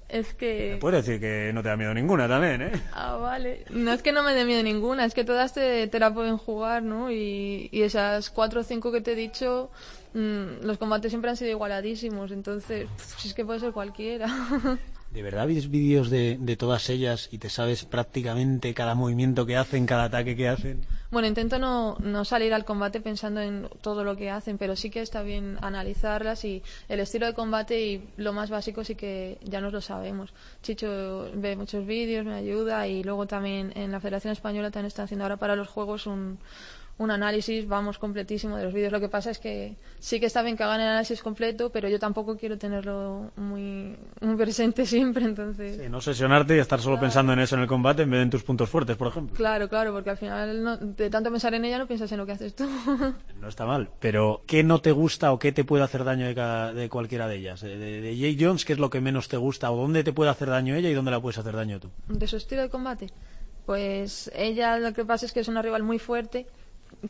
Es 0.09 0.35
que... 0.35 0.79
Puedes 0.81 1.05
decir 1.05 1.21
que 1.21 1.51
no 1.53 1.63
te 1.63 1.69
da 1.69 1.77
miedo 1.77 1.93
ninguna 1.93 2.29
también, 2.29 2.63
¿eh? 2.63 2.73
Ah, 2.93 3.17
vale. 3.17 3.65
No 3.71 3.93
es 3.93 4.03
que 4.03 4.13
no 4.13 4.23
me 4.23 4.35
dé 4.35 4.45
miedo 4.45 4.63
ninguna, 4.63 5.05
es 5.05 5.15
que 5.15 5.25
todas 5.25 5.53
te, 5.53 5.89
te 5.89 5.99
la 5.99 6.15
pueden 6.15 6.37
jugar, 6.37 6.85
¿no? 6.85 7.11
Y, 7.11 7.69
y 7.73 7.83
esas 7.83 8.31
cuatro 8.31 8.61
o 8.61 8.65
cinco 8.65 8.93
que 8.93 9.01
te 9.01 9.13
he 9.13 9.17
dicho, 9.17 9.71
mm, 10.15 10.65
los 10.65 10.79
combates 10.79 11.11
siempre 11.11 11.31
han 11.31 11.37
sido 11.37 11.51
igualadísimos, 11.51 12.31
entonces, 12.31 12.87
pf, 12.97 13.27
es 13.27 13.35
que 13.35 13.45
puede 13.45 13.59
ser 13.59 13.73
cualquiera. 13.73 14.29
¿De 15.11 15.23
verdad 15.23 15.47
ves 15.47 15.71
vídeos 15.71 16.11
de, 16.11 16.57
todas 16.59 16.91
ellas 16.91 17.29
y 17.33 17.39
te 17.39 17.49
sabes 17.49 17.85
prácticamente 17.85 18.75
cada 18.75 18.95
movimiento 18.95 19.47
que 19.47 19.57
hacen, 19.57 19.87
cada 19.87 20.05
ataque 20.05 20.37
que 20.37 20.49
hacen? 20.49 20.85
Bueno, 21.11 21.29
intento 21.29 21.59
no, 21.59 21.97
no 22.01 22.25
salir 22.25 22.53
al 22.53 22.65
combate 22.65 23.01
pensando 23.01 23.41
en 23.41 23.69
todo 23.81 24.05
lo 24.05 24.17
que 24.17 24.31
hacen, 24.31 24.59
pero 24.59 24.77
sí 24.77 24.91
que 24.91 25.01
está 25.01 25.23
bien 25.23 25.59
analizarlas 25.63 26.45
y 26.45 26.63
el 26.89 27.01
estilo 27.01 27.27
de 27.27 27.35
combate 27.35 27.81
y 27.81 28.09
lo 28.17 28.33
más 28.33 28.51
básico 28.51 28.85
sí 28.85 28.95
que 28.95 29.39
ya 29.43 29.61
nos 29.61 29.73
lo 29.73 29.81
sabemos. 29.81 30.35
Chicho 30.63 31.31
ve 31.35 31.57
muchos 31.57 31.87
vídeos, 31.87 32.27
me 32.27 32.35
ayuda 32.35 32.87
y 32.87 33.03
luego 33.03 33.27
también 33.27 33.73
en 33.77 33.93
la 33.93 34.01
Federación 34.01 34.33
Española 34.33 34.71
también 34.71 34.89
están 34.89 35.05
haciendo 35.05 35.25
ahora 35.25 35.37
para 35.37 35.57
los 35.57 35.69
juegos 35.69 36.07
un, 36.07 36.39
un 36.99 37.11
análisis, 37.11 37.69
vamos, 37.69 37.99
completísimo 37.99 38.57
de 38.57 38.65
los 38.65 38.73
vídeos. 38.73 38.91
Lo 38.91 39.01
que 39.01 39.09
pasa 39.11 39.31
es 39.31 39.39
que 39.39 39.77
sí 39.99 40.19
que 40.19 40.25
está 40.27 40.41
bien 40.43 40.57
que 40.57 40.63
hagan 40.63 40.81
el 40.81 40.89
análisis 40.89 41.21
completo, 41.23 41.71
pero 41.71 41.89
yo 41.91 41.99
tampoco 41.99 42.39
quiero 42.39 42.57
tenerlo 42.57 43.31
muy, 43.37 43.95
muy 44.23 44.37
presente 44.37 44.87
siempre, 44.87 45.25
entonces... 45.27 45.77
Sí, 45.83 45.89
no 45.91 46.01
sesionarte 46.01 46.57
y 46.57 46.59
estar 46.59 46.81
solo 46.81 46.99
pensando 46.99 47.35
en 47.35 47.41
eso 47.41 47.55
en 47.55 47.63
el 47.63 47.69
combate 47.69 48.03
en 48.03 48.11
vez 48.11 48.19
de 48.19 48.23
en 48.23 48.31
tus 48.31 48.43
puntos 48.45 48.71
fuertes, 48.71 48.97
por 48.97 49.09
ejemplo. 49.09 49.37
Claro, 49.37 49.69
claro, 49.69 49.93
porque 49.93 50.09
al 50.11 50.17
final 50.17 50.63
no- 50.63 50.77
de 50.79 51.11
tanto 51.11 51.31
pensar 51.31 51.53
en 51.53 51.67
ella 51.67 51.77
no 51.79 51.87
piensas 51.87 52.11
en 52.13 52.19
lo 52.19 52.25
que 52.27 52.33
haces 52.33 52.55
tú. 52.55 52.67
No 53.41 53.49
está 53.49 53.67
mal, 53.67 53.91
pero 54.01 54.41
¿qué 54.47 54.63
no 54.65 54.81
te 54.81 54.91
gusta 54.93 55.31
o 55.33 55.39
qué 55.39 55.53
te 55.53 55.63
puede 55.65 55.85
hacer 55.85 56.03
daño 56.05 56.27
de, 56.27 56.35
cada- 56.35 56.73
de 56.73 56.89
cualquiera 56.89 57.29
de 57.29 57.37
ellas? 57.37 57.61
De, 57.61 57.77
de, 57.77 58.01
de 58.01 58.17
Jay 58.19 58.37
Jones, 58.41 58.65
¿qué 58.65 58.73
es 58.73 58.79
lo 58.79 58.89
que 58.89 59.03
menos 59.03 59.29
te 59.29 59.37
gusta 59.37 59.71
o 59.71 59.77
dónde 59.77 60.03
te 60.03 60.15
puede 60.15 60.31
hacer 60.31 60.49
daño 60.49 60.75
ella 60.75 60.89
y 60.89 60.95
dónde 60.95 61.11
la 61.11 61.21
puedes 61.21 61.37
hacer 61.39 61.55
daño 61.55 61.79
tú? 61.79 61.91
de 62.09 62.27
su 62.27 62.39
estilo 62.39 62.63
de 62.63 62.71
combate. 62.71 63.11
Pues 63.67 64.31
ella 64.35 64.79
lo 64.79 64.93
que 64.95 65.05
pasa 65.05 65.27
es 65.27 65.33
que 65.33 65.41
es 65.41 65.49
una 65.49 65.61
rival 65.61 65.83
muy 65.83 65.99
fuerte, 65.99 66.47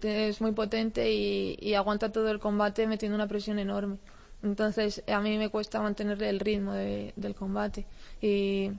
es 0.03 0.41
muy 0.41 0.53
potente 0.53 1.13
y, 1.13 1.75
aguanta 1.75 2.11
todo 2.13 2.31
el 2.31 2.39
combate 2.39 2.87
metiendo 2.87 3.15
una 3.17 3.27
presión 3.27 3.59
enorme. 3.59 3.99
Entonces 4.43 5.03
a 5.09 5.21
mí 5.21 5.39
me 5.39 5.49
cuesta 5.49 5.81
mantenerle 5.81 6.29
el 6.29 6.41
ritmo 6.41 6.73
de- 6.73 7.13
del 7.17 7.35
combate. 7.35 7.85
Y 8.21 8.71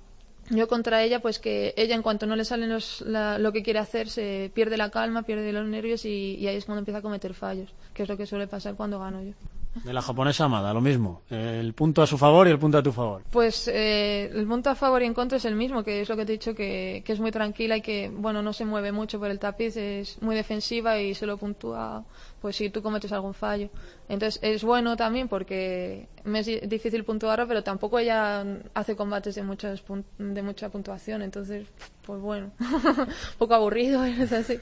yo 0.49 0.67
contra 0.67 1.03
ella, 1.03 1.19
pues 1.21 1.39
que 1.39 1.73
ella 1.75 1.95
en 1.95 2.01
cuanto 2.01 2.25
no 2.25 2.35
le 2.35 2.45
salen 2.45 2.69
los- 2.69 3.01
la- 3.01 3.37
lo 3.37 3.51
que 3.51 3.63
quiere 3.63 3.79
hacer, 3.79 4.09
se 4.09 4.51
pierde 4.53 4.77
la 4.77 4.89
calma, 4.89 5.23
pierde 5.23 5.51
los 5.51 5.67
nervios 5.67 6.05
y 6.05 6.45
ahí 6.47 6.55
es 6.55 6.65
cuando 6.65 6.79
empieza 6.79 6.99
a 6.99 7.01
cometer 7.01 7.33
fallos, 7.33 7.73
que 7.93 8.03
es 8.03 8.09
lo 8.09 8.15
que 8.17 8.25
suele 8.25 8.47
pasar 8.47 8.75
cuando 8.75 8.99
gano 8.99 9.21
yo. 9.23 9.33
De 9.83 9.93
la 9.93 10.01
japonesa 10.01 10.45
Amada, 10.45 10.73
lo 10.73 10.81
mismo. 10.81 11.21
El 11.29 11.73
punto 11.73 12.01
a 12.01 12.07
su 12.07 12.17
favor 12.17 12.47
y 12.47 12.51
el 12.51 12.59
punto 12.59 12.77
a 12.77 12.83
tu 12.83 12.91
favor. 12.91 13.23
Pues 13.31 13.67
eh, 13.67 14.31
el 14.33 14.45
punto 14.47 14.69
a 14.69 14.75
favor 14.75 15.01
y 15.01 15.05
en 15.05 15.13
contra 15.13 15.37
es 15.37 15.45
el 15.45 15.55
mismo, 15.55 15.83
que 15.83 16.01
es 16.01 16.09
lo 16.09 16.15
que 16.15 16.25
te 16.25 16.33
he 16.33 16.37
dicho, 16.37 16.53
que, 16.55 17.01
que 17.05 17.13
es 17.13 17.19
muy 17.19 17.31
tranquila 17.31 17.77
y 17.77 17.81
que, 17.81 18.09
bueno, 18.13 18.41
no 18.41 18.53
se 18.53 18.65
mueve 18.65 18.91
mucho 18.91 19.19
por 19.19 19.29
el 19.29 19.39
tapiz, 19.39 19.75
es 19.77 20.21
muy 20.21 20.35
defensiva 20.35 20.99
y 20.99 21.13
solo 21.15 21.37
puntúa, 21.37 22.03
pues 22.41 22.55
si 22.55 22.69
tú 22.69 22.81
cometes 22.81 23.11
algún 23.11 23.33
fallo. 23.33 23.69
Entonces 24.09 24.39
es 24.43 24.63
bueno 24.63 24.95
también 24.97 25.27
porque 25.27 26.07
me 26.23 26.39
es 26.39 26.45
di- 26.45 26.59
difícil 26.61 27.03
puntuarla, 27.03 27.45
pero 27.45 27.63
tampoco 27.63 27.99
ella 27.99 28.45
hace 28.73 28.95
combates 28.95 29.35
de, 29.35 29.43
muchos 29.43 29.83
de 30.17 30.41
mucha 30.41 30.69
puntuación, 30.69 31.21
entonces, 31.21 31.67
pues 32.05 32.19
bueno, 32.21 32.51
un 32.59 33.07
poco 33.37 33.53
aburrido, 33.55 34.03
es 34.05 34.31
así. 34.31 34.59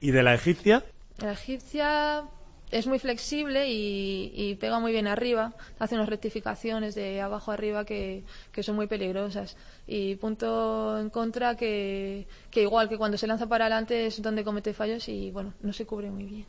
¿Y 0.00 0.10
de 0.10 0.22
la 0.22 0.34
egipcia? 0.34 0.84
La 1.18 1.32
egipcia 1.32 2.24
es 2.72 2.86
muy 2.86 2.98
flexible 2.98 3.68
y, 3.68 4.32
y 4.34 4.54
pega 4.54 4.80
muy 4.80 4.92
bien 4.92 5.06
arriba, 5.06 5.52
hace 5.78 5.94
unas 5.94 6.08
rectificaciones 6.08 6.94
de 6.94 7.20
abajo 7.20 7.52
arriba 7.52 7.84
que, 7.84 8.24
que 8.50 8.62
son 8.62 8.76
muy 8.76 8.86
peligrosas. 8.86 9.56
Y 9.86 10.16
punto 10.16 10.98
en 10.98 11.10
contra 11.10 11.54
que, 11.54 12.26
que 12.50 12.62
igual 12.62 12.88
que 12.88 12.96
cuando 12.96 13.18
se 13.18 13.26
lanza 13.26 13.46
para 13.46 13.66
adelante 13.66 14.06
es 14.06 14.22
donde 14.22 14.42
comete 14.42 14.72
fallos 14.72 15.06
y 15.08 15.30
bueno, 15.30 15.52
no 15.60 15.72
se 15.74 15.84
cubre 15.84 16.10
muy 16.10 16.24
bien. 16.24 16.46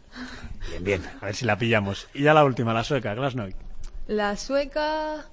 Bien, 0.69 0.83
bien. 0.83 1.01
A 1.21 1.25
ver 1.25 1.35
si 1.35 1.45
la 1.45 1.57
pillamos. 1.57 2.07
Y 2.13 2.23
ya 2.23 2.33
la 2.33 2.45
última, 2.45 2.73
la 2.73 2.85
sueca, 2.85 3.13
Glasnoy. 3.13 3.53
La 4.07 4.37
sueca 4.37 5.25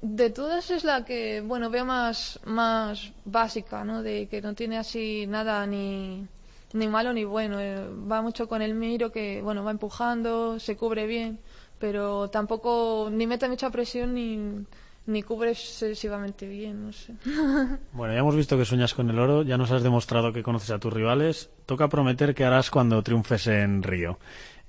de 0.00 0.30
todas 0.30 0.70
es 0.70 0.84
la 0.84 1.04
que, 1.04 1.40
bueno, 1.40 1.70
veo 1.70 1.84
más, 1.84 2.38
más 2.44 3.12
básica, 3.24 3.84
¿no? 3.84 4.04
De 4.04 4.28
que 4.28 4.40
no 4.40 4.54
tiene 4.54 4.78
así 4.78 5.26
nada 5.26 5.66
ni, 5.66 6.28
ni 6.72 6.88
malo 6.88 7.12
ni 7.12 7.24
bueno. 7.24 7.60
eh, 7.60 7.86
va 8.10 8.22
mucho 8.22 8.48
con 8.48 8.62
el 8.62 8.74
miro 8.74 9.10
que, 9.12 9.40
bueno, 9.42 9.64
va 9.64 9.70
empujando, 9.70 10.58
se 10.58 10.76
cubre 10.76 11.06
bien, 11.06 11.40
pero 11.78 12.28
tampoco 12.30 13.08
ni 13.10 13.26
mete 13.26 13.48
mucha 13.48 13.70
presión 13.70 14.14
ni, 14.14 14.64
ni 15.06 15.22
cubre 15.22 15.50
excesivamente 15.52 16.46
bien, 16.46 16.86
no 16.86 16.92
sé. 16.92 17.14
Bueno, 17.92 18.12
ya 18.12 18.20
hemos 18.20 18.36
visto 18.36 18.56
que 18.58 18.64
sueñas 18.64 18.94
con 18.94 19.08
el 19.10 19.18
oro, 19.18 19.42
ya 19.42 19.56
nos 19.56 19.70
has 19.70 19.82
demostrado 19.82 20.32
que 20.32 20.42
conoces 20.42 20.70
a 20.70 20.78
tus 20.78 20.92
rivales. 20.92 21.50
Toca 21.66 21.88
prometer 21.88 22.34
que 22.34 22.44
harás 22.44 22.70
cuando 22.70 23.02
triunfes 23.02 23.46
en 23.46 23.82
Río. 23.82 24.18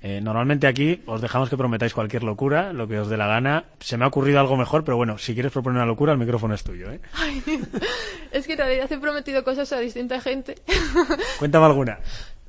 Eh, 0.01 0.21
normalmente 0.21 0.65
aquí 0.65 1.01
os 1.05 1.21
dejamos 1.21 1.49
que 1.49 1.57
prometáis 1.57 1.93
cualquier 1.93 2.23
locura, 2.23 2.71
lo 2.71 2.88
que 2.88 2.99
os 2.99 3.09
dé 3.09 3.17
la 3.17 3.27
gana. 3.27 3.65
Se 3.79 3.97
me 3.97 4.05
ha 4.05 4.07
ocurrido 4.07 4.39
algo 4.39 4.55
mejor, 4.55 4.83
pero 4.83 4.95
bueno, 4.95 5.17
si 5.17 5.33
quieres 5.33 5.51
proponer 5.51 5.77
una 5.77 5.85
locura, 5.85 6.13
el 6.13 6.17
micrófono 6.17 6.53
es 6.53 6.63
tuyo. 6.63 6.91
¿eh? 6.91 7.01
es 8.31 8.47
que 8.47 8.53
en 8.53 8.59
realidad 8.59 8.91
he 8.91 8.97
prometido 8.97 9.43
cosas 9.43 9.71
a 9.73 9.79
distinta 9.79 10.21
gente. 10.21 10.55
Cuéntame 11.39 11.65
alguna. 11.65 11.99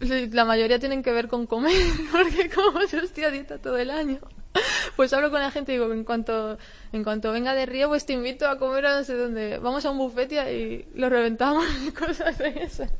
La 0.00 0.44
mayoría 0.44 0.78
tienen 0.78 1.02
que 1.02 1.12
ver 1.12 1.28
con 1.28 1.46
comer, 1.46 1.76
porque 2.12 2.48
como 2.50 2.80
yo 2.86 2.98
estoy 2.98 3.24
a 3.24 3.30
dieta 3.30 3.58
todo 3.58 3.76
el 3.76 3.90
año, 3.90 4.20
pues 4.96 5.12
hablo 5.12 5.30
con 5.30 5.40
la 5.40 5.50
gente 5.50 5.72
y 5.72 5.78
digo, 5.78 5.92
en 5.92 6.04
cuanto, 6.04 6.58
en 6.92 7.04
cuanto 7.04 7.32
venga 7.32 7.54
de 7.54 7.66
Río, 7.66 7.88
pues 7.88 8.06
te 8.06 8.12
invito 8.12 8.48
a 8.48 8.58
comer 8.58 8.86
a 8.86 8.98
no 8.98 9.04
sé 9.04 9.14
dónde. 9.14 9.58
Vamos 9.58 9.84
a 9.84 9.90
un 9.90 9.98
buffet 9.98 10.32
y 10.32 10.98
lo 10.98 11.08
reventamos 11.08 11.64
y 11.86 11.90
cosas 11.92 12.38
de 12.38 12.48
esas. 12.62 12.90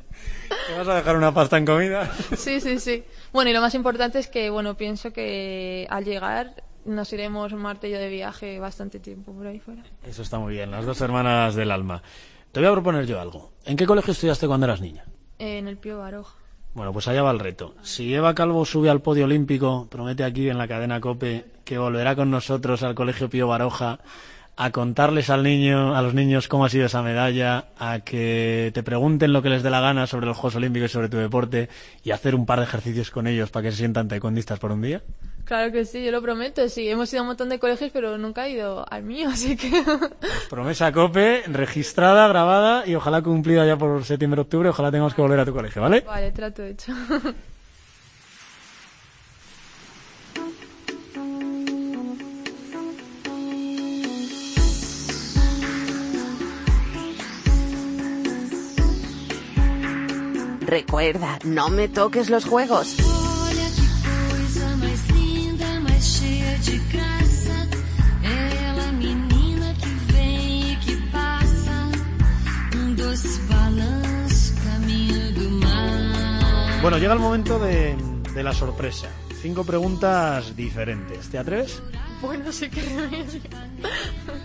¿Te 0.67 0.77
vas 0.77 0.87
a 0.87 0.95
dejar 0.95 1.15
una 1.15 1.33
pasta 1.33 1.57
en 1.57 1.65
comida? 1.65 2.11
Sí, 2.35 2.59
sí, 2.59 2.79
sí. 2.79 3.03
Bueno, 3.31 3.49
y 3.49 3.53
lo 3.53 3.61
más 3.61 3.75
importante 3.75 4.19
es 4.19 4.27
que, 4.27 4.49
bueno, 4.49 4.75
pienso 4.75 5.11
que 5.11 5.87
al 5.89 6.05
llegar 6.05 6.63
nos 6.85 7.13
iremos 7.13 7.51
y 7.51 7.89
yo 7.89 7.99
de 7.99 8.09
viaje 8.09 8.59
bastante 8.59 8.99
tiempo 8.99 9.33
por 9.33 9.45
ahí 9.45 9.59
fuera. 9.59 9.83
Eso 10.03 10.21
está 10.21 10.39
muy 10.39 10.53
bien, 10.53 10.71
las 10.71 10.85
dos 10.85 10.99
hermanas 11.01 11.55
del 11.55 11.71
alma. 11.71 12.01
Te 12.51 12.59
voy 12.59 12.69
a 12.69 12.71
proponer 12.71 13.05
yo 13.05 13.21
algo. 13.21 13.51
¿En 13.65 13.77
qué 13.77 13.85
colegio 13.85 14.11
estudiaste 14.11 14.47
cuando 14.47 14.65
eras 14.65 14.81
niña? 14.81 15.05
En 15.39 15.67
el 15.67 15.77
Pío 15.77 15.99
Baroja. 15.99 16.35
Bueno, 16.73 16.93
pues 16.93 17.07
allá 17.07 17.21
va 17.21 17.31
el 17.31 17.39
reto. 17.39 17.75
Si 17.81 18.13
Eva 18.13 18.33
Calvo 18.33 18.65
sube 18.65 18.89
al 18.89 19.01
podio 19.01 19.25
olímpico, 19.25 19.87
promete 19.89 20.23
aquí 20.23 20.49
en 20.49 20.57
la 20.57 20.67
cadena 20.67 21.01
COPE 21.01 21.45
que 21.65 21.77
volverá 21.77 22.15
con 22.15 22.31
nosotros 22.31 22.83
al 22.83 22.95
Colegio 22.95 23.29
Pío 23.29 23.47
Baroja 23.47 23.99
a 24.55 24.71
contarles 24.71 25.29
al 25.29 25.43
niño, 25.43 25.95
a 25.95 26.01
los 26.01 26.13
niños 26.13 26.47
cómo 26.47 26.65
ha 26.65 26.69
sido 26.69 26.85
esa 26.85 27.01
medalla, 27.01 27.65
a 27.77 27.99
que 27.99 28.71
te 28.73 28.83
pregunten 28.83 29.33
lo 29.33 29.41
que 29.41 29.49
les 29.49 29.63
dé 29.63 29.69
la 29.69 29.79
gana 29.79 30.07
sobre 30.07 30.27
los 30.27 30.37
Juegos 30.37 30.55
Olímpicos 30.55 30.91
y 30.91 30.93
sobre 30.93 31.09
tu 31.09 31.17
deporte 31.17 31.69
y 32.03 32.11
hacer 32.11 32.35
un 32.35 32.45
par 32.45 32.59
de 32.59 32.65
ejercicios 32.65 33.11
con 33.11 33.27
ellos 33.27 33.49
para 33.49 33.63
que 33.63 33.71
se 33.71 33.77
sientan 33.77 34.07
taekwondistas 34.07 34.59
por 34.59 34.71
un 34.71 34.81
día. 34.81 35.01
Claro 35.45 35.71
que 35.71 35.85
sí, 35.85 36.03
yo 36.03 36.11
lo 36.11 36.21
prometo. 36.21 36.67
Sí, 36.69 36.89
hemos 36.89 37.11
ido 37.11 37.19
a 37.19 37.23
un 37.23 37.27
montón 37.29 37.49
de 37.49 37.59
colegios, 37.59 37.91
pero 37.93 38.17
nunca 38.17 38.47
he 38.47 38.51
ido 38.51 38.85
al 38.89 39.03
mío, 39.03 39.29
así 39.33 39.57
que... 39.57 39.71
Promesa 40.49 40.91
COPE, 40.91 41.43
registrada, 41.47 42.27
grabada 42.27 42.87
y 42.87 42.95
ojalá 42.95 43.21
cumplida 43.21 43.65
ya 43.65 43.77
por 43.77 44.03
septiembre-octubre, 44.03 44.69
ojalá 44.69 44.91
tengamos 44.91 45.13
que 45.13 45.21
volver 45.21 45.39
a 45.39 45.45
tu 45.45 45.53
colegio, 45.53 45.81
¿vale? 45.81 46.01
vale, 46.01 46.31
trato 46.31 46.63
hecho. 46.63 46.93
Recuerda, 60.71 61.37
no 61.43 61.67
me 61.67 61.89
toques 61.89 62.29
los 62.29 62.45
juegos. 62.45 62.95
Bueno, 76.81 76.97
llega 76.97 77.13
el 77.13 77.19
momento 77.19 77.59
de, 77.59 77.95
de 78.33 78.43
la 78.43 78.53
sorpresa. 78.53 79.09
Cinco 79.41 79.63
preguntas 79.63 80.55
diferentes. 80.55 81.29
¿Te 81.29 81.37
atreves? 81.37 81.81
bueno, 82.21 82.51
sí 82.51 82.69
que 82.69 82.81
remedio. 82.81 83.41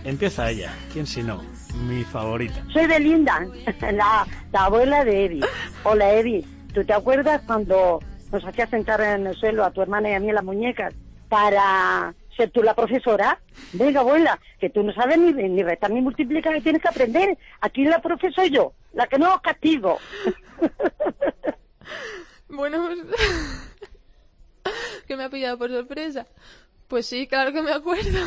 Empieza 0.05 0.51
ella. 0.51 0.75
¿Quién 0.93 1.07
si 1.07 1.23
no? 1.23 1.43
Mi 1.87 2.03
favorita. 2.05 2.65
Soy 2.73 2.87
Belinda, 2.87 3.47
la, 3.93 4.27
la 4.53 4.65
abuela 4.65 5.05
de 5.05 5.27
Eddie. 5.27 5.45
Hola 5.85 6.13
Eddie, 6.15 6.45
¿tú 6.73 6.85
te 6.85 6.93
acuerdas 6.93 7.43
cuando 7.47 8.01
nos 8.33 8.45
hacías 8.45 8.71
sentar 8.71 9.01
en 9.01 9.27
el 9.27 9.37
suelo 9.37 9.65
a 9.65 9.71
tu 9.71 9.83
hermana 9.83 10.11
y 10.11 10.15
a 10.15 10.21
mí 10.21 10.29
en 10.29 10.35
las 10.35 10.45
muñecas 10.45 10.95
para 11.29 12.15
ser 12.37 12.51
tú 12.51 12.63
la 12.63 12.75
profesora? 12.75 13.41
Venga 13.73 14.01
abuela, 14.01 14.39
que 14.61 14.71
tú 14.71 14.83
no 14.83 14.93
sabes 14.93 15.19
ni, 15.19 15.33
ni 15.33 15.63
restar 15.63 15.91
ni 15.91 16.01
multiplicar 16.01 16.57
y 16.57 16.61
tienes 16.61 16.83
que 16.83 16.89
aprender. 16.89 17.37
Aquí 17.61 17.85
la 17.85 18.01
profe 18.01 18.31
soy 18.33 18.51
yo, 18.51 18.73
la 18.93 19.07
que 19.07 19.19
no 19.19 19.35
os 19.35 19.41
castigo. 19.41 19.99
Bueno, 22.49 22.87
pues... 22.87 22.99
que 25.07 25.17
me 25.17 25.25
ha 25.25 25.31
pillado 25.31 25.59
por 25.59 25.71
sorpresa. 25.71 26.27
Pues 26.89 27.07
sí, 27.07 27.27
claro 27.27 27.53
que 27.53 27.63
me 27.63 27.73
acuerdo. 27.73 28.19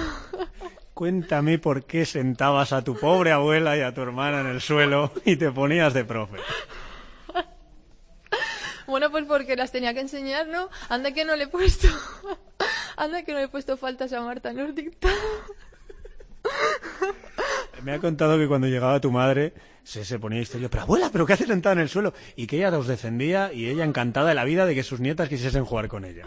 Cuéntame 0.93 1.59
por 1.59 1.85
qué 1.85 2.05
sentabas 2.05 2.73
a 2.73 2.83
tu 2.83 2.95
pobre 2.95 3.31
abuela 3.31 3.77
y 3.77 3.81
a 3.81 3.93
tu 3.93 4.01
hermana 4.01 4.41
en 4.41 4.47
el 4.47 4.61
suelo 4.61 5.11
y 5.25 5.37
te 5.37 5.49
ponías 5.51 5.93
de 5.93 6.03
profe. 6.03 6.37
Bueno, 8.89 9.11
pues 9.11 9.25
porque 9.25 9.55
las 9.55 9.71
tenía 9.71 9.93
que 9.93 9.99
enseñar, 9.99 10.47
¿no? 10.47 10.69
Anda 10.89 11.11
que 11.11 11.23
no 11.23 11.35
le 11.35 11.43
he 11.43 11.47
puesto... 11.47 11.87
Anda 12.97 13.23
que 13.23 13.31
no 13.33 13.37
le 13.37 13.45
he 13.45 13.47
puesto 13.47 13.77
faltas 13.77 14.11
a 14.13 14.21
Marta 14.21 14.49
en 14.49 14.57
los 14.57 14.73
dictados. 14.73 15.15
Me 17.83 17.93
ha 17.93 17.99
contado 17.99 18.37
que 18.37 18.47
cuando 18.47 18.67
llegaba 18.67 18.99
tu 18.99 19.11
madre 19.11 19.53
se, 19.83 20.03
se 20.03 20.17
ponía 20.17 20.41
histeria, 20.41 20.69
pero 20.69 20.83
abuela, 20.83 21.09
¿pero 21.11 21.25
qué 21.25 21.33
hace 21.33 21.45
sentada 21.45 21.73
en 21.73 21.79
el 21.79 21.89
suelo? 21.89 22.13
Y 22.35 22.47
que 22.47 22.57
ella 22.57 22.75
os 22.77 22.87
defendía 22.87 23.53
y 23.53 23.67
ella 23.69 23.85
encantada 23.85 24.29
de 24.29 24.35
la 24.35 24.43
vida 24.43 24.65
de 24.65 24.73
que 24.73 24.83
sus 24.83 24.99
nietas 24.99 25.29
quisiesen 25.29 25.65
jugar 25.65 25.87
con 25.87 26.03
ella. 26.03 26.25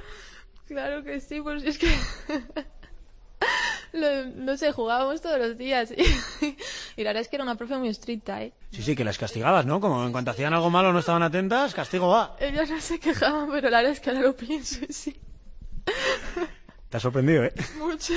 Claro 0.67 1.03
que 1.03 1.21
sí, 1.21 1.41
pues 1.41 1.65
es 1.65 1.79
que... 1.79 1.89
Lo- 3.93 4.25
no 4.37 4.57
sé, 4.57 4.73
jugábamos 4.73 5.21
todos 5.21 5.39
los 5.39 5.57
días. 5.59 5.93
Y, 6.97 7.05
la 7.05 7.11
verdad 7.11 7.23
es 7.23 7.29
que 7.29 7.37
era 7.37 7.45
una 7.45 7.55
profe 7.55 7.77
muy 7.79 7.89
estricta, 7.89 8.43
¿eh? 8.43 8.53
Sí, 8.71 8.83
sí, 8.83 8.95
que 8.95 9.05
las 9.05 9.17
castigabas, 9.17 9.65
¿no? 9.65 9.81
Como 9.81 10.05
en 10.05 10.13
cuanto 10.13 10.31
hacían 10.31 10.53
algo 10.53 10.69
malo 10.69 10.93
no 10.93 10.99
estaban 10.99 11.23
atentas, 11.23 11.75
castigo 11.75 12.09
va. 12.11 12.37
Ellos 12.39 12.69
no 12.71 12.81
se 12.81 12.99
quejaban, 13.01 13.49
pero 13.51 13.71
la 13.71 13.79
verdad 13.79 13.93
es 13.93 14.01
que 14.01 14.11
ahora 14.11 14.23
lo 14.23 14.37
pienso 14.37 14.85
y 14.87 14.93
sí. 14.93 15.17
Te 16.91 16.97
ha 16.97 17.01
sorprendido, 17.01 17.45
¿eh? 17.45 17.53
Mucho. 17.79 18.13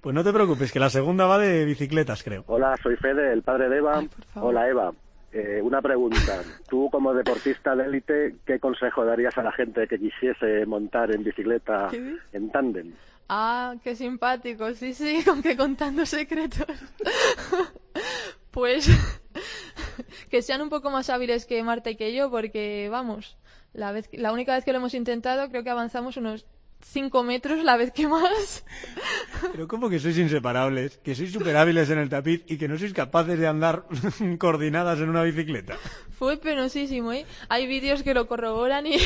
Pues 0.00 0.14
no 0.14 0.22
te 0.24 0.32
preocupes, 0.32 0.70
que 0.72 0.78
la 0.80 0.90
segunda 0.90 1.26
va 1.26 1.38
de 1.38 1.64
bicicletas, 1.64 2.22
creo. 2.22 2.44
Hola, 2.46 2.76
soy 2.82 2.96
Fede, 2.96 3.32
el 3.32 3.42
padre 3.42 3.68
de 3.68 3.78
Eva. 3.78 3.98
Ay. 3.98 4.10
Hola, 4.34 4.68
Eva. 4.68 4.92
Eh, 5.32 5.60
una 5.62 5.80
pregunta. 5.82 6.42
Tú, 6.68 6.88
como 6.90 7.12
deportista 7.14 7.74
de 7.76 7.84
élite, 7.84 8.36
¿qué 8.46 8.58
consejo 8.58 9.04
darías 9.04 9.36
a 9.38 9.42
la 9.42 9.52
gente 9.52 9.86
que 9.86 9.98
quisiese 9.98 10.64
montar 10.66 11.14
en 11.14 11.22
bicicleta 11.22 11.88
en 12.32 12.50
tándem? 12.50 12.92
Ah, 13.28 13.74
qué 13.84 13.94
simpático, 13.94 14.72
sí, 14.74 14.94
sí, 14.94 15.22
con 15.24 15.42
que 15.42 15.56
contando 15.56 16.06
secretos. 16.06 16.66
pues 18.50 18.88
que 20.30 20.42
sean 20.42 20.62
un 20.62 20.70
poco 20.70 20.90
más 20.90 21.10
hábiles 21.10 21.44
que 21.44 21.62
Marta 21.62 21.90
y 21.90 21.96
que 21.96 22.14
yo, 22.14 22.30
porque 22.30 22.88
vamos, 22.90 23.36
la 23.74 23.92
vez, 23.92 24.08
la 24.12 24.32
única 24.32 24.54
vez 24.54 24.64
que 24.64 24.72
lo 24.72 24.78
hemos 24.78 24.94
intentado 24.94 25.50
creo 25.50 25.62
que 25.62 25.70
avanzamos 25.70 26.16
unos 26.16 26.46
5 26.80 27.22
metros 27.22 27.62
la 27.64 27.76
vez 27.76 27.92
que 27.92 28.06
más. 28.08 28.64
Pero 29.52 29.68
¿cómo 29.68 29.90
que 29.90 29.98
sois 29.98 30.16
inseparables? 30.18 30.98
Que 30.98 31.14
sois 31.14 31.32
súper 31.32 31.56
hábiles 31.56 31.90
en 31.90 31.98
el 31.98 32.08
tapiz 32.08 32.42
y 32.46 32.56
que 32.56 32.68
no 32.68 32.78
sois 32.78 32.92
capaces 32.92 33.38
de 33.38 33.46
andar 33.46 33.84
coordinadas 34.38 34.98
en 35.00 35.08
una 35.10 35.22
bicicleta. 35.22 35.76
Fue 36.18 36.36
penosísimo, 36.38 37.12
¿eh? 37.12 37.26
Hay 37.48 37.66
vídeos 37.66 38.02
que 38.02 38.14
lo 38.14 38.26
corroboran 38.26 38.86
y 38.86 38.96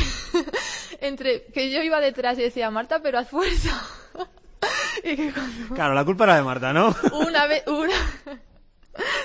entre 1.01 1.45
que 1.47 1.70
yo 1.70 1.83
iba 1.83 2.01
detrás 2.01 2.39
y 2.39 2.43
decía, 2.43 2.70
Marta, 2.70 3.01
pero 3.03 3.18
haz 3.18 3.29
fuerza. 3.29 3.83
y 5.03 5.16
que 5.16 5.33
cuando 5.33 5.75
Claro, 5.75 5.95
la 5.95 6.05
culpa 6.05 6.25
era 6.25 6.37
de 6.37 6.43
Marta, 6.43 6.73
¿no? 6.73 6.95
Una 7.12 7.47
vez, 7.47 7.64
una. 7.66 7.95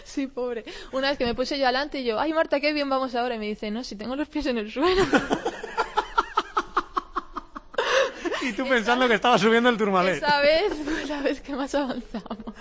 Sí, 0.03 0.27
pobre. 0.27 0.63
Una 0.93 1.09
vez 1.09 1.17
que 1.17 1.25
me 1.25 1.35
puse 1.35 1.59
yo 1.59 1.65
adelante 1.65 1.99
y 1.99 2.05
yo, 2.05 2.19
ay 2.19 2.33
Marta, 2.33 2.59
qué 2.59 2.71
bien 2.73 2.89
vamos 2.89 3.13
ahora. 3.15 3.35
Y 3.35 3.39
me 3.39 3.45
dice, 3.47 3.69
no, 3.69 3.83
si 3.83 3.95
tengo 3.95 4.15
los 4.15 4.29
pies 4.29 4.45
en 4.47 4.57
el 4.57 4.71
suelo. 4.71 5.03
Y 8.47 8.53
tú 8.53 8.67
pensando 8.67 9.07
que 9.07 9.15
estaba 9.15 9.37
subiendo 9.37 9.69
el 9.69 9.77
turmalet. 9.77 10.17
Esa 10.17 10.39
vez 10.41 10.73
fue 10.83 11.05
la 11.05 11.21
vez 11.21 11.41
que 11.41 11.55
más 11.55 11.73
avanzamos. 11.75 12.53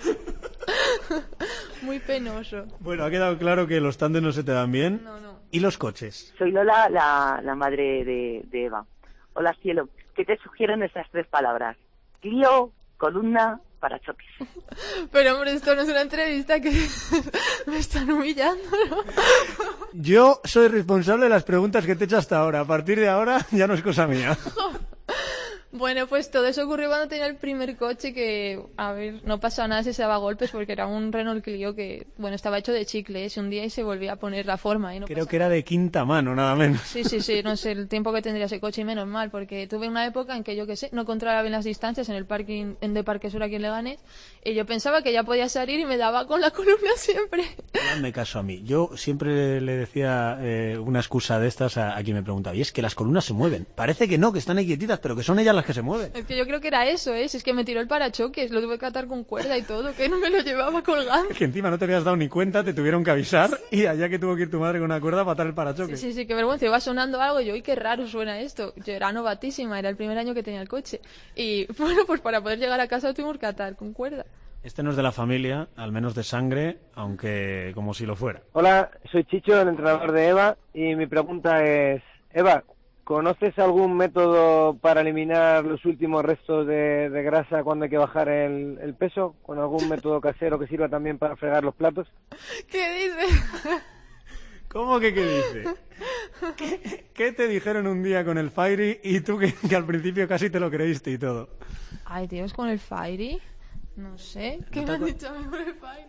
Muy 1.81 1.99
penoso. 1.99 2.65
Bueno, 2.79 3.05
ha 3.05 3.09
quedado 3.09 3.37
claro 3.37 3.67
que 3.67 3.79
los 3.79 3.97
tandes 3.97 4.21
no 4.21 4.31
se 4.31 4.43
te 4.43 4.51
dan 4.51 4.71
bien. 4.71 5.01
No, 5.03 5.19
no. 5.19 5.39
¿Y 5.51 5.59
los 5.59 5.77
coches? 5.77 6.33
Soy 6.37 6.51
Lola, 6.51 6.89
la, 6.89 7.39
la 7.43 7.55
madre 7.55 8.03
de, 8.03 8.43
de 8.45 8.65
Eva. 8.65 8.85
Hola, 9.33 9.55
cielo. 9.61 9.89
¿Qué 10.15 10.25
te 10.25 10.37
sugieren 10.37 10.83
esas 10.83 11.07
tres 11.11 11.27
palabras? 11.27 11.77
Clio, 12.21 12.73
columna, 12.97 13.61
parachoques. 13.79 14.27
Pero 15.11 15.35
hombre, 15.35 15.53
esto 15.53 15.73
no 15.75 15.83
es 15.83 15.89
una 15.89 16.01
entrevista 16.01 16.59
que 16.59 16.71
me 17.67 17.77
están 17.77 18.09
humillando, 18.09 18.63
¿no? 18.89 18.97
Yo 19.93 20.41
soy 20.43 20.67
responsable 20.67 21.25
de 21.25 21.29
las 21.29 21.43
preguntas 21.43 21.85
que 21.85 21.95
te 21.95 22.03
he 22.03 22.07
hecho 22.07 22.17
hasta 22.17 22.39
ahora. 22.39 22.61
A 22.61 22.65
partir 22.65 22.99
de 22.99 23.07
ahora 23.07 23.45
ya 23.51 23.67
no 23.67 23.73
es 23.75 23.81
cosa 23.81 24.07
mía. 24.07 24.37
Bueno, 25.77 26.07
pues 26.07 26.31
todo 26.31 26.47
eso 26.47 26.65
ocurrió 26.65 26.89
cuando 26.89 27.07
tenía 27.07 27.27
el 27.27 27.35
primer 27.35 27.77
coche 27.77 28.13
que, 28.13 28.59
a 28.77 28.91
ver, 28.93 29.21
no 29.23 29.39
pasaba 29.39 29.67
nada 29.67 29.83
si 29.83 29.93
se 29.93 30.01
daba 30.01 30.17
golpes 30.17 30.51
porque 30.51 30.71
era 30.71 30.87
un 30.87 31.11
Renault 31.11 31.43
Clio 31.43 31.75
que, 31.75 32.07
bueno, 32.17 32.35
estaba 32.35 32.57
hecho 32.57 32.71
de 32.71 32.85
chicle, 32.85 33.25
ese 33.25 33.39
un 33.39 33.49
día 33.49 33.63
y 33.63 33.69
se 33.69 33.83
volvía 33.83 34.13
a 34.13 34.15
poner 34.15 34.45
la 34.45 34.57
forma 34.57 34.95
y 34.95 34.99
no 34.99 35.07
Creo 35.07 35.27
que 35.27 35.35
era 35.35 35.49
de 35.49 35.63
quinta 35.63 36.05
mano, 36.05 36.35
nada 36.35 36.55
menos. 36.55 36.81
Sí, 36.81 37.03
sí, 37.03 37.21
sí, 37.21 37.41
no 37.43 37.55
sé 37.55 37.71
el 37.71 37.87
tiempo 37.87 38.11
que 38.11 38.21
tendría 38.21 38.45
ese 38.45 38.59
coche 38.59 38.81
y 38.81 38.85
menos 38.85 39.07
mal, 39.07 39.29
porque 39.29 39.67
tuve 39.67 39.87
una 39.87 40.05
época 40.05 40.35
en 40.35 40.43
que 40.43 40.55
yo 40.55 40.65
qué 40.65 40.75
sé, 40.75 40.89
no 40.91 41.05
controlaba 41.05 41.41
bien 41.41 41.51
las 41.51 41.65
distancias 41.65 42.09
en 42.09 42.15
el 42.15 42.25
parking 42.25 42.75
en 42.81 42.93
de 42.93 43.03
Parque 43.03 43.29
Sur 43.29 43.43
aquí 43.43 43.55
en 43.55 43.61
Leganés 43.61 43.99
y 44.43 44.53
yo 44.53 44.65
pensaba 44.65 45.01
que 45.01 45.13
ya 45.13 45.23
podía 45.23 45.49
salir 45.49 45.79
y 45.79 45.85
me 45.85 45.97
daba 45.97 46.25
con 46.25 46.41
la 46.41 46.51
columna 46.51 46.91
siempre. 46.95 47.43
Hazme 47.93 48.11
caso 48.11 48.39
a 48.39 48.43
mí. 48.43 48.63
Yo 48.63 48.89
siempre 48.95 49.61
le 49.61 49.77
decía 49.77 50.37
eh, 50.41 50.77
una 50.83 50.99
excusa 50.99 51.39
de 51.39 51.47
estas 51.47 51.77
a, 51.77 51.97
a 51.97 52.03
quien 52.03 52.15
me 52.15 52.23
preguntaba, 52.23 52.55
y 52.55 52.61
es 52.61 52.71
que 52.71 52.81
las 52.81 52.95
columnas 52.95 53.25
se 53.25 53.33
mueven. 53.33 53.67
Parece 53.75 54.07
que 54.07 54.17
no, 54.17 54.33
que 54.33 54.39
están 54.39 54.57
ahí 54.57 54.65
quietitas, 54.65 54.99
pero 54.99 55.15
que 55.15 55.23
son 55.23 55.39
ellas 55.39 55.55
las 55.55 55.65
que 55.67 55.73
se 55.73 55.81
mueven. 55.81 56.11
Es 56.15 56.25
que 56.25 56.37
yo 56.37 56.45
creo 56.45 56.61
que 56.61 56.69
era 56.69 56.87
eso, 56.87 57.13
¿eh? 57.13 57.27
Si 57.27 57.37
es 57.37 57.43
que 57.43 57.53
me 57.53 57.65
tiró 57.65 57.81
el 57.81 57.87
parachoques, 57.87 58.51
lo 58.51 58.61
tuve 58.61 58.79
que 58.79 58.85
atar 58.85 59.05
con 59.05 59.25
cuerda 59.25 59.57
y 59.57 59.63
todo, 59.63 59.93
que 59.93 60.07
no 60.07 60.17
me 60.17 60.29
lo 60.29 60.39
llevaba 60.39 60.81
colgando. 60.81 61.35
Que 61.35 61.43
encima 61.43 61.69
no 61.69 61.77
te 61.77 61.83
habías 61.83 62.05
dado 62.05 62.15
ni 62.15 62.29
cuenta, 62.29 62.63
te 62.63 62.73
tuvieron 62.73 63.03
que 63.03 63.11
avisar 63.11 63.51
y 63.69 63.85
allá 63.85 64.07
que 64.07 64.17
tuvo 64.17 64.35
que 64.37 64.43
ir 64.43 64.51
tu 64.51 64.59
madre 64.59 64.79
con 64.79 64.85
una 64.85 65.01
cuerda 65.01 65.23
para 65.23 65.33
atar 65.33 65.47
el 65.47 65.53
parachoques. 65.53 65.99
Sí, 65.99 66.07
sí, 66.07 66.21
sí, 66.21 66.25
qué 66.25 66.35
vergüenza. 66.35 66.65
Iba 66.65 66.79
sonando 66.79 67.21
algo 67.21 67.41
y 67.41 67.45
yo, 67.45 67.53
uy, 67.53 67.61
qué 67.61 67.75
raro 67.75 68.07
suena 68.07 68.39
esto. 68.39 68.73
Yo 68.77 68.93
era 68.93 69.11
novatísima, 69.11 69.77
era 69.77 69.89
el 69.89 69.97
primer 69.97 70.17
año 70.17 70.33
que 70.33 70.41
tenía 70.41 70.61
el 70.61 70.69
coche. 70.69 71.01
Y 71.35 71.65
bueno, 71.77 72.03
pues 72.07 72.21
para 72.21 72.41
poder 72.41 72.59
llegar 72.59 72.79
a 72.79 72.87
casa 72.87 73.09
lo 73.09 73.13
tuvimos 73.13 73.37
que 73.37 73.45
atar 73.45 73.75
con 73.75 73.91
cuerda. 73.91 74.25
Este 74.63 74.83
no 74.83 74.91
es 74.91 74.95
de 74.95 75.03
la 75.03 75.11
familia, 75.11 75.67
al 75.75 75.91
menos 75.91 76.15
de 76.15 76.23
sangre, 76.23 76.79
aunque 76.95 77.71
como 77.75 77.93
si 77.93 78.05
lo 78.05 78.15
fuera. 78.15 78.41
Hola, 78.53 78.89
soy 79.11 79.25
Chicho, 79.25 79.61
el 79.61 79.67
entrenador 79.67 80.13
de 80.13 80.27
Eva, 80.29 80.57
y 80.73 80.95
mi 80.95 81.07
pregunta 81.07 81.63
es, 81.63 82.01
Eva, 82.31 82.63
¿conoces 83.07 83.57
algún 83.57 83.95
método 83.95 84.77
para 84.79 84.99
eliminar 84.99 85.63
los 85.63 85.85
últimos 85.85 86.25
restos 86.25 86.67
de, 86.67 87.09
de 87.09 87.23
grasa 87.23 87.63
cuando 87.63 87.85
hay 87.85 87.89
que 87.89 87.97
bajar 87.97 88.27
el, 88.27 88.77
el 88.81 88.95
peso? 88.95 89.33
¿Con 89.43 89.59
algún 89.59 89.87
método 89.89 90.19
casero 90.19 90.59
que 90.59 90.67
sirva 90.67 90.89
también 90.89 91.17
para 91.17 91.37
fregar 91.37 91.63
los 91.63 91.73
platos? 91.73 92.05
¿Qué 92.69 92.91
dices? 92.91 93.43
¿Cómo 94.67 94.99
que 94.99 95.13
qué 95.13 95.23
dice? 95.23 95.63
¿Qué, 96.57 97.05
qué 97.13 97.31
te 97.31 97.47
dijeron 97.47 97.87
un 97.87 98.03
día 98.03 98.25
con 98.25 98.37
el 98.37 98.51
Fairy 98.51 98.99
y 99.01 99.21
tú 99.21 99.37
que, 99.37 99.53
que 99.53 99.75
al 99.77 99.85
principio 99.85 100.27
casi 100.27 100.49
te 100.49 100.59
lo 100.59 100.69
creíste 100.69 101.11
y 101.11 101.17
todo? 101.17 101.47
Ay, 102.03 102.27
tío, 102.27 102.43
es 102.43 102.51
con 102.51 102.67
el 102.67 102.77
Fairy. 102.77 103.39
No 103.97 104.15
sé. 104.17 104.59
¿Qué 104.71 104.81
¿No 104.85 104.87
me 104.87 104.93
han 104.93 105.05
dicho? 105.05 105.27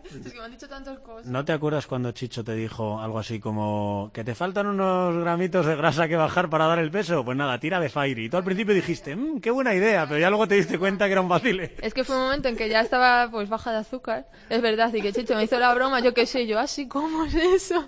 Es 0.05 0.31
que 0.31 0.37
me 0.39 0.45
han 0.45 0.51
dicho 0.51 0.69
tantas 0.69 0.99
cosas. 0.99 1.25
¿No 1.25 1.43
te 1.43 1.53
acuerdas 1.53 1.87
cuando 1.87 2.11
Chicho 2.11 2.43
te 2.43 2.53
dijo 2.53 2.99
algo 3.01 3.17
así 3.17 3.39
como 3.39 4.11
que 4.13 4.23
te 4.23 4.35
faltan 4.35 4.67
unos 4.67 5.17
gramitos 5.21 5.65
de 5.65 5.75
grasa 5.75 6.07
que 6.07 6.15
bajar 6.15 6.51
para 6.51 6.67
dar 6.67 6.77
el 6.77 6.91
peso? 6.91 7.25
Pues 7.25 7.35
nada, 7.35 7.59
tira 7.59 7.79
de 7.79 7.89
Fairy. 7.89 8.25
Y 8.25 8.29
tú 8.29 8.37
al 8.37 8.43
principio 8.43 8.75
dijiste, 8.75 9.15
"Mm, 9.15 9.41
qué 9.41 9.49
buena 9.49 9.73
idea, 9.73 10.07
pero 10.07 10.19
ya 10.19 10.29
luego 10.29 10.47
te 10.47 10.53
diste 10.55 10.77
cuenta 10.77 11.07
que 11.07 11.13
era 11.13 11.21
un 11.21 11.29
vacile. 11.29 11.75
Es 11.81 11.93
que 11.95 12.03
fue 12.03 12.15
un 12.15 12.21
momento 12.21 12.47
en 12.47 12.55
que 12.55 12.69
ya 12.69 12.81
estaba 12.81 13.29
pues 13.31 13.49
baja 13.49 13.71
de 13.71 13.77
azúcar. 13.79 14.27
Es 14.49 14.61
verdad, 14.61 14.93
y 14.93 15.01
que 15.01 15.11
Chicho 15.11 15.35
me 15.35 15.43
hizo 15.45 15.57
la 15.59 15.73
broma, 15.73 15.99
yo 15.99 16.13
qué 16.13 16.27
sé, 16.27 16.45
yo 16.45 16.59
así, 16.59 16.87
¿cómo 16.87 17.25
es 17.25 17.33
eso? 17.33 17.87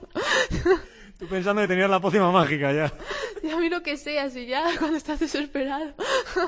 Tú 1.22 1.28
pensando 1.28 1.61
que 1.61 1.67
tenías 1.67 1.88
la 1.88 1.99
pócima 1.99 2.32
mágica 2.32 2.74
ya. 2.74 2.91
Y 3.43 3.51
a 3.51 3.57
mí 3.57 3.69
lo 3.69 3.84
que 3.84 3.95
sea, 3.95 4.24
así 4.24 4.47
ya, 4.47 4.63
cuando 4.80 4.97
estás 4.97 5.19
desesperado. 5.19 5.93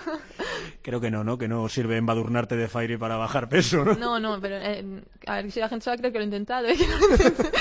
Creo 0.82 0.99
que 0.99 1.11
no, 1.11 1.24
¿no? 1.24 1.38
Que 1.38 1.47
no 1.47 1.69
sirve 1.69 1.97
embadurnarte 1.97 2.55
de 2.55 2.67
Fairy 2.67 2.97
para 2.97 3.15
bajar 3.15 3.47
peso, 3.47 3.86
¿no? 3.86 3.93
No, 3.93 4.19
no, 4.19 4.41
pero 4.41 4.57
eh, 4.57 5.03
a 5.28 5.36
ver 5.36 5.51
si 5.51 5.59
la 5.59 5.69
gente 5.69 5.88
a 5.91 5.95
creer 5.95 6.11
que 6.11 6.17
lo 6.17 6.24
he 6.24 6.26
intentado. 6.26 6.65
¿eh? 6.65 6.74
Intentado. 6.74 7.51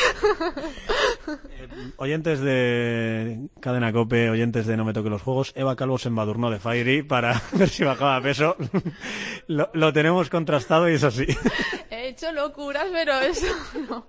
Oyentes 1.98 2.40
de 2.40 3.46
Cadena 3.60 3.92
Cope, 3.92 4.30
oyentes 4.30 4.66
de 4.66 4.78
No 4.78 4.86
me 4.86 4.94
toque 4.94 5.10
los 5.10 5.20
juegos, 5.20 5.52
Eva 5.54 5.76
Calvo 5.76 5.98
se 5.98 6.08
embadurnó 6.08 6.50
de 6.50 6.60
Fairy 6.60 7.02
para 7.02 7.42
ver 7.52 7.68
si 7.68 7.84
bajaba 7.84 8.22
peso. 8.22 8.56
lo, 9.48 9.68
lo 9.74 9.92
tenemos 9.92 10.30
contrastado 10.30 10.88
y 10.88 10.94
es 10.94 11.04
así. 11.04 11.26
He 11.90 12.08
hecho 12.08 12.32
locuras, 12.32 12.86
pero 12.90 13.20
eso 13.20 13.46
no. 13.86 14.06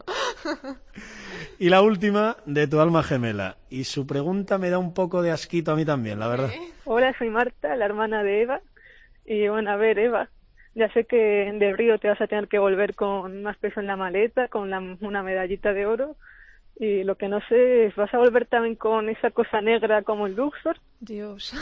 Y 1.59 1.69
la 1.69 1.81
última, 1.81 2.37
de 2.45 2.67
tu 2.67 2.79
alma 2.79 3.03
gemela. 3.03 3.57
Y 3.69 3.83
su 3.85 4.05
pregunta 4.07 4.57
me 4.57 4.69
da 4.69 4.77
un 4.79 4.93
poco 4.93 5.21
de 5.21 5.31
asquito 5.31 5.71
a 5.71 5.75
mí 5.75 5.85
también, 5.85 6.19
la 6.19 6.27
verdad. 6.27 6.49
Hola, 6.85 7.15
soy 7.17 7.29
Marta, 7.29 7.75
la 7.75 7.85
hermana 7.85 8.23
de 8.23 8.41
Eva. 8.41 8.61
Y 9.25 9.47
bueno, 9.47 9.71
a 9.71 9.75
ver, 9.77 9.99
Eva, 9.99 10.29
ya 10.75 10.91
sé 10.93 11.05
que 11.05 11.15
de 11.17 11.73
Río 11.73 11.97
te 11.99 12.09
vas 12.09 12.19
a 12.21 12.27
tener 12.27 12.47
que 12.47 12.59
volver 12.59 12.95
con 12.95 13.43
más 13.43 13.57
peso 13.57 13.79
en 13.79 13.87
la 13.87 13.95
maleta, 13.95 14.47
con 14.49 14.69
la- 14.69 14.79
una 14.99 15.23
medallita 15.23 15.71
de 15.73 15.85
oro. 15.85 16.17
Y 16.79 17.03
lo 17.03 17.15
que 17.15 17.27
no 17.29 17.39
sé 17.47 17.85
es, 17.85 17.95
¿vas 17.95 18.13
a 18.13 18.17
volver 18.17 18.47
también 18.47 18.75
con 18.75 19.07
esa 19.07 19.29
cosa 19.31 19.61
negra 19.61 20.01
como 20.01 20.25
el 20.27 20.33
Luxor? 20.35 20.77
Dios. 20.99 21.53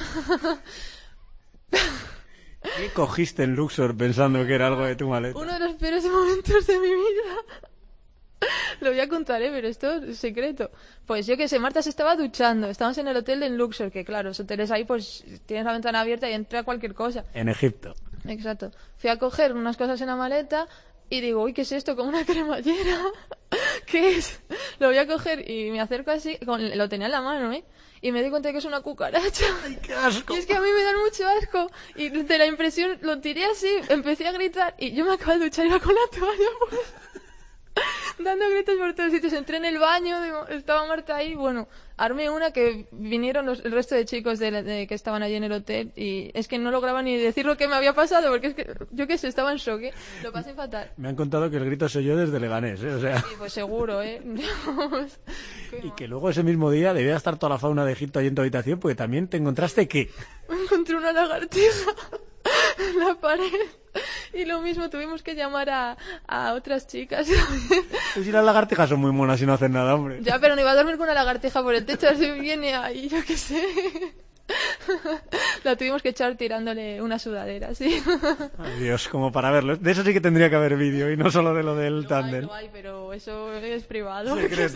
¿Qué 2.78 2.90
cogiste 2.94 3.44
en 3.44 3.56
Luxor 3.56 3.96
pensando 3.98 4.46
que 4.46 4.56
era 4.56 4.68
algo 4.68 4.86
de 4.86 4.96
tu 4.96 5.08
maleta? 5.10 5.38
Uno 5.38 5.52
de 5.54 5.60
los 5.60 5.74
peores 5.76 6.06
momentos 6.06 6.68
de 6.68 6.80
mi 6.80 6.88
vida. 6.88 7.36
Lo 8.82 8.90
voy 8.90 9.00
a 9.00 9.08
contar, 9.08 9.42
¿eh? 9.42 9.50
pero 9.52 9.68
esto 9.68 9.92
es 9.94 10.18
secreto. 10.18 10.72
Pues 11.06 11.28
yo 11.28 11.38
que 11.38 11.48
sé, 11.48 11.60
Marta 11.60 11.82
se 11.82 11.90
estaba 11.90 12.16
duchando. 12.16 12.68
Estamos 12.68 12.98
en 12.98 13.08
el 13.08 13.18
hotel 13.18 13.40
de 13.40 13.50
Luxor, 13.50 13.92
que 13.92 14.04
claro, 14.04 14.30
los 14.30 14.40
hoteles 14.40 14.72
ahí 14.72 14.84
pues 14.86 15.24
tienes 15.46 15.66
la 15.66 15.74
ventana 15.74 16.02
abierta 16.02 16.30
y 16.30 16.34
entra 16.34 16.64
cualquier 16.64 16.94
cosa. 16.94 17.26
En 17.34 17.50
Egipto. 17.50 17.94
Exacto. 18.28 18.72
Fui 18.98 19.10
a 19.10 19.18
coger 19.20 19.54
unas 19.54 19.78
cosas 19.78 20.00
en 20.02 20.08
la 20.08 20.16
maleta 20.16 20.68
y 21.10 21.22
digo, 21.22 21.44
uy, 21.44 21.54
¿qué 21.54 21.62
es 21.62 21.72
esto? 21.72 21.96
Como 21.96 22.10
una 22.10 22.26
cremallera. 22.26 23.02
¿Qué 23.86 24.18
es? 24.18 24.42
Lo 24.80 24.88
voy 24.88 24.98
a 24.98 25.06
coger 25.08 25.50
y 25.50 25.70
me 25.72 25.80
acerco 25.82 26.12
así, 26.12 26.38
con- 26.38 26.78
lo 26.78 26.90
tenía 26.90 27.08
en 27.08 27.12
la 27.12 27.22
mano, 27.22 27.52
¿eh? 27.54 27.64
Y 28.04 28.12
me 28.12 28.24
di 28.24 28.32
cuenta 28.32 28.52
que 28.52 28.58
es 28.58 28.66
una 28.66 28.82
cucaracha. 28.82 29.46
¡Ay, 29.64 29.78
qué 29.84 29.94
asco! 29.94 30.34
Y 30.34 30.40
es 30.40 30.48
que 30.48 30.56
a 30.56 30.62
mí 30.62 30.68
me 30.76 30.84
dan 30.84 30.96
mucho 30.98 31.24
asco. 31.28 31.70
Y 31.96 32.10
de 32.10 32.38
la 32.40 32.48
impresión 32.48 32.98
lo 33.02 33.20
tiré 33.20 33.46
así, 33.46 33.70
empecé 33.90 34.28
a 34.28 34.32
gritar 34.32 34.74
y 34.80 34.94
yo 34.94 35.06
me 35.06 35.14
acabo 35.14 35.34
de 35.38 35.46
duchar 35.46 35.66
y 35.66 35.70
iba 35.70 35.80
con 35.80 35.94
la 35.94 36.02
toalla. 36.20 36.50
pues. 36.70 36.82
dando 38.20 38.50
gritos 38.50 38.76
por 38.78 38.94
todos 38.94 39.12
sitios. 39.12 39.34
Entré 39.34 39.58
en 39.58 39.66
el 39.66 39.80
baño, 39.80 40.22
digo, 40.22 40.48
estaba 40.48 40.86
Marta 40.86 41.16
ahí, 41.16 41.36
bueno, 41.36 41.68
armé 41.98 42.30
una 42.30 42.52
que 42.52 42.88
vinieron 42.92 43.46
los- 43.46 43.64
el 43.66 43.72
resto 43.72 43.96
de 43.96 44.06
chicos 44.06 44.38
de, 44.40 44.52
de- 44.64 44.88
que 44.88 44.94
estaban 44.94 45.24
allí 45.24 45.36
en 45.36 45.44
el 45.44 45.52
hotel 45.52 45.92
y 45.96 46.30
es 46.34 46.48
que 46.48 46.58
no 46.58 46.70
lograba 46.72 47.02
ni 47.02 47.18
decir 47.18 47.46
lo 47.46 47.58
que 47.58 47.68
me 47.68 47.76
había 47.76 47.94
pasado 47.94 48.30
porque 48.30 48.48
es 48.48 48.54
que, 48.56 48.68
yo 48.92 49.08
qué 49.08 49.18
sé, 49.18 49.28
estaba 49.28 49.52
en 49.52 49.58
shock, 49.58 49.82
¿eh? 49.82 49.94
lo 50.24 50.32
pasé 50.32 50.54
fatal. 50.54 50.92
Me 50.98 51.10
han 51.10 51.16
contado 51.16 51.50
que 51.50 51.58
el 51.58 51.66
grito 51.66 51.88
soy 51.90 52.04
yo 52.06 52.16
desde 52.18 52.40
Leganés, 52.40 52.82
¿eh? 52.84 52.94
O 52.94 53.00
sea, 53.00 53.24
Y 53.32 53.36
pues 53.38 53.54
seguro, 53.54 54.02
¿eh? 54.02 54.22
y 55.84 55.92
que 55.92 56.08
luego 56.08 56.30
ese 56.30 56.44
mismo 56.44 56.70
día 56.72 56.94
debía 56.94 57.16
estar 57.16 57.38
toda 57.38 57.52
la 57.52 57.60
fauna 57.60 57.86
de 57.86 57.94
Egipto 57.94 58.20
ahí 58.20 58.28
en 58.28 58.36
tu 58.36 58.42
habitación, 58.42 58.80
porque 58.80 58.96
también 58.96 59.28
te 59.28 59.38
encontraste 59.38 59.88
que... 59.88 60.10
me 60.50 60.56
encontré 60.64 60.96
una 60.96 61.12
lagartija 61.14 61.92
en 62.80 63.00
la 63.00 63.16
pared 63.16 63.52
y 64.34 64.46
lo 64.46 64.62
mismo 64.62 64.90
tuvimos 64.90 65.24
que 65.24 65.36
llamar 65.36 65.70
a, 65.70 65.98
a 66.28 66.54
otras 66.54 66.88
chicas. 66.88 67.28
Pues 68.14 68.26
si 68.26 68.32
las 68.32 68.44
lagartijas 68.46 68.90
son 68.90 69.00
muy 69.00 69.12
monas 69.12 69.42
y 69.42 69.46
no 69.46 69.54
hacen 69.54 69.74
nada, 69.74 69.96
hombre. 69.96 70.20
ya, 70.22 70.40
pero 70.40 70.56
no 70.56 70.62
iba 70.62 70.72
a 70.72 70.76
dormir 70.76 70.98
con 70.98 71.04
una 71.06 71.14
lagartija 71.14 71.62
por 71.64 71.76
el 71.76 71.86
techo, 71.86 72.08
así 72.10 72.30
viene 72.32 72.74
ahí, 72.74 73.08
yo 73.10 73.24
qué 73.26 73.38
sé. 73.38 73.64
La 75.64 75.76
tuvimos 75.76 76.02
que 76.02 76.10
echar 76.10 76.36
tirándole 76.36 77.02
una 77.02 77.20
sudadera, 77.20 77.74
sí. 77.76 78.02
Ay, 78.58 78.80
Dios, 78.80 79.08
como 79.08 79.32
para 79.32 79.52
verlo. 79.52 79.78
De 79.78 79.92
eso 79.92 80.04
sí 80.04 80.14
que 80.14 80.22
tendría 80.22 80.50
que 80.50 80.56
haber 80.56 80.76
vídeo 80.76 81.12
y 81.12 81.18
no 81.18 81.32
solo 81.32 81.54
de 81.54 81.64
lo 81.64 81.76
del 81.76 82.08
tándem. 82.08 82.48
Pero 82.72 83.14
eso 83.14 83.54
es 83.54 83.84
privado. 83.84 84.38
Es. 84.62 84.74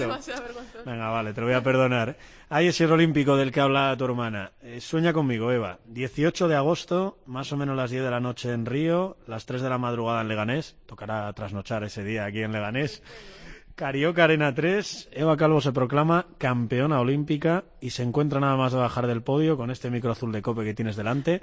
Venga, 0.85 1.09
vale, 1.09 1.33
te 1.33 1.41
lo 1.41 1.47
voy 1.47 1.55
a 1.55 1.61
perdonar. 1.61 2.15
Hay 2.49 2.67
ese 2.67 2.85
olímpico 2.85 3.35
del 3.35 3.51
que 3.51 3.59
habla 3.59 3.95
tu 3.97 4.05
hermana. 4.05 4.51
Eh, 4.61 4.79
sueña 4.81 5.13
conmigo, 5.13 5.51
Eva. 5.51 5.79
18 5.87 6.47
de 6.47 6.55
agosto, 6.55 7.19
más 7.25 7.51
o 7.51 7.57
menos 7.57 7.75
las 7.75 7.91
10 7.91 8.03
de 8.03 8.11
la 8.11 8.19
noche 8.19 8.51
en 8.51 8.65
Río, 8.65 9.17
las 9.27 9.45
3 9.45 9.61
de 9.61 9.69
la 9.69 9.77
madrugada 9.77 10.21
en 10.21 10.27
Leganés. 10.27 10.75
Tocará 10.85 11.31
trasnochar 11.33 11.83
ese 11.83 12.03
día 12.03 12.25
aquí 12.25 12.41
en 12.41 12.51
Leganés. 12.51 13.03
Carioca 13.75 14.23
Arena 14.23 14.55
3, 14.55 15.09
Eva 15.11 15.35
Calvo 15.35 15.59
se 15.59 15.73
proclama 15.73 16.27
campeona 16.37 17.01
olímpica 17.01 17.65
y 17.81 17.89
se 17.89 18.03
encuentra 18.03 18.39
nada 18.39 18.55
más 18.55 18.71
de 18.71 18.79
bajar 18.79 19.05
del 19.05 19.21
podio 19.21 19.57
con 19.57 19.69
este 19.69 19.89
micro 19.89 20.11
azul 20.11 20.31
de 20.31 20.41
cope 20.41 20.63
que 20.63 20.73
tienes 20.73 20.95
delante. 20.95 21.41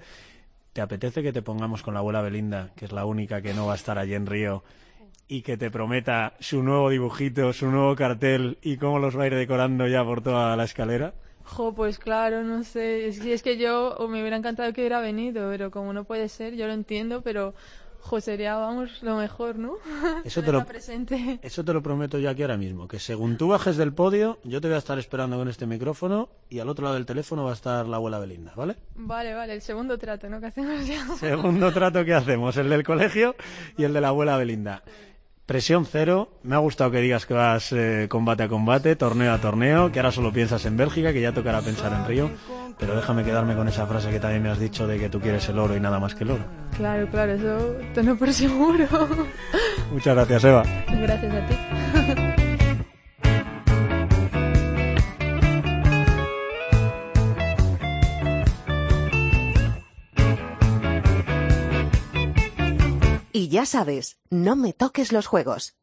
¿Te 0.73 0.81
apetece 0.81 1.23
que 1.23 1.35
te 1.35 1.43
pongamos 1.43 1.83
con 1.83 1.93
la 1.93 2.01
abuela 2.01 2.23
Belinda, 2.23 2.71
que 2.75 2.87
es 2.87 2.93
la 2.93 3.05
única 3.05 3.43
que 3.43 3.53
no 3.53 3.67
va 3.67 3.73
a 3.73 3.77
estar 3.77 3.99
allí 3.99 4.15
en 4.15 4.25
Río, 4.25 4.65
y 5.29 5.43
que 5.43 5.59
te 5.59 5.71
prometa 5.71 6.33
su 6.41 6.63
nuevo 6.63 6.89
dibujito, 6.89 7.53
su 7.53 7.71
nuevo 7.71 7.95
cartel 7.97 8.57
y 8.63 8.79
cómo 8.79 8.99
los 8.99 9.15
va 9.19 9.25
a 9.25 9.27
ir 9.27 9.35
decorando 9.35 9.87
ya 9.87 10.03
por 10.03 10.23
toda 10.23 10.57
la 10.57 10.65
escalera? 10.65 11.13
Jo, 11.45 11.75
pues 11.75 11.99
claro, 11.99 12.43
no 12.45 12.65
sé. 12.65 13.13
Que, 13.23 13.35
es 13.35 13.43
que 13.43 13.59
yo 13.59 13.95
me 14.09 14.21
hubiera 14.21 14.39
encantado 14.39 14.73
que 14.73 14.81
hubiera 14.81 15.01
venido, 15.01 15.51
pero 15.51 15.71
como 15.71 15.93
no 15.93 16.05
puede 16.05 16.31
ser, 16.31 16.55
yo 16.55 16.67
lo 16.67 16.73
entiendo, 16.73 17.21
pero 17.21 17.53
sería, 18.21 18.57
vamos, 18.57 19.03
lo 19.03 19.17
mejor, 19.17 19.59
¿no? 19.59 19.77
Eso 20.25 20.43
te, 20.43 20.53
lo, 20.53 20.65
presente. 20.65 21.39
eso 21.43 21.65
te 21.65 21.73
lo 21.73 21.83
prometo 21.83 22.19
yo 22.19 22.29
aquí 22.31 22.43
ahora 22.43 22.57
mismo, 22.57 22.87
que 22.87 22.99
según 22.99 23.37
tú 23.37 23.49
bajes 23.49 23.77
del 23.77 23.93
podio, 23.93 24.39
yo 24.45 24.61
te 24.61 24.69
voy 24.69 24.75
a 24.75 24.79
estar 24.79 24.99
esperando 24.99 25.37
con 25.39 25.49
este 25.49 25.67
micrófono 25.67 26.29
y 26.51 26.59
al 26.59 26.69
otro 26.69 26.85
lado 26.85 26.95
del 26.95 27.07
teléfono 27.07 27.45
va 27.45 27.51
a 27.51 27.55
estar 27.55 27.87
la 27.87 27.97
abuela 27.97 28.19
Belinda, 28.19 28.53
¿vale? 28.55 28.77
Vale, 28.95 29.35
vale, 29.35 29.55
el 29.55 29.63
segundo 29.63 29.99
trato, 29.99 30.29
¿no? 30.29 30.41
Que 30.41 30.47
hacemos 30.47 30.87
ya. 30.87 31.07
Segundo 31.17 31.73
trato 31.73 32.05
que 32.05 32.15
hacemos, 32.15 32.57
el 32.57 32.69
del 32.69 32.85
colegio 32.85 33.35
y 33.77 33.85
el 33.85 33.93
de 33.93 34.01
la 34.01 34.09
abuela 34.09 34.37
Belinda. 34.37 34.83
Presión 35.47 35.85
cero, 35.87 36.39
me 36.45 36.55
ha 36.55 36.59
gustado 36.59 36.93
que 36.93 37.01
digas 37.01 37.27
que 37.27 37.35
vas 37.35 37.73
eh, 37.73 38.07
combate 38.09 38.45
a 38.45 38.49
combate, 38.49 38.95
torneo 38.95 39.33
a 39.33 39.39
torneo, 39.39 39.91
que 39.91 39.99
ahora 39.99 40.13
solo 40.13 40.33
piensas 40.33 40.65
en 40.67 40.77
Bélgica, 40.77 41.13
que 41.13 41.21
ya 41.21 41.33
tocará 41.33 41.61
pensar 41.61 41.93
en 41.93 42.07
Río, 42.07 42.31
pero 42.79 42.95
déjame 42.95 43.25
quedarme 43.25 43.57
con 43.57 43.67
esa 43.67 43.87
frase 43.87 44.11
que 44.11 44.21
también 44.21 44.43
me 44.43 44.51
has 44.51 44.61
dicho 44.61 44.87
de 44.87 44.99
que 45.01 45.09
tú 45.09 45.21
quieres 45.21 45.49
el 45.49 45.59
oro 45.59 45.77
y 45.77 45.81
nada 45.81 45.99
más 45.99 46.15
que 46.15 46.23
el 46.23 46.31
oro. 46.31 46.45
Claro, 46.77 47.09
claro, 47.11 47.33
eso 47.33 47.77
tenlo 47.93 48.17
por 48.19 48.33
seguro. 48.33 48.87
Muchas 49.91 50.15
gracias, 50.15 50.45
Eva. 50.45 50.63
Gracias 50.89 51.35
a 51.35 51.47
ti. 51.47 52.23
ya 63.53 63.67
sabes, 63.67 64.19
no 64.31 64.57
me 64.57 64.73
toques 64.73 65.13
los 65.13 65.27
juegos. 65.27 65.75